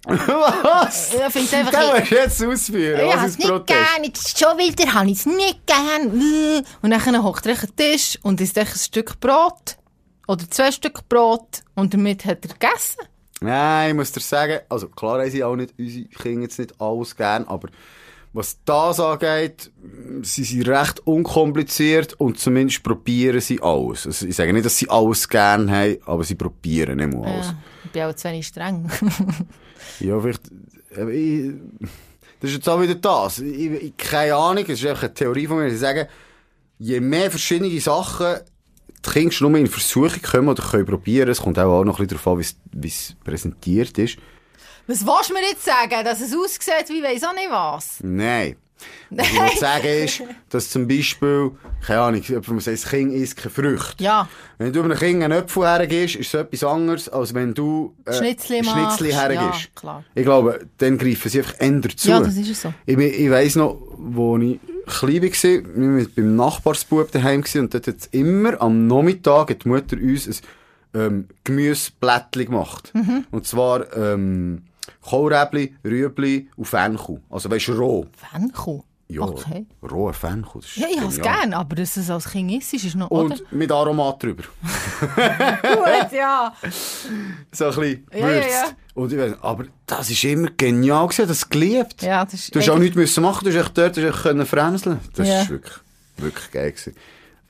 Was? 0.05 1.13
Ich 1.13 1.33
finde 1.33 1.57
einfach... 1.57 1.71
Das 1.71 1.99
musst 1.99 2.11
du 2.11 2.15
jetzt 2.15 2.43
ausführen. 2.43 2.99
Ich 3.07 3.13
habe 3.15 3.27
ist 3.27 3.31
es 3.33 3.37
nicht 3.37 3.49
Protest? 3.49 3.67
gern, 3.67 4.03
jetzt 4.03 4.39
schon 4.39 4.57
wieder 4.57 4.93
habe 4.93 5.09
ich 5.11 5.19
es 5.19 5.25
nicht 5.25 5.65
gern. 5.65 6.63
Und 6.81 6.91
dann 6.91 7.23
hockt 7.23 7.45
er 7.45 7.55
den 7.55 7.75
Tisch 7.75 8.17
und 8.21 8.41
isst 8.41 8.57
echt 8.57 8.73
ein 8.73 8.79
Stück 8.79 9.19
Brot. 9.19 9.77
Oder 10.27 10.49
zwei 10.49 10.71
Stück 10.71 11.07
Brot. 11.09 11.63
Und 11.75 11.93
damit 11.93 12.25
hat 12.25 12.45
er 12.45 12.53
gegessen. 12.53 13.01
Nein, 13.41 13.91
ich 13.91 13.95
muss 13.95 14.11
dir 14.11 14.19
sagen, 14.19 14.59
also 14.67 14.89
klar 14.89 15.21
haben 15.21 15.31
sie 15.31 15.43
auch 15.43 15.55
nicht, 15.55 15.73
unsere 15.77 16.05
Kinder 16.05 16.41
jetzt 16.41 16.59
nicht 16.59 16.79
alles 16.79 17.15
gern, 17.15 17.45
aber 17.45 17.69
was 18.31 18.57
das 18.63 18.99
angeht, 18.99 19.71
sie 20.21 20.43
sind 20.43 20.67
recht 20.67 20.99
unkompliziert 21.07 22.13
und 22.13 22.39
zumindest 22.39 22.83
probieren 22.83 23.41
sie 23.41 23.59
alles. 23.61 24.05
Also 24.05 24.27
ich 24.27 24.35
sage 24.35 24.53
nicht, 24.53 24.65
dass 24.65 24.77
sie 24.77 24.89
alles 24.89 25.27
gern 25.27 25.71
haben, 25.71 25.97
aber 26.05 26.23
sie 26.23 26.35
probieren 26.35 26.99
immer 26.99 27.25
alles. 27.25 27.47
Ja, 27.47 27.57
ich 27.85 27.91
bin 27.91 28.03
auch 28.03 28.13
zu 28.13 28.29
wenig 28.29 28.47
streng. 28.47 28.89
Ja, 30.01 30.19
vielleicht. 30.19 30.41
Ich, 31.11 31.53
das 32.39 32.49
ist 32.49 32.57
jetzt 32.57 32.69
auch 32.69 32.81
wieder 32.81 32.95
das. 32.95 33.39
Ich, 33.39 33.71
ich, 33.71 33.97
keine 33.97 34.35
Ahnung, 34.35 34.63
es 34.63 34.81
ist 34.81 34.85
einfach 34.85 35.03
eine 35.03 35.13
Theorie 35.13 35.47
von 35.47 35.57
mir. 35.57 35.69
Sie 35.69 35.77
sagen, 35.77 36.07
je 36.77 36.99
mehr 36.99 37.31
verschiedene 37.31 37.79
Sachen 37.79 38.39
die 39.05 39.09
Kinder 39.09 39.31
schon 39.31 39.51
nur 39.51 39.59
in 39.61 39.67
Versuchung 39.67 40.21
kommen 40.21 40.49
oder 40.49 40.63
können 40.63 40.85
probieren, 40.85 41.29
es 41.29 41.41
kommt 41.41 41.57
auch 41.59 41.83
noch 41.83 41.99
ein 41.99 42.07
bisschen 42.07 42.21
darauf 42.23 42.27
an, 42.27 42.45
wie 42.73 42.87
es- 42.87 43.15
präsentiert 43.23 43.97
ist. 43.97 44.17
Was 44.87 45.05
willst 45.05 45.29
du 45.29 45.33
mir 45.33 45.41
jetzt 45.43 45.63
sagen? 45.65 46.03
Dass 46.03 46.19
es 46.19 46.35
aussieht 46.35 46.89
wie 46.89 47.03
weiss 47.03 47.23
auch 47.23 47.33
nicht 47.33 47.49
was? 47.49 47.99
Nein. 48.01 48.55
Was 49.09 49.27
ich 49.53 49.59
sagen 49.59 49.87
ist, 50.05 50.21
dass 50.49 50.69
zum 50.69 50.87
Beispiel, 50.87 51.51
keine 51.85 51.99
Ahnung, 51.99 52.21
jemand 52.23 52.63
sagt, 52.63 52.77
das 52.81 52.89
Kind 52.89 53.13
isst 53.13 53.35
keine 53.35 53.49
Früchte. 53.49 54.01
Ja. 54.01 54.29
Wenn 54.57 54.71
du 54.71 54.81
einem 54.81 54.97
Kind 54.97 55.21
einen 55.21 55.37
Apfel 55.37 55.63
hergibst, 55.63 56.15
ist 56.15 56.27
es 56.27 56.33
etwas 56.33 56.63
anderes, 56.63 57.09
als 57.09 57.33
wenn 57.33 57.53
du 57.53 57.93
äh, 58.05 58.13
Schnitzli 58.13 58.63
Schnitzli 58.63 59.11
hergibst. 59.11 59.63
Ja, 59.63 59.69
klar. 59.75 60.03
Ich 60.15 60.23
glaube, 60.23 60.65
dann 60.77 60.97
greifen 60.97 61.29
sie 61.29 61.39
einfach 61.39 61.55
ändern 61.59 61.91
zu. 61.97 62.09
Ja, 62.09 62.19
das 62.21 62.35
ist 62.37 62.61
so. 62.61 62.73
Ich, 62.85 62.97
ich 62.97 63.29
weiss 63.29 63.55
noch, 63.55 63.81
wo 63.97 64.37
ich 64.37 64.59
klein 64.89 65.23
war, 65.23 65.31
wir 65.31 65.97
waren 65.97 66.11
beim 66.15 66.35
Nachbarsbub 66.35 67.11
daheim 67.11 67.43
und 67.55 67.73
dort 67.73 67.87
hat 67.87 68.09
immer 68.11 68.61
am 68.61 68.87
Nachmittag 68.87 69.51
hat 69.51 69.63
die 69.63 69.69
Mutter 69.69 69.97
uns 69.97 70.27
ein 70.27 70.35
ähm, 70.93 71.27
Gemüseblättchen 71.43 72.45
gemacht. 72.45 72.91
Mhm. 72.93 73.25
Und 73.31 73.47
zwar 73.47 73.95
ähm, 73.95 74.63
Kohlräbli, 75.01 75.75
Rüebli 75.83 76.49
und 76.55 76.65
Fenchel. 76.65 77.21
Also 77.29 77.49
weißt 77.49 77.69
du, 77.69 77.73
roh. 77.73 78.05
Fenchel? 78.15 78.83
Ja, 79.11 79.21
Okay. 79.23 79.65
roher 79.81 80.13
Fenchel. 80.13 80.61
Ja, 80.75 80.87
ich 80.87 80.97
habe 80.99 81.07
es 81.09 81.15
genial. 81.15 81.39
gern, 81.39 81.53
aber 81.55 81.75
dass 81.75 81.97
es 81.97 82.09
als 82.11 82.29
Kind 82.29 82.51
ist, 82.51 82.73
ist 82.75 82.95
noch... 82.95 83.09
oder? 83.09 83.23
Und 83.35 83.51
mit 83.51 83.71
Aromat 83.71 84.21
drüber. 84.21 84.43
Gut, 85.01 86.11
ja. 86.11 86.53
So 87.51 87.65
ein 87.65 87.75
bisschen 87.75 88.07
Ja, 88.13 88.19
ja, 88.19 88.27
würzt. 88.27 88.49
ja. 88.49 88.65
Und 88.93 89.11
ich 89.11 89.17
weiss, 89.17 89.33
aber 89.41 89.65
das 89.87 90.09
ist 90.11 90.23
immer 90.25 90.49
genial 90.55 91.07
gewesen, 91.07 91.27
das 91.27 91.49
geliebt. 91.49 92.03
Ja, 92.03 92.23
das 92.23 92.35
ist... 92.35 92.53
Du 92.55 92.59
hast 92.59 92.69
auch 92.69 92.77
nichts 92.77 92.95
müssen 92.95 93.23
machen, 93.23 93.45
du 93.45 93.51
hast 93.57 93.65
echt 93.65 93.77
dort 93.77 93.97
du 93.97 94.11
hast 94.11 94.21
können 94.21 94.45
fremseln. 94.45 94.99
Das 95.15 95.27
Ja. 95.27 95.41
ist 95.41 95.49
wirklich, 95.49 95.75
wirklich 96.17 96.51
geil 96.51 96.71
gewesen. 96.71 96.95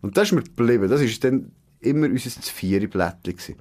Und 0.02 0.16
das 0.16 0.30
ist 0.30 0.32
mir 0.32 0.44
geblieben. 0.44 0.88
Das 0.90 1.02
ist 1.02 1.22
dann 1.24 1.52
immer 1.82 2.08
unser 2.08 2.30
Vieri-Blättchen 2.30 3.36
gewesen. 3.36 3.56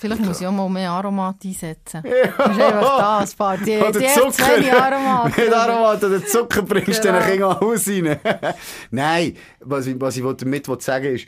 Vielleicht 0.00 0.24
muss 0.24 0.40
ich 0.40 0.46
auch 0.46 0.52
mal 0.52 0.68
mehr 0.68 0.90
Aromat 0.92 1.44
einsetzen. 1.44 2.02
Das 2.04 2.56
ist 2.56 2.62
einfach 2.62 3.20
das, 3.20 3.34
Part. 3.34 3.66
Die, 3.66 3.76
Oder 3.78 3.92
die 3.98 4.04
ersten 4.04 4.32
zwei 4.32 4.72
Aromat. 4.72 6.02
Oder 6.04 6.24
Zucker 6.24 6.62
bringst 6.62 7.04
du 7.04 7.08
Genau. 7.08 7.18
den 7.20 7.30
Kindern 7.30 7.56
alles 7.60 7.88
rein. 7.88 8.54
Nein, 8.92 9.36
was 9.60 9.86
ich, 9.86 10.00
was 10.00 10.16
ich 10.16 10.22
wollte 10.22 10.44
damit 10.44 10.66
sagen 10.82 11.14
ist, 11.16 11.26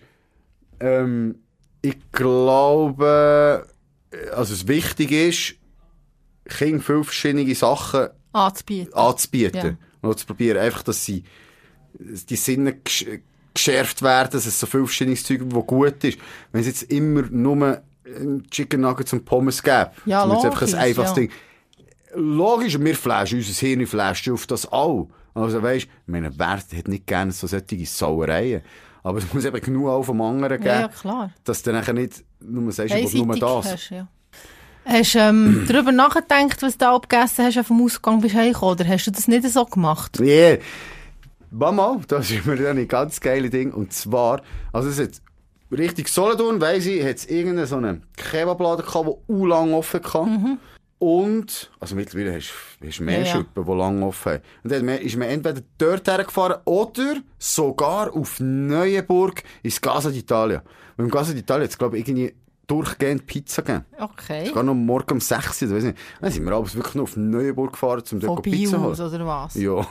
ähm, 0.80 1.37
ich 1.83 1.96
glaube, 2.12 3.66
also 4.35 4.54
es 4.54 4.68
wichtig 4.68 5.11
ist, 5.12 5.54
Kindern 6.48 6.80
viele 6.80 7.04
verschiedene 7.04 7.54
Sachen 7.54 8.09
Anzubieten. 8.33 8.94
anzubieten. 8.94 9.78
Und 10.02 10.18
zu 10.18 10.26
probieren, 10.26 10.59
einfach, 10.59 10.83
dass 10.83 11.04
sie, 11.04 11.24
die 11.98 12.37
Sinne 12.37 12.72
gesch- 12.85 13.20
geschärft 13.52 14.02
werden, 14.02 14.30
dass 14.33 14.46
es 14.46 14.59
so 14.61 14.66
viel 14.66 14.85
verschiedenes 14.85 15.24
Zeug 15.24 15.40
das 15.44 15.66
gut 15.66 16.04
ist. 16.04 16.18
Wenn 16.52 16.61
es 16.62 16.66
jetzt 16.68 16.83
immer 16.85 17.22
nur 17.30 17.83
Chicken 18.51 18.81
Nuggets 18.81 19.12
und 19.12 19.25
Pommes 19.25 19.62
gäbe, 19.62 19.90
Ja, 20.07 20.20
sondern 20.20 20.38
jetzt 20.38 20.46
einfach 20.46 20.68
ein 20.68 20.75
einfaches 20.75 21.11
ja. 21.11 21.14
Ding. 21.14 21.31
Logisch, 22.14 22.79
wir 22.79 22.96
flashen, 22.96 23.38
unser 23.38 23.53
Hirn 23.66 23.87
flasht 23.87 24.29
auf 24.29 24.46
das 24.46 24.70
auch. 24.70 25.09
Also 25.35 25.62
weisst, 25.62 25.87
ich 25.87 26.09
meine, 26.12 26.37
wer 26.37 26.57
hat 26.57 26.88
nicht 26.88 27.07
gerne 27.07 27.31
so 27.33 27.46
solche 27.46 27.87
Sauereien? 27.87 28.62
Aber 29.03 29.18
es 29.18 29.33
muss 29.33 29.44
eben 29.44 29.61
genug 29.61 29.88
auch 29.88 30.03
vom 30.03 30.20
anderen 30.20 30.59
geben, 30.59 30.66
Ja, 30.66 30.81
ja, 30.81 30.88
klar. 30.88 31.31
dass 31.44 31.62
du 31.62 31.73
nachher 31.73 31.94
nicht 31.94 32.25
nur 32.40 32.70
sagst, 32.73 32.94
ich 32.94 33.14
nur 33.14 33.37
das. 33.37 33.73
Hast, 33.73 33.90
ja. 33.90 34.09
Hast 34.85 35.14
du 35.14 35.18
ähm, 35.18 35.64
darüber 35.68 35.92
nachgedacht, 35.92 36.62
was 36.62 36.77
du 36.77 36.87
abgegessen 36.88 37.44
hast, 37.44 37.66
vom 37.66 37.83
Ausgang 37.83 38.20
bist 38.20 38.35
heimgekommen, 38.35 38.75
oder 38.75 38.88
hast 38.88 39.07
du 39.07 39.11
das 39.11 39.29
nicht 39.29 39.49
so 39.49 39.64
gemacht? 39.64 40.18
Yeah. 40.20 40.59
Mama, 41.51 42.01
das 42.09 42.31
ist 42.31 42.46
mir 42.46 42.57
dann 42.57 42.79
ein 42.79 42.88
ganz 42.88 43.20
geile 43.20 43.51
Ding. 43.51 43.73
Und 43.73 43.92
zwar, 43.92 44.42
also 44.73 44.88
es 44.88 45.01
hat 45.01 45.20
richtig 45.70 46.09
Solothurn, 46.09 46.61
weiss 46.61 46.87
ich, 46.87 47.04
hat 47.04 47.16
es 47.16 47.26
irgendeinen 47.26 47.66
so 47.66 47.76
einen 47.76 48.04
Kebabladen 48.16 48.85
gehabt, 48.85 49.06
der 49.06 49.16
u 49.28 49.46
lang 49.46 49.72
offen 49.72 50.00
hatte. 50.02 50.59
Und, 50.98 51.70
also 51.80 51.94
mittlerweile 51.96 52.35
hast 52.35 52.52
du 52.98 53.02
mehr 53.04 53.20
Ja. 53.20 53.24
Schuppen, 53.26 53.64
die 53.64 53.72
lang 53.72 54.02
offen 54.02 54.33
haben. 54.33 54.42
Und 54.64 54.72
dann 54.72 54.88
ist 54.88 55.16
man 55.16 55.28
entweder 55.28 55.62
dort 55.78 56.06
hergefahren 56.06 56.56
oder 56.66 57.16
sogar 57.38 58.14
auf 58.14 58.38
Neuenburg 58.38 59.42
ins 59.62 59.80
Casa 59.80 60.11
d'Italia. 60.11 60.61
Und 60.98 61.06
im 61.06 61.11
Casa 61.11 61.33
d'Italia 61.33 61.62
hat 61.62 61.70
es, 61.70 61.78
glaube 61.78 61.96
ich, 61.98 62.06
irgendwie 62.06 62.35
durchgehend 62.66 63.26
Pizza 63.26 63.62
gegeben. 63.62 63.85
Okay. 63.98 64.46
Sogar 64.46 64.62
noch 64.62 64.74
morgen 64.74 65.14
um 65.14 65.20
6 65.20 65.62
Uhr, 65.62 65.68
oder 65.68 65.76
weiss 65.78 65.85
nicht. 65.85 65.98
Dann 66.20 66.30
sind 66.30 66.44
wir 66.44 66.52
abends 66.52 66.74
wirklich 66.76 66.94
noch 66.94 67.02
auf 67.04 67.16
Neuenburg 67.16 67.72
gefahren, 67.72 68.02
um 68.12 68.20
dort 68.20 68.35
Von 68.35 68.42
Pizza 68.42 68.76
zu 68.76 68.83
holen. 68.83 69.14
oder 69.14 69.26
was? 69.26 69.54
Ja. 69.54 69.87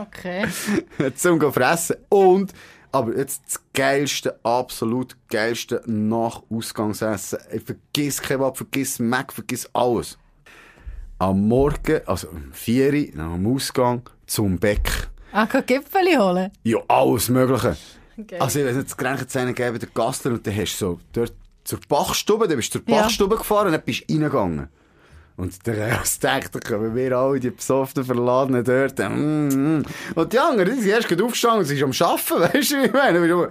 Okay. 0.00 0.46
zum 1.16 1.40
zu 1.40 1.50
fressen. 1.50 1.96
Und, 2.08 2.52
aber 2.94 3.16
jetzt 3.16 3.42
das 3.46 3.60
geilste, 3.72 4.38
absolut 4.44 5.16
geilste 5.28 5.82
Nach-Ausgangsessen. 5.86 7.40
Ich 7.52 7.62
vergiss 7.64 8.22
Kebab, 8.22 8.56
vergiss 8.56 9.00
Mac, 9.00 9.32
vergiss 9.32 9.68
alles. 9.72 10.16
Am 11.18 11.48
Morgen, 11.48 12.00
also 12.06 12.28
um 12.28 12.52
4 12.52 12.92
Uhr, 12.92 13.06
nach 13.14 13.34
dem 13.34 13.52
Ausgang, 13.52 14.02
zum 14.26 14.58
Beck. 14.58 15.08
Ah, 15.32 15.46
kann 15.46 15.66
Gipfeli 15.66 16.14
holen? 16.14 16.52
Ja, 16.62 16.78
alles 16.86 17.28
Mögliche. 17.28 17.76
Okay. 18.16 18.38
Also, 18.38 18.60
ich 18.60 18.66
weiß 18.66 18.76
nicht, 18.76 18.88
das 18.90 18.96
Grenchenzähne 18.96 19.54
geben, 19.54 19.78
der 19.80 19.88
Gastler, 19.92 20.32
und 20.32 20.46
dann 20.46 20.56
hast 20.56 20.80
du 20.80 20.86
so 20.86 21.00
dort 21.12 21.32
zur 21.64 21.80
Bachstube, 21.88 22.46
dann 22.46 22.56
bist 22.56 22.72
du 22.74 22.78
zur 22.78 22.94
Ja. 22.94 23.02
Bachstube 23.02 23.36
gefahren 23.36 23.66
und 23.66 23.72
dann 23.72 23.82
bist 23.82 24.08
du 24.08 24.12
reingegangen. 24.14 24.68
Und 25.36 25.66
der 25.66 25.76
Rest 25.76 26.22
denkt, 26.22 26.54
da 26.54 26.60
kommen 26.60 26.94
wir 26.94 27.16
alle, 27.16 27.40
die 27.40 27.50
besoffenen 27.50 28.06
Verladenen 28.06 28.62
dort. 28.62 28.98
Mm, 28.98 29.78
mm. 29.78 29.84
Und 30.14 30.32
die 30.32 30.38
anderen, 30.38 30.76
die 30.76 30.82
sind 30.82 30.90
erst 30.90 31.22
aufgestanden, 31.22 31.64
sie 31.64 31.76
ist 31.76 31.82
am 31.82 32.08
Arbeiten, 32.08 32.40
weißt 32.54 32.70
du, 32.72 32.76
wie 32.76 32.86
ich 32.86 32.92
meine? 32.92 33.26
Du 33.26 33.48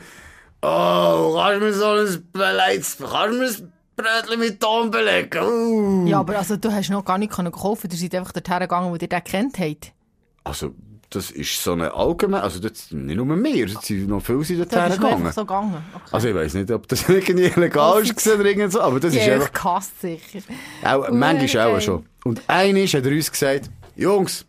Oh, 0.66 1.36
kannst 1.36 1.62
du 1.62 1.66
mir 1.66 1.74
so 1.74 1.86
ein 1.88 2.28
Beleids, 2.32 2.98
kannst 2.98 3.34
du 3.34 3.38
mir 3.38 3.50
ein 3.50 3.74
Brötchen 3.98 4.40
mit 4.40 4.62
Ton 4.62 4.90
belegen? 4.90 5.44
Uh. 5.44 6.08
Ja, 6.08 6.22
aber 6.22 6.38
also, 6.38 6.56
du 6.56 6.72
hast 6.72 6.90
noch 6.90 7.04
gar 7.04 7.18
nicht 7.18 7.34
können 7.34 7.52
kaufen 7.52 7.90
ihr 7.92 7.98
seid 7.98 8.16
einfach 8.16 8.32
dorthin 8.32 8.60
gegangen, 8.60 8.90
wo 8.90 8.96
ihr 8.96 9.08
den 9.08 9.24
kennt 9.26 9.60
habt. 9.60 9.92
Also, 10.46 10.74
das 11.16 11.32
ist 11.32 11.64
so 11.64 11.74
eine 11.74 11.94
allgemein, 11.94 12.42
also 12.42 12.60
das, 12.60 12.92
nicht 12.92 13.16
nur 13.16 13.28
wir, 13.44 13.66
es 13.66 13.74
sind 13.86 14.08
noch 14.08 14.22
viele 14.22 14.44
sind 14.44 14.60
Da 14.60 14.66
dort 14.66 14.72
bist 14.90 14.98
du 15.00 15.04
hergegangen. 15.04 15.28
einfach 15.28 15.34
so 15.34 15.42
gegangen. 15.42 15.84
Okay. 15.94 16.04
Also 16.12 16.28
ich 16.30 16.36
weiss 16.36 16.54
nicht, 16.54 16.72
ob 16.72 16.88
das 16.88 17.10
irgendwie 17.10 17.60
legal 17.60 18.02
ist 18.02 18.28
oder 18.28 18.46
irgend 18.46 18.72
so, 18.72 18.82
aber 18.82 19.00
das 19.00 19.14
ist 19.16 19.26
ja, 19.26 19.34
einfach, 19.36 19.48
ich 19.48 19.54
kasse 19.54 19.92
sicher. 20.00 20.40
auch, 20.84 21.10
manchmal 21.12 21.76
auch 21.76 21.82
schon. 21.82 22.06
Und 22.24 22.42
einer 22.48 22.80
hat 22.80 23.06
er 23.06 23.12
uns 23.12 23.32
gesagt, 23.32 23.70
Jungs, 23.96 24.46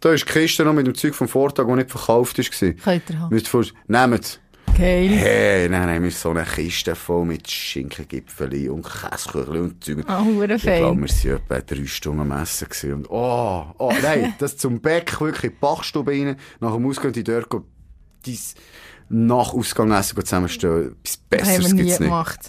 da 0.00 0.12
ist 0.12 0.28
die 0.28 0.32
Kiste 0.32 0.64
noch 0.64 0.72
mit 0.72 0.86
dem 0.86 0.94
Zeug 0.94 1.14
vom 1.14 1.28
Vortag, 1.28 1.66
das 1.66 1.76
nicht 1.76 1.90
verkauft 1.90 2.38
ist. 2.38 2.50
Könnt 2.50 3.10
ihr 3.10 3.20
haben. 3.20 3.40
Nehmt. 3.86 4.40
Geil. 4.76 5.08
Hey, 5.10 5.68
dann 5.68 5.88
haben 5.90 6.02
wir 6.02 6.10
so 6.10 6.30
eine 6.30 6.44
Kiste 6.44 6.94
voll 6.94 7.26
mit 7.26 7.48
Schinkengipfeli 7.50 8.68
und 8.70 8.86
Käsekuchen 8.86 9.60
und 9.60 9.84
Zeug. 9.84 10.04
Ah, 10.08 10.24
hure 10.24 10.54
Ich 10.54 10.62
glaube, 10.62 11.00
wir 11.00 11.08
waren 11.08 11.36
etwa 11.36 11.60
drei 11.60 11.86
Stunden 11.86 12.20
am 12.20 12.42
Essen. 12.42 12.68
gewesen. 12.68 12.92
Und, 12.94 13.10
oh, 13.10 13.66
oh, 13.78 13.92
nein, 14.02 14.34
das 14.38 14.56
zum 14.56 14.80
Beck, 14.80 15.20
wirklich 15.20 15.44
in 15.44 15.50
die 15.50 15.56
Bachstube 15.60 16.10
rein, 16.12 16.36
nach 16.60 16.72
dem 16.74 16.86
Ausgang 16.86 17.12
die 17.12 17.22
dort 17.24 17.48
dein 17.52 18.38
nach 19.10 19.52
Ausgang 19.52 19.90
essen 19.92 20.14
go 20.16 20.22
zusammenstellen. 20.22 20.96
Etwas 21.04 21.18
Das 21.28 21.40
haben 21.40 21.58
Besseres 21.58 21.66
wir 21.68 21.74
nie 21.74 21.82
gibt's 21.82 22.00
nicht. 22.00 22.08
gemacht. 22.08 22.40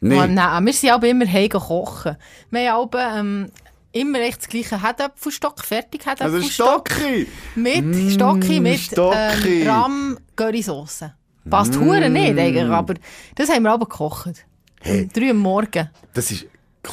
Nee. 0.00 0.16
Mann, 0.16 0.34
nein, 0.34 0.66
wir 0.66 0.72
sind 0.72 0.90
aber 0.90 1.08
immer 1.08 1.26
heim 1.26 1.48
kochen. 1.48 2.16
Wir 2.50 2.72
haben 2.72 2.82
aber, 2.82 3.16
ähm, 3.18 3.50
immer 3.90 4.20
echt 4.20 4.42
das 4.42 4.48
gleiche 4.48 4.80
Herdöpfelstock, 4.80 5.60
fertig 5.64 6.06
Also 6.06 6.24
Herdöpfelstock. 6.24 6.88
Stocki! 6.90 7.26
Mit 7.56 7.84
Mm, 7.84 8.10
Stocki, 8.10 8.60
mit 8.60 8.78
Stocki. 8.80 9.62
ähm, 9.62 9.68
Rahm 9.68 10.18
Currysoße. 10.36 11.14
Passt 11.48 11.78
hure 11.78 12.08
nicht 12.08 12.38
eigentlich, 12.38 12.64
aber 12.64 12.94
das 13.34 13.50
haben 13.50 13.62
wir 13.64 13.72
aber 13.72 13.86
gekocht. 13.86 14.46
Hey. 14.80 15.02
Um 15.02 15.08
drei 15.10 15.30
am 15.30 15.38
Morgen. 15.38 15.90
Das 16.14 16.30
ist 16.30 16.46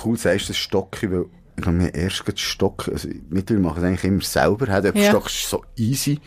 cool, 0.03 0.17
sagst 0.17 0.45
du 0.45 0.53
das 0.53 0.57
Stocki, 0.57 1.11
weil 1.11 1.25
ich 1.57 1.65
habe 1.65 1.75
mir 1.75 1.93
erst 1.93 2.25
gerade 2.25 2.37
Stocki, 2.37 2.91
also 2.91 3.09
mittlerweile 3.29 3.63
mache 3.67 3.73
ich 3.75 3.83
es 3.83 3.87
eigentlich 3.87 4.03
immer 4.03 4.21
selber, 4.21 4.71
hat 4.71 4.95
ja. 4.95 5.09
Stock 5.09 5.27
ist 5.27 5.49
so 5.49 5.63
easy. 5.75 6.19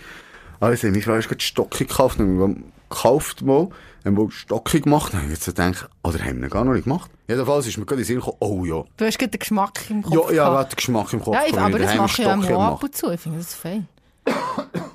Also, 0.61 0.87
meine 0.87 1.03
Frau 1.03 1.15
hat 1.15 1.29
gerade 1.29 1.41
Stocki 1.41 1.85
gekauft, 1.85 2.21
und 2.21 2.39
wir 2.39 2.57
gekauft 2.89 3.43
mal, 3.43 3.69
haben 4.05 4.17
wohl 4.17 4.31
Stocki 4.31 4.81
gemacht, 4.81 5.07
und 5.07 5.15
dann 5.15 5.23
habe 5.23 5.33
ich 5.33 5.39
jetzt 5.39 5.45
so 5.45 5.53
gedacht, 5.53 5.89
oder 6.03 6.19
haben 6.21 6.39
wir 6.39 6.49
ihn 6.49 6.51
gar 6.51 6.65
noch 6.65 6.75
nicht 6.75 6.85
gemacht? 6.85 7.11
Jedenfalls 7.27 7.67
ist 7.67 7.79
mir 7.79 7.85
gerade 7.87 8.03
in 8.03 8.07
den 8.07 8.07
Sinn 8.07 8.17
gekommen, 8.17 8.37
oh 8.41 8.65
ja, 8.65 8.85
Du 8.97 9.05
hast 9.05 9.19
gerade 9.19 9.31
den 9.31 9.39
Geschmack 9.39 9.81
im 9.91 10.03
Kopf. 10.03 10.31
ja, 10.31 10.37
ja, 10.37 10.59
hat 10.59 10.73
den 10.73 10.77
Geschmack 10.77 11.13
im 11.13 11.21
Kopf. 11.23 11.35
ja 11.35 11.43
ich, 11.49 11.59
aber 11.59 11.79
das 11.79 11.95
mache 11.97 12.23
ich 12.23 12.29
auch 12.29 12.37
mal 12.37 12.69
ab 12.69 12.83
und 12.83 12.95
zu. 12.95 13.11
Ich 13.11 13.21
finde 13.21 13.39
das 13.39 13.55
fein. 13.55 13.89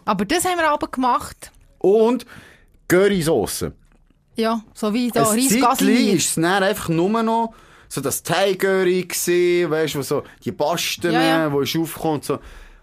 aber 0.06 0.26
das 0.26 0.46
haben 0.46 0.58
wir 0.58 0.70
aber 0.70 0.88
gemacht. 0.88 1.52
Und 1.80 2.26
Currysoße. 2.90 3.72
Ja, 4.36 4.62
so 4.74 4.94
wie 4.94 5.10
da 5.12 5.24
Reisgasse. 5.24 5.90
ist 5.92 6.30
es 6.30 6.36
dann 6.36 6.64
einfach 6.64 6.90
nur 6.90 7.24
noch 7.24 7.54
so 7.88 8.02
das 8.02 8.22
Thai-Curry 8.24 9.04
gewesen, 9.04 9.72
weißt 9.72 9.94
du, 9.96 10.00
wo 10.00 10.04
so 10.04 10.24
die 10.44 10.52
Basten, 10.52 11.14
Ja, 11.14 11.22
ja. 11.22 11.50
wo 11.52 11.62
ich 11.62 11.78
aufkomme 11.78 12.16
und 12.16 12.26
so. 12.26 12.40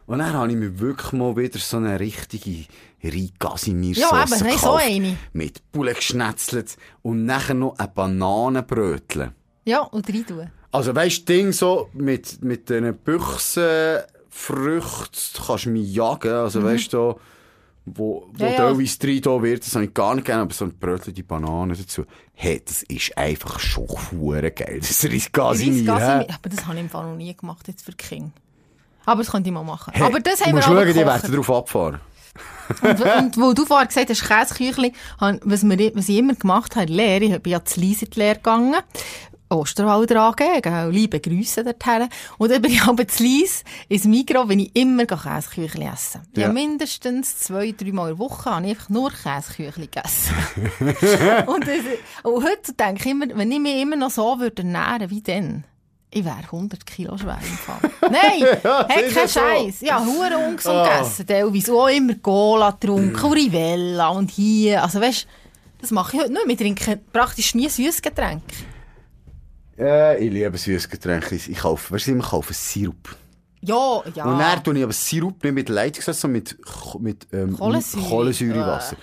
Und 0.06 0.18
dann 0.20 0.32
habe 0.32 0.50
ich 0.50 0.56
mir 0.56 0.78
wirklich 0.78 1.12
mal 1.12 1.36
wieder 1.36 1.58
so 1.58 1.76
eine 1.78 1.98
richtige 2.00 2.64
Ricasimir-Sauce 3.02 4.10
Ja, 4.10 4.22
eben, 4.22 4.38
nein, 4.48 4.58
so 4.58 4.72
eine. 4.74 5.16
Mit 5.32 5.60
Poulet 5.72 5.96
geschnetzelt 5.96 6.76
und 7.02 7.24
nachher 7.24 7.54
noch 7.54 7.76
ein 7.78 7.88
Bananenbrötchen. 7.94 9.32
Ja, 9.64 9.80
und 9.80 10.08
rein 10.08 10.26
tun. 10.26 10.50
Also 10.72 10.94
weißt 10.94 11.20
du, 11.20 11.24
Ding 11.32 11.52
so 11.52 11.88
mit, 11.92 12.42
mit 12.42 12.68
diesen 12.68 12.96
Büchsenfrüchten 12.98 15.44
kannst 15.46 15.64
du 15.66 15.70
mich 15.70 15.92
jagen, 15.94 16.32
also 16.32 16.62
weißt 16.62 16.92
du, 16.92 17.14
wo, 17.86 18.28
wo. 18.32 18.44
Ja, 18.44 18.50
ja. 18.50 18.56
teilweise 18.56 19.20
da 19.20 19.42
wird, 19.42 19.64
das 19.64 19.74
habe 19.74 19.84
ich 19.84 19.94
gar 19.94 20.14
nicht 20.14 20.26
gerne, 20.26 20.42
aber 20.42 20.52
so 20.52 20.64
ein 20.64 20.76
Brötchen, 20.76 21.14
die 21.14 21.22
Bananen 21.22 21.76
dazu. 21.78 22.04
Hey, 22.34 22.60
das 22.64 22.82
ist 22.82 23.16
einfach 23.16 23.60
schon 23.60 23.86
hure 24.10 24.50
geil. 24.50 24.80
Das 24.80 25.04
Reisgasse. 25.04 25.64
hä? 25.64 26.26
Aber 26.28 26.48
das 26.50 26.66
habe 26.66 26.74
ich 26.74 26.80
im 26.80 26.90
Fall 26.90 27.10
noch 27.10 27.16
nie 27.16 27.34
gemacht, 27.34 27.68
jetzt 27.68 27.84
für 27.84 27.92
die 27.92 27.96
Kinder. 27.96 28.32
Aber 29.04 29.22
das 29.22 29.30
könnte 29.30 29.48
ich 29.48 29.54
mal 29.54 29.62
machen. 29.62 29.92
Hey, 29.94 30.02
aber 30.02 30.18
das 30.18 30.44
haben 30.44 30.56
wir 30.56 30.62
schauen, 30.62 30.86
die 30.86 30.94
werden 30.96 31.32
drauf 31.32 31.50
abfahren. 31.50 32.00
Und, 32.82 33.00
und 33.00 33.36
wo 33.40 33.52
du 33.52 33.64
vorher 33.64 33.86
gesagt 33.86 34.10
hast, 34.10 34.26
Käseküchli, 34.26 34.92
was, 35.18 35.62
wir, 35.62 35.94
was 35.94 36.08
ich 36.08 36.18
immer 36.18 36.34
gemacht 36.34 36.74
habe, 36.74 36.92
Lehre, 36.92 37.24
ich 37.24 37.40
bin 37.40 37.52
ja 37.52 37.64
zu 37.64 37.80
Liese 37.80 38.06
in 38.06 38.10
die 38.10 38.18
Lehre 38.18 38.34
gegangen, 38.34 38.74
Osterwald 39.48 40.10
angegeben, 40.12 40.90
liebe 40.90 41.20
Grüße 41.20 41.62
dorthin. 41.62 42.08
Und 42.38 42.50
dann 42.50 42.62
bin 42.62 42.72
ich 42.72 42.82
aber 42.82 43.06
zu 43.06 43.22
Lies 43.22 43.62
ins 43.88 44.04
Migros, 44.04 44.48
wenn 44.48 44.58
ich 44.58 44.74
immer 44.74 45.06
Käseküchli 45.06 45.84
essen. 45.86 46.22
Ja. 46.34 46.42
Ja. 46.42 46.46
ja, 46.48 46.52
mindestens 46.52 47.38
zwei, 47.38 47.72
drei 47.76 47.92
Mal 47.92 48.10
in 48.10 48.16
der 48.16 48.18
Woche 48.18 48.50
habe 48.50 48.66
ich 48.66 48.70
einfach 48.72 48.88
nur 48.88 49.10
Käseküchli 49.12 49.86
gegessen. 49.86 50.34
und, 51.46 51.66
das, 51.66 51.78
und 52.24 52.44
heute 52.44 52.72
denke 52.72 53.00
ich 53.04 53.10
immer, 53.10 53.26
wenn 53.36 53.52
ich 53.52 53.60
mich 53.60 53.80
immer 53.80 53.96
noch 53.96 54.10
so 54.10 54.38
würde 54.40 54.62
ernähren 54.62 55.10
wie 55.10 55.22
dann, 55.22 55.64
ich 56.10 56.24
wäre 56.24 56.38
100 56.38 56.86
Kilo 56.86 57.16
schwer 57.18 57.38
im 57.42 57.58
Fall. 57.58 57.90
Nein, 58.10 58.58
hey, 58.88 59.06
ist 59.06 59.14
kein 59.14 59.24
ja 59.24 59.28
so. 59.28 59.40
Scheiß. 59.40 59.80
Ja, 59.82 60.04
hure 60.04 60.38
ungesund 60.48 60.76
Ah. 60.76 60.98
gegessen. 60.98 61.26
Teilweise 61.26 61.72
auch 61.72 61.88
immer 61.88 62.14
Cola 62.14 62.70
getrunken, 62.70 63.14
und 63.22 63.34
Rivella 63.34 64.08
und 64.08 64.30
hier. 64.30 64.82
Also 64.82 65.00
weißt, 65.00 65.26
das 65.80 65.90
mache 65.90 66.16
ich 66.16 66.22
heute 66.22 66.32
nicht. 66.32 66.48
Wir 66.48 66.56
trinken 66.56 67.00
praktisch 67.12 67.54
nie 67.54 67.68
süßes 67.68 68.00
Getränk. 68.02 68.42
Äh, 69.78 70.24
ich 70.24 70.32
liebe 70.32 70.56
süßes 70.56 70.88
Getränk. 70.88 71.30
Ich 71.32 71.56
kaufe, 71.58 71.92
weißt 71.94 72.06
du, 72.08 72.16
ich 72.18 72.24
kaufe 72.24 72.54
Sirup. 72.54 73.16
Ja, 73.60 74.02
ja. 74.14 74.24
Und 74.24 74.38
dann 74.38 74.62
tue 74.64 74.76
ich 74.78 74.84
aber 74.84 74.92
Sirup 74.92 75.42
nicht 75.42 75.54
mit 75.54 75.68
Leitungswasser, 75.68 76.20
sondern 76.20 76.42
mit, 76.42 76.56
mit 77.00 77.26
ähm, 77.32 77.56
Kohlensäure. 77.56 78.08
Kohlensäurewasser. 78.08 78.96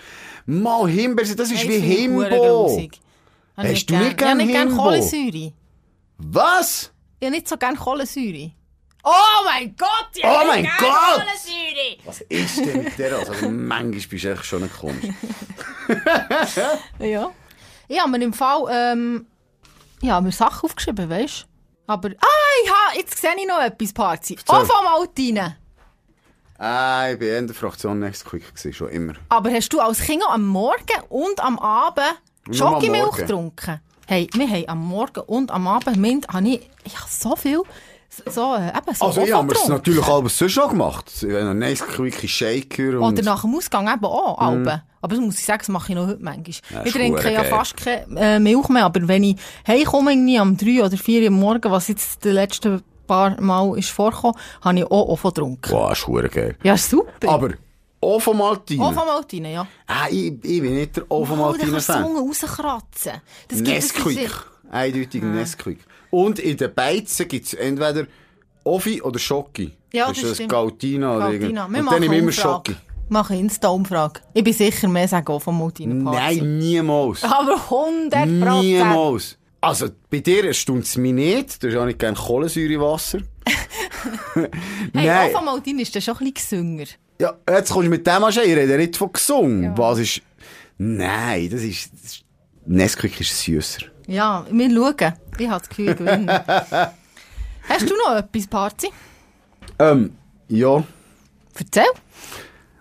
Mal 0.45 0.87
Himbeere, 0.89 1.35
das 1.35 1.51
ist 1.51 1.59
Hey, 1.63 1.69
wie 1.69 1.75
ich 1.75 1.83
Himbo. 1.83 2.77
ich 2.77 2.91
Hast 3.57 3.89
du 3.89 3.95
nicht 3.97 4.17
gern. 4.17 4.17
gern 4.17 4.19
Ich 4.19 4.23
habe 4.25 4.37
nicht 4.37 4.51
gerne 4.51 4.69
Himbo? 4.71 4.83
Kohlensäure. 4.83 5.53
Was? 6.17 6.91
Ich 7.19 7.25
habe 7.25 7.35
nicht 7.35 7.47
so 7.49 7.57
gerne 7.57 7.77
Kohlensäure. 7.77 8.51
Oh 9.05 9.09
mein 9.45 9.75
Gott! 9.75 9.89
Ich 10.15 10.23
Oh 10.23 10.47
mein 10.47 10.63
Gott! 10.63 10.79
Kohlensäure! 10.79 11.97
Was 12.05 12.21
ist 12.21 12.57
denn 12.65 12.83
mit 12.83 12.97
der? 12.97 13.17
Also, 13.17 13.49
manchmal 13.49 13.91
bist 14.07 14.23
du 14.23 14.31
echt 14.31 14.45
schon 14.45 14.63
nicht 14.63 14.77
komisch. 14.77 15.05
Ja. 16.99 17.31
Ich 17.89 17.99
habe 17.99 18.11
mir 18.11 18.23
im 18.23 18.31
Fall, 18.33 18.65
ähm, 18.71 19.25
ich 20.03 20.09
habe 20.09 20.25
mir 20.25 20.31
Sachen 20.33 20.65
aufgeschrieben, 20.65 21.09
weißt 21.09 21.43
du? 21.43 21.45
Aber, 21.87 22.09
ah, 22.09 22.51
ich 22.63 22.69
habe, 22.69 22.97
jetzt 22.99 23.19
sehe 23.19 23.31
ich 23.37 23.47
noch 23.47 23.61
etwas, 23.61 23.93
Parzi. 23.93 24.37
Auch 24.47 24.65
vom 24.65 24.85
Altinen. 24.85 25.55
Ah, 26.57 27.09
ich 27.09 27.19
war 27.19 27.37
in 27.37 27.47
der 27.47 27.55
Fraktion 27.55 27.99
Next 27.99 28.25
Quick, 28.25 28.47
gewesen, 28.47 28.73
schon 28.73 28.89
immer. 28.89 29.13
Aber 29.29 29.49
hast 29.49 29.69
du 29.69 29.79
als 29.79 29.99
Kind 29.99 30.23
am 30.29 30.45
Morgen 30.45 31.01
und 31.09 31.39
am 31.39 31.57
Abend 31.57 32.21
Schokimilch 32.51 33.15
getrunken? 33.15 33.79
Hey, 34.05 34.29
wir 34.33 34.47
haben 34.47 34.69
am 34.69 34.85
Morgen 34.85 35.21
und 35.21 35.51
am 35.51 35.67
Abend, 35.67 35.95
Mint, 35.95 36.27
habe 36.27 36.49
ich, 36.49 36.69
ich 36.83 36.97
habe 36.97 37.09
so 37.09 37.35
viel 37.37 37.61
So, 38.29 38.55
eben, 38.55 38.95
so 38.95 39.05
Also, 39.05 39.21
ich 39.21 39.33
habe 39.33 39.51
es 39.51 39.57
Ofentrunk. 39.59 39.69
natürlich 39.69 40.07
alles 40.07 40.37
sonst 40.37 40.51
schon 40.51 40.69
gemacht. 40.69 41.11
Ein 41.23 41.57
Nesquik, 41.59 42.29
Shaker 42.29 42.99
und... 42.99 43.13
Oder 43.13 43.23
nach 43.23 43.41
dem 43.41 43.55
Ausgang 43.55 43.87
eben 43.91 44.05
auch, 44.05 44.37
Alben. 44.37 44.81
Aber 45.01 45.15
das 45.15 45.19
muss 45.23 45.39
ich 45.39 45.45
sagen, 45.45 45.59
das 45.59 45.69
mache 45.69 45.91
ich 45.91 45.95
noch 45.97 46.07
heute 46.07 46.23
manchmal. 46.23 46.55
Ja, 46.69 46.81
ich 46.81 46.87
ist 46.87 46.93
trinke 46.95 47.31
ja 47.31 47.41
geil. 47.41 47.49
fast 47.49 47.75
keine 47.77 48.05
äh, 48.19 48.39
Milch 48.39 48.69
mehr, 48.69 48.85
aber 48.85 49.07
wenn 49.07 49.23
ich 49.23 49.35
heimkomme, 49.67 50.11
irgendwie 50.13 50.37
am 50.39 50.55
3 50.55 50.83
oder 50.85 50.97
4 50.97 51.23
Uhr 51.23 51.29
morgen, 51.31 51.71
was 51.71 51.87
jetzt 51.89 52.23
die 52.23 52.29
letzten 52.29 52.81
paar 53.07 53.39
Mal 53.41 53.77
ist 53.77 53.89
vorgekommen, 53.89 54.37
habe 54.61 54.77
ich 54.79 54.85
auch 54.85 55.09
Ofo 55.09 55.29
getrunken. 55.29 55.69
Boah, 55.71 55.91
ist 55.91 56.01
verdammt 56.03 56.31
geil. 56.33 56.55
Ja, 56.63 56.75
ist 56.75 56.89
super. 56.89 57.29
Aber 57.29 57.49
Ofo 57.99 58.33
Maltine. 58.33 58.83
Ofo 58.83 59.05
Maltine, 59.05 59.53
ja. 59.53 59.67
Ah, 59.87 60.07
ich, 60.09 60.33
ich 60.43 60.61
bin 60.61 60.75
nicht 60.75 60.95
der 60.97 61.03
Ofo 61.09 61.33
Oh, 61.33 61.35
da 61.37 61.41
Maltine 61.41 61.71
kannst 61.71 61.89
du 61.89 61.93
die. 61.93 61.99
Zunge 62.03 62.19
rauskratzen. 62.19 63.11
Das 63.49 63.57
gibt 63.63 63.67
es 63.77 63.93
Nesquik. 63.95 64.29
Eindeutig 64.71 65.21
Nesquik. 65.23 65.79
Und 66.13 66.37
in 66.37 66.57
den 66.57 66.71
Beizen 66.71 67.27
gibt 67.27 67.47
es 67.47 67.55
entweder 67.55 68.05
Offi 68.63 69.01
oder 69.01 69.17
Schocki. 69.17 69.71
Ja, 69.91 70.11
ist 70.11 70.21
das 70.21 70.29
das 70.29 70.37
stimmt. 70.37 70.51
Galtina 70.51 71.17
oder 71.17 71.31
Galtina. 71.31 71.65
Und 71.65 71.73
dann 71.73 71.99
nehme 72.01 72.15
ich 72.15 72.21
immer. 72.21 72.31
Schocki. 72.31 72.75
Machen 73.09 73.39
Insta-Umfrage. 73.39 74.21
Ich 74.31 74.43
bin 74.43 74.53
sicher 74.53 74.87
mehr 74.89 75.07
sagen 75.07 75.41
Maltine 75.57 76.03
Party. 76.03 76.39
Nein, 76.39 76.57
niemals. 76.59 77.23
Aber 77.23 77.55
100 77.55 78.27
Niemals. 78.27 79.39
Also, 79.59 79.87
bei 80.11 80.19
dir 80.19 80.45
erstaunt 80.45 80.83
es 80.83 80.97
mich 80.97 81.13
nicht. 81.13 81.63
Du 81.63 81.67
hast 81.69 81.77
auch 81.77 81.85
nicht 81.85 81.97
gerne 81.97 82.15
Kohlensäurewasser. 82.15 83.19
Hey, 84.35 84.49
Nein. 84.93 85.33
Ofo 85.33 85.43
Maltine 85.43 85.81
ist 85.81 85.95
dann 85.95 86.01
schon 86.01 86.17
ein 86.17 86.31
bisschen 86.31 86.77
gesünger. 86.77 86.85
Ja, 87.19 87.33
jetzt 87.49 87.71
kommst 87.71 87.87
du 87.87 87.89
mit 87.89 88.05
dem 88.05 88.23
an, 88.23 88.29
ich 88.29 88.37
rede 88.37 88.77
nicht 88.77 88.97
von 88.97 89.11
gesungen. 89.11 89.75
Was 89.77 89.97
ist... 89.97 90.21
Nein, 90.77 91.49
das 91.49 91.61
ist... 91.61 91.91
Das 91.93 92.11
ist 92.11 92.23
Nesquik 92.65 93.19
ist 93.19 93.41
süsser. 93.41 93.92
Ja, 94.07 94.45
wir 94.49 94.69
schauen. 94.69 95.13
Ich 95.37 95.47
habe 95.47 95.59
das 95.59 95.69
Gefühl, 95.69 95.89
ich 95.89 95.97
gewinne. 95.97 96.43
Hast 97.69 97.89
du 97.89 97.95
noch 97.95 98.17
etwas, 98.17 98.47
Parzi? 98.47 98.89
Ähm, 99.79 100.15
ja. 100.49 100.83
Erzähl. 101.57 101.83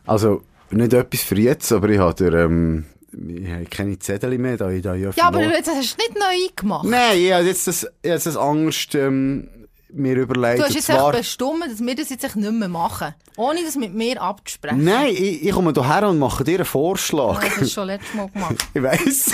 Also, 0.07 0.43
nicht 0.71 0.93
etwas 0.93 1.21
für 1.23 1.39
jetzt, 1.39 1.71
aber 1.73 1.89
ich 1.89 1.99
habe 1.99 2.15
der, 2.15 2.45
ähm, 2.45 2.87
ich 3.13 3.51
habe 3.51 3.65
keine 3.67 3.99
Zettel 3.99 4.39
mehr, 4.39 4.57
da 4.57 4.71
ich 4.71 4.83
da 4.83 4.95
ja 4.95 5.11
Ja, 5.15 5.27
aber 5.29 5.43
jetzt 5.43 5.69
hast 5.71 5.99
du 5.99 6.03
nicht 6.03 6.19
neu 6.19 6.49
gemacht. 6.57 6.87
Nein, 6.89 7.19
ich 7.19 7.33
habe 7.33 7.45
jetzt 7.45 7.67
das, 7.67 7.87
ich 8.03 8.11
habe 8.11 8.21
das 8.23 8.37
Angst, 8.37 8.95
ähm, 8.95 9.49
mir 9.95 10.17
überlegt. 10.17 10.59
Du 10.59 10.65
hast 10.65 10.75
jetzt 10.75 10.87
zwar- 10.87 11.13
bestimmt, 11.13 11.65
dass 11.71 11.81
wir 11.81 11.95
das 11.95 12.11
jetzt 12.11 12.25
echt 12.25 12.37
nicht 12.37 12.53
mehr 12.53 12.69
machen. 12.69 13.15
Ohne 13.37 13.61
das 13.65 13.77
mit 13.77 13.95
mir 13.95 14.21
abzusprechen. 14.21 14.85
Nein, 14.85 15.11
ich, 15.11 15.45
ich 15.45 15.53
komme 15.53 15.73
hierher 15.73 16.09
und 16.09 16.19
mache 16.19 16.45
dir 16.45 16.57
einen 16.57 16.65
Vorschlag. 16.65 17.41
das 17.41 17.51
hast 17.51 17.61
du 17.61 17.67
schon 17.67 17.87
letztes 17.87 18.15
Mal 18.15 18.29
gemacht. 18.29 18.55
ich 18.75 18.83
weiss. 18.83 19.33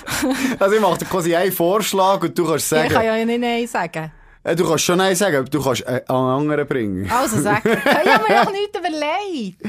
also 0.58 0.74
ich 0.74 0.80
mache 0.80 0.98
dir 0.98 1.04
quasi 1.06 1.34
einen 1.34 1.52
Vorschlag 1.52 2.22
und 2.22 2.38
du 2.38 2.44
kannst 2.44 2.64
Ich 2.64 2.68
sagen, 2.68 2.88
kann 2.88 3.04
ja 3.04 3.24
nicht 3.24 3.40
Nein 3.40 3.66
sagen. 3.66 4.12
Äh, 4.44 4.56
du 4.56 4.68
kannst 4.68 4.84
schon 4.84 4.98
Nein 4.98 5.14
sagen, 5.14 5.36
aber 5.36 5.48
du 5.48 5.62
kannst 5.62 5.82
äh, 5.82 6.02
einen 6.08 6.18
anderen 6.18 6.66
bringen. 6.66 7.10
Also 7.10 7.40
sag. 7.40 7.64
ich 7.64 7.72
habe 7.74 8.24
mir 8.28 8.44
noch 8.44 8.52
nichts 8.52 8.78
überlegt. 8.78 9.62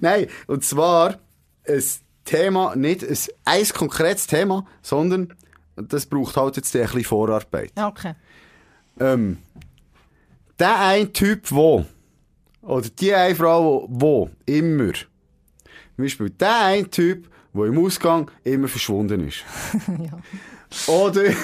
Nein, 0.00 0.26
und 0.46 0.64
zwar 0.64 1.16
ein 1.66 1.82
Thema, 2.24 2.76
nicht 2.76 3.02
ein, 3.02 3.18
ein 3.44 3.68
konkretes 3.68 4.26
Thema, 4.26 4.66
sondern 4.82 5.34
das 5.76 6.06
braucht 6.06 6.36
halt 6.36 6.56
jetzt 6.56 6.74
ein 6.74 6.82
bisschen 6.82 7.04
Vorarbeit. 7.04 7.72
Okay. 7.76 8.14
Ähm, 9.00 9.38
der 10.58 10.80
ein 10.80 11.12
Typ, 11.12 11.50
wo, 11.50 11.84
oder 12.62 12.88
die 12.88 13.14
eine 13.14 13.34
Frau, 13.34 13.86
wo, 13.88 13.88
wo 13.88 14.30
immer, 14.46 14.92
zum 14.92 16.04
Beispiel 16.04 16.30
der 16.30 16.60
ein 16.64 16.90
Typ, 16.90 17.28
der 17.54 17.64
im 17.64 17.78
Ausgang 17.84 18.30
immer 18.44 18.68
verschwunden 18.68 19.26
ist. 19.28 19.44
Oder, 20.86 21.24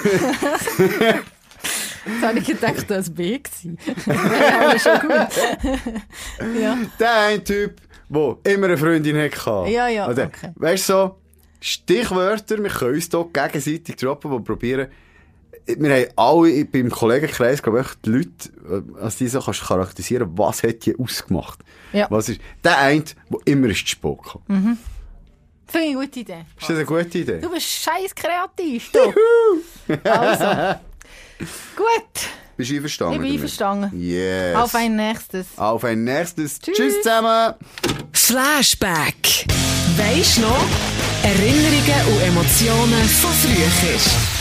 Jetzt 2.05 2.21
habe 2.21 2.37
ich 2.37 2.45
gedacht, 2.45 2.85
das 2.87 3.07
war 3.09 3.15
B. 3.15 3.39
ja, 4.05 4.67
aber 4.67 4.79
schon 4.79 4.99
gut. 4.99 6.61
ja. 6.61 6.77
der 6.99 7.13
ein 7.21 7.43
Typ, 7.43 7.81
der 8.07 8.37
immer 8.43 8.67
eine 8.67 8.77
Freundin 8.77 9.17
hatte. 9.17 9.65
Ja, 9.71 9.87
ja, 9.87 10.07
Oder, 10.07 10.25
okay. 10.25 10.51
Weißt 10.55 10.89
du 10.89 10.93
so, 10.93 11.19
Stichwörter, 11.59 12.61
wir 12.61 12.69
können 12.69 12.95
uns 12.95 13.09
hier 13.09 13.25
gegenseitig 13.33 13.95
droppen 13.95 14.31
und 14.31 14.43
probieren. 14.43 14.87
Wir 15.65 15.95
haben 15.95 16.05
alle 16.15 16.65
beim 16.65 16.89
Kollegenkreis, 16.89 17.61
glaube 17.61 17.81
ich, 17.81 17.87
die 18.05 18.09
Leute, 18.09 18.49
äh, 18.69 19.01
als 19.01 19.17
die 19.17 19.27
so 19.27 19.41
kannst 19.41 19.61
du 19.61 19.65
charakterisieren, 19.65 20.37
was 20.37 20.61
hat 20.63 20.85
die 20.85 20.97
ausgemacht. 20.97 21.59
Ja. 21.91 22.07
Was 22.09 22.29
ist, 22.29 22.39
der 22.63 22.77
eine, 22.77 23.03
der 23.03 23.39
immer 23.45 23.67
ist 23.69 23.87
Spock 23.87 24.35
hatte. 24.35 24.77
Finde 25.67 25.87
ich 25.87 25.95
eine 25.95 26.05
gute 26.05 26.19
Idee. 26.19 26.45
Ist 26.59 26.69
das 26.69 26.75
eine 26.75 26.85
gute 26.85 27.17
Idee? 27.17 27.39
Du 27.39 27.49
bist 27.49 27.65
scheiß 27.65 28.13
kreativ, 28.13 28.91
du. 28.91 29.99
also. 30.09 30.79
Gut. 31.75 32.29
Bist 32.57 32.71
du 32.71 32.75
einverstanden? 32.75 33.15
Ich 33.15 33.21
bin 33.21 33.31
einverstanden. 33.33 33.99
Yes. 33.99 34.55
Auf 34.55 34.75
ein 34.75 34.95
nächstes. 34.95 35.47
Auf 35.57 35.83
ein 35.83 36.03
nächstes. 36.03 36.59
Tschüss. 36.59 36.77
Tschüss 36.77 37.01
zusammen. 37.01 37.55
Flashback. 38.13 39.45
Weisst 39.97 40.39
noch? 40.39 40.65
Erinnerungen 41.23 42.15
und 42.15 42.21
Emotionen 42.21 43.03
von 43.03 43.31
früher. 43.31 44.34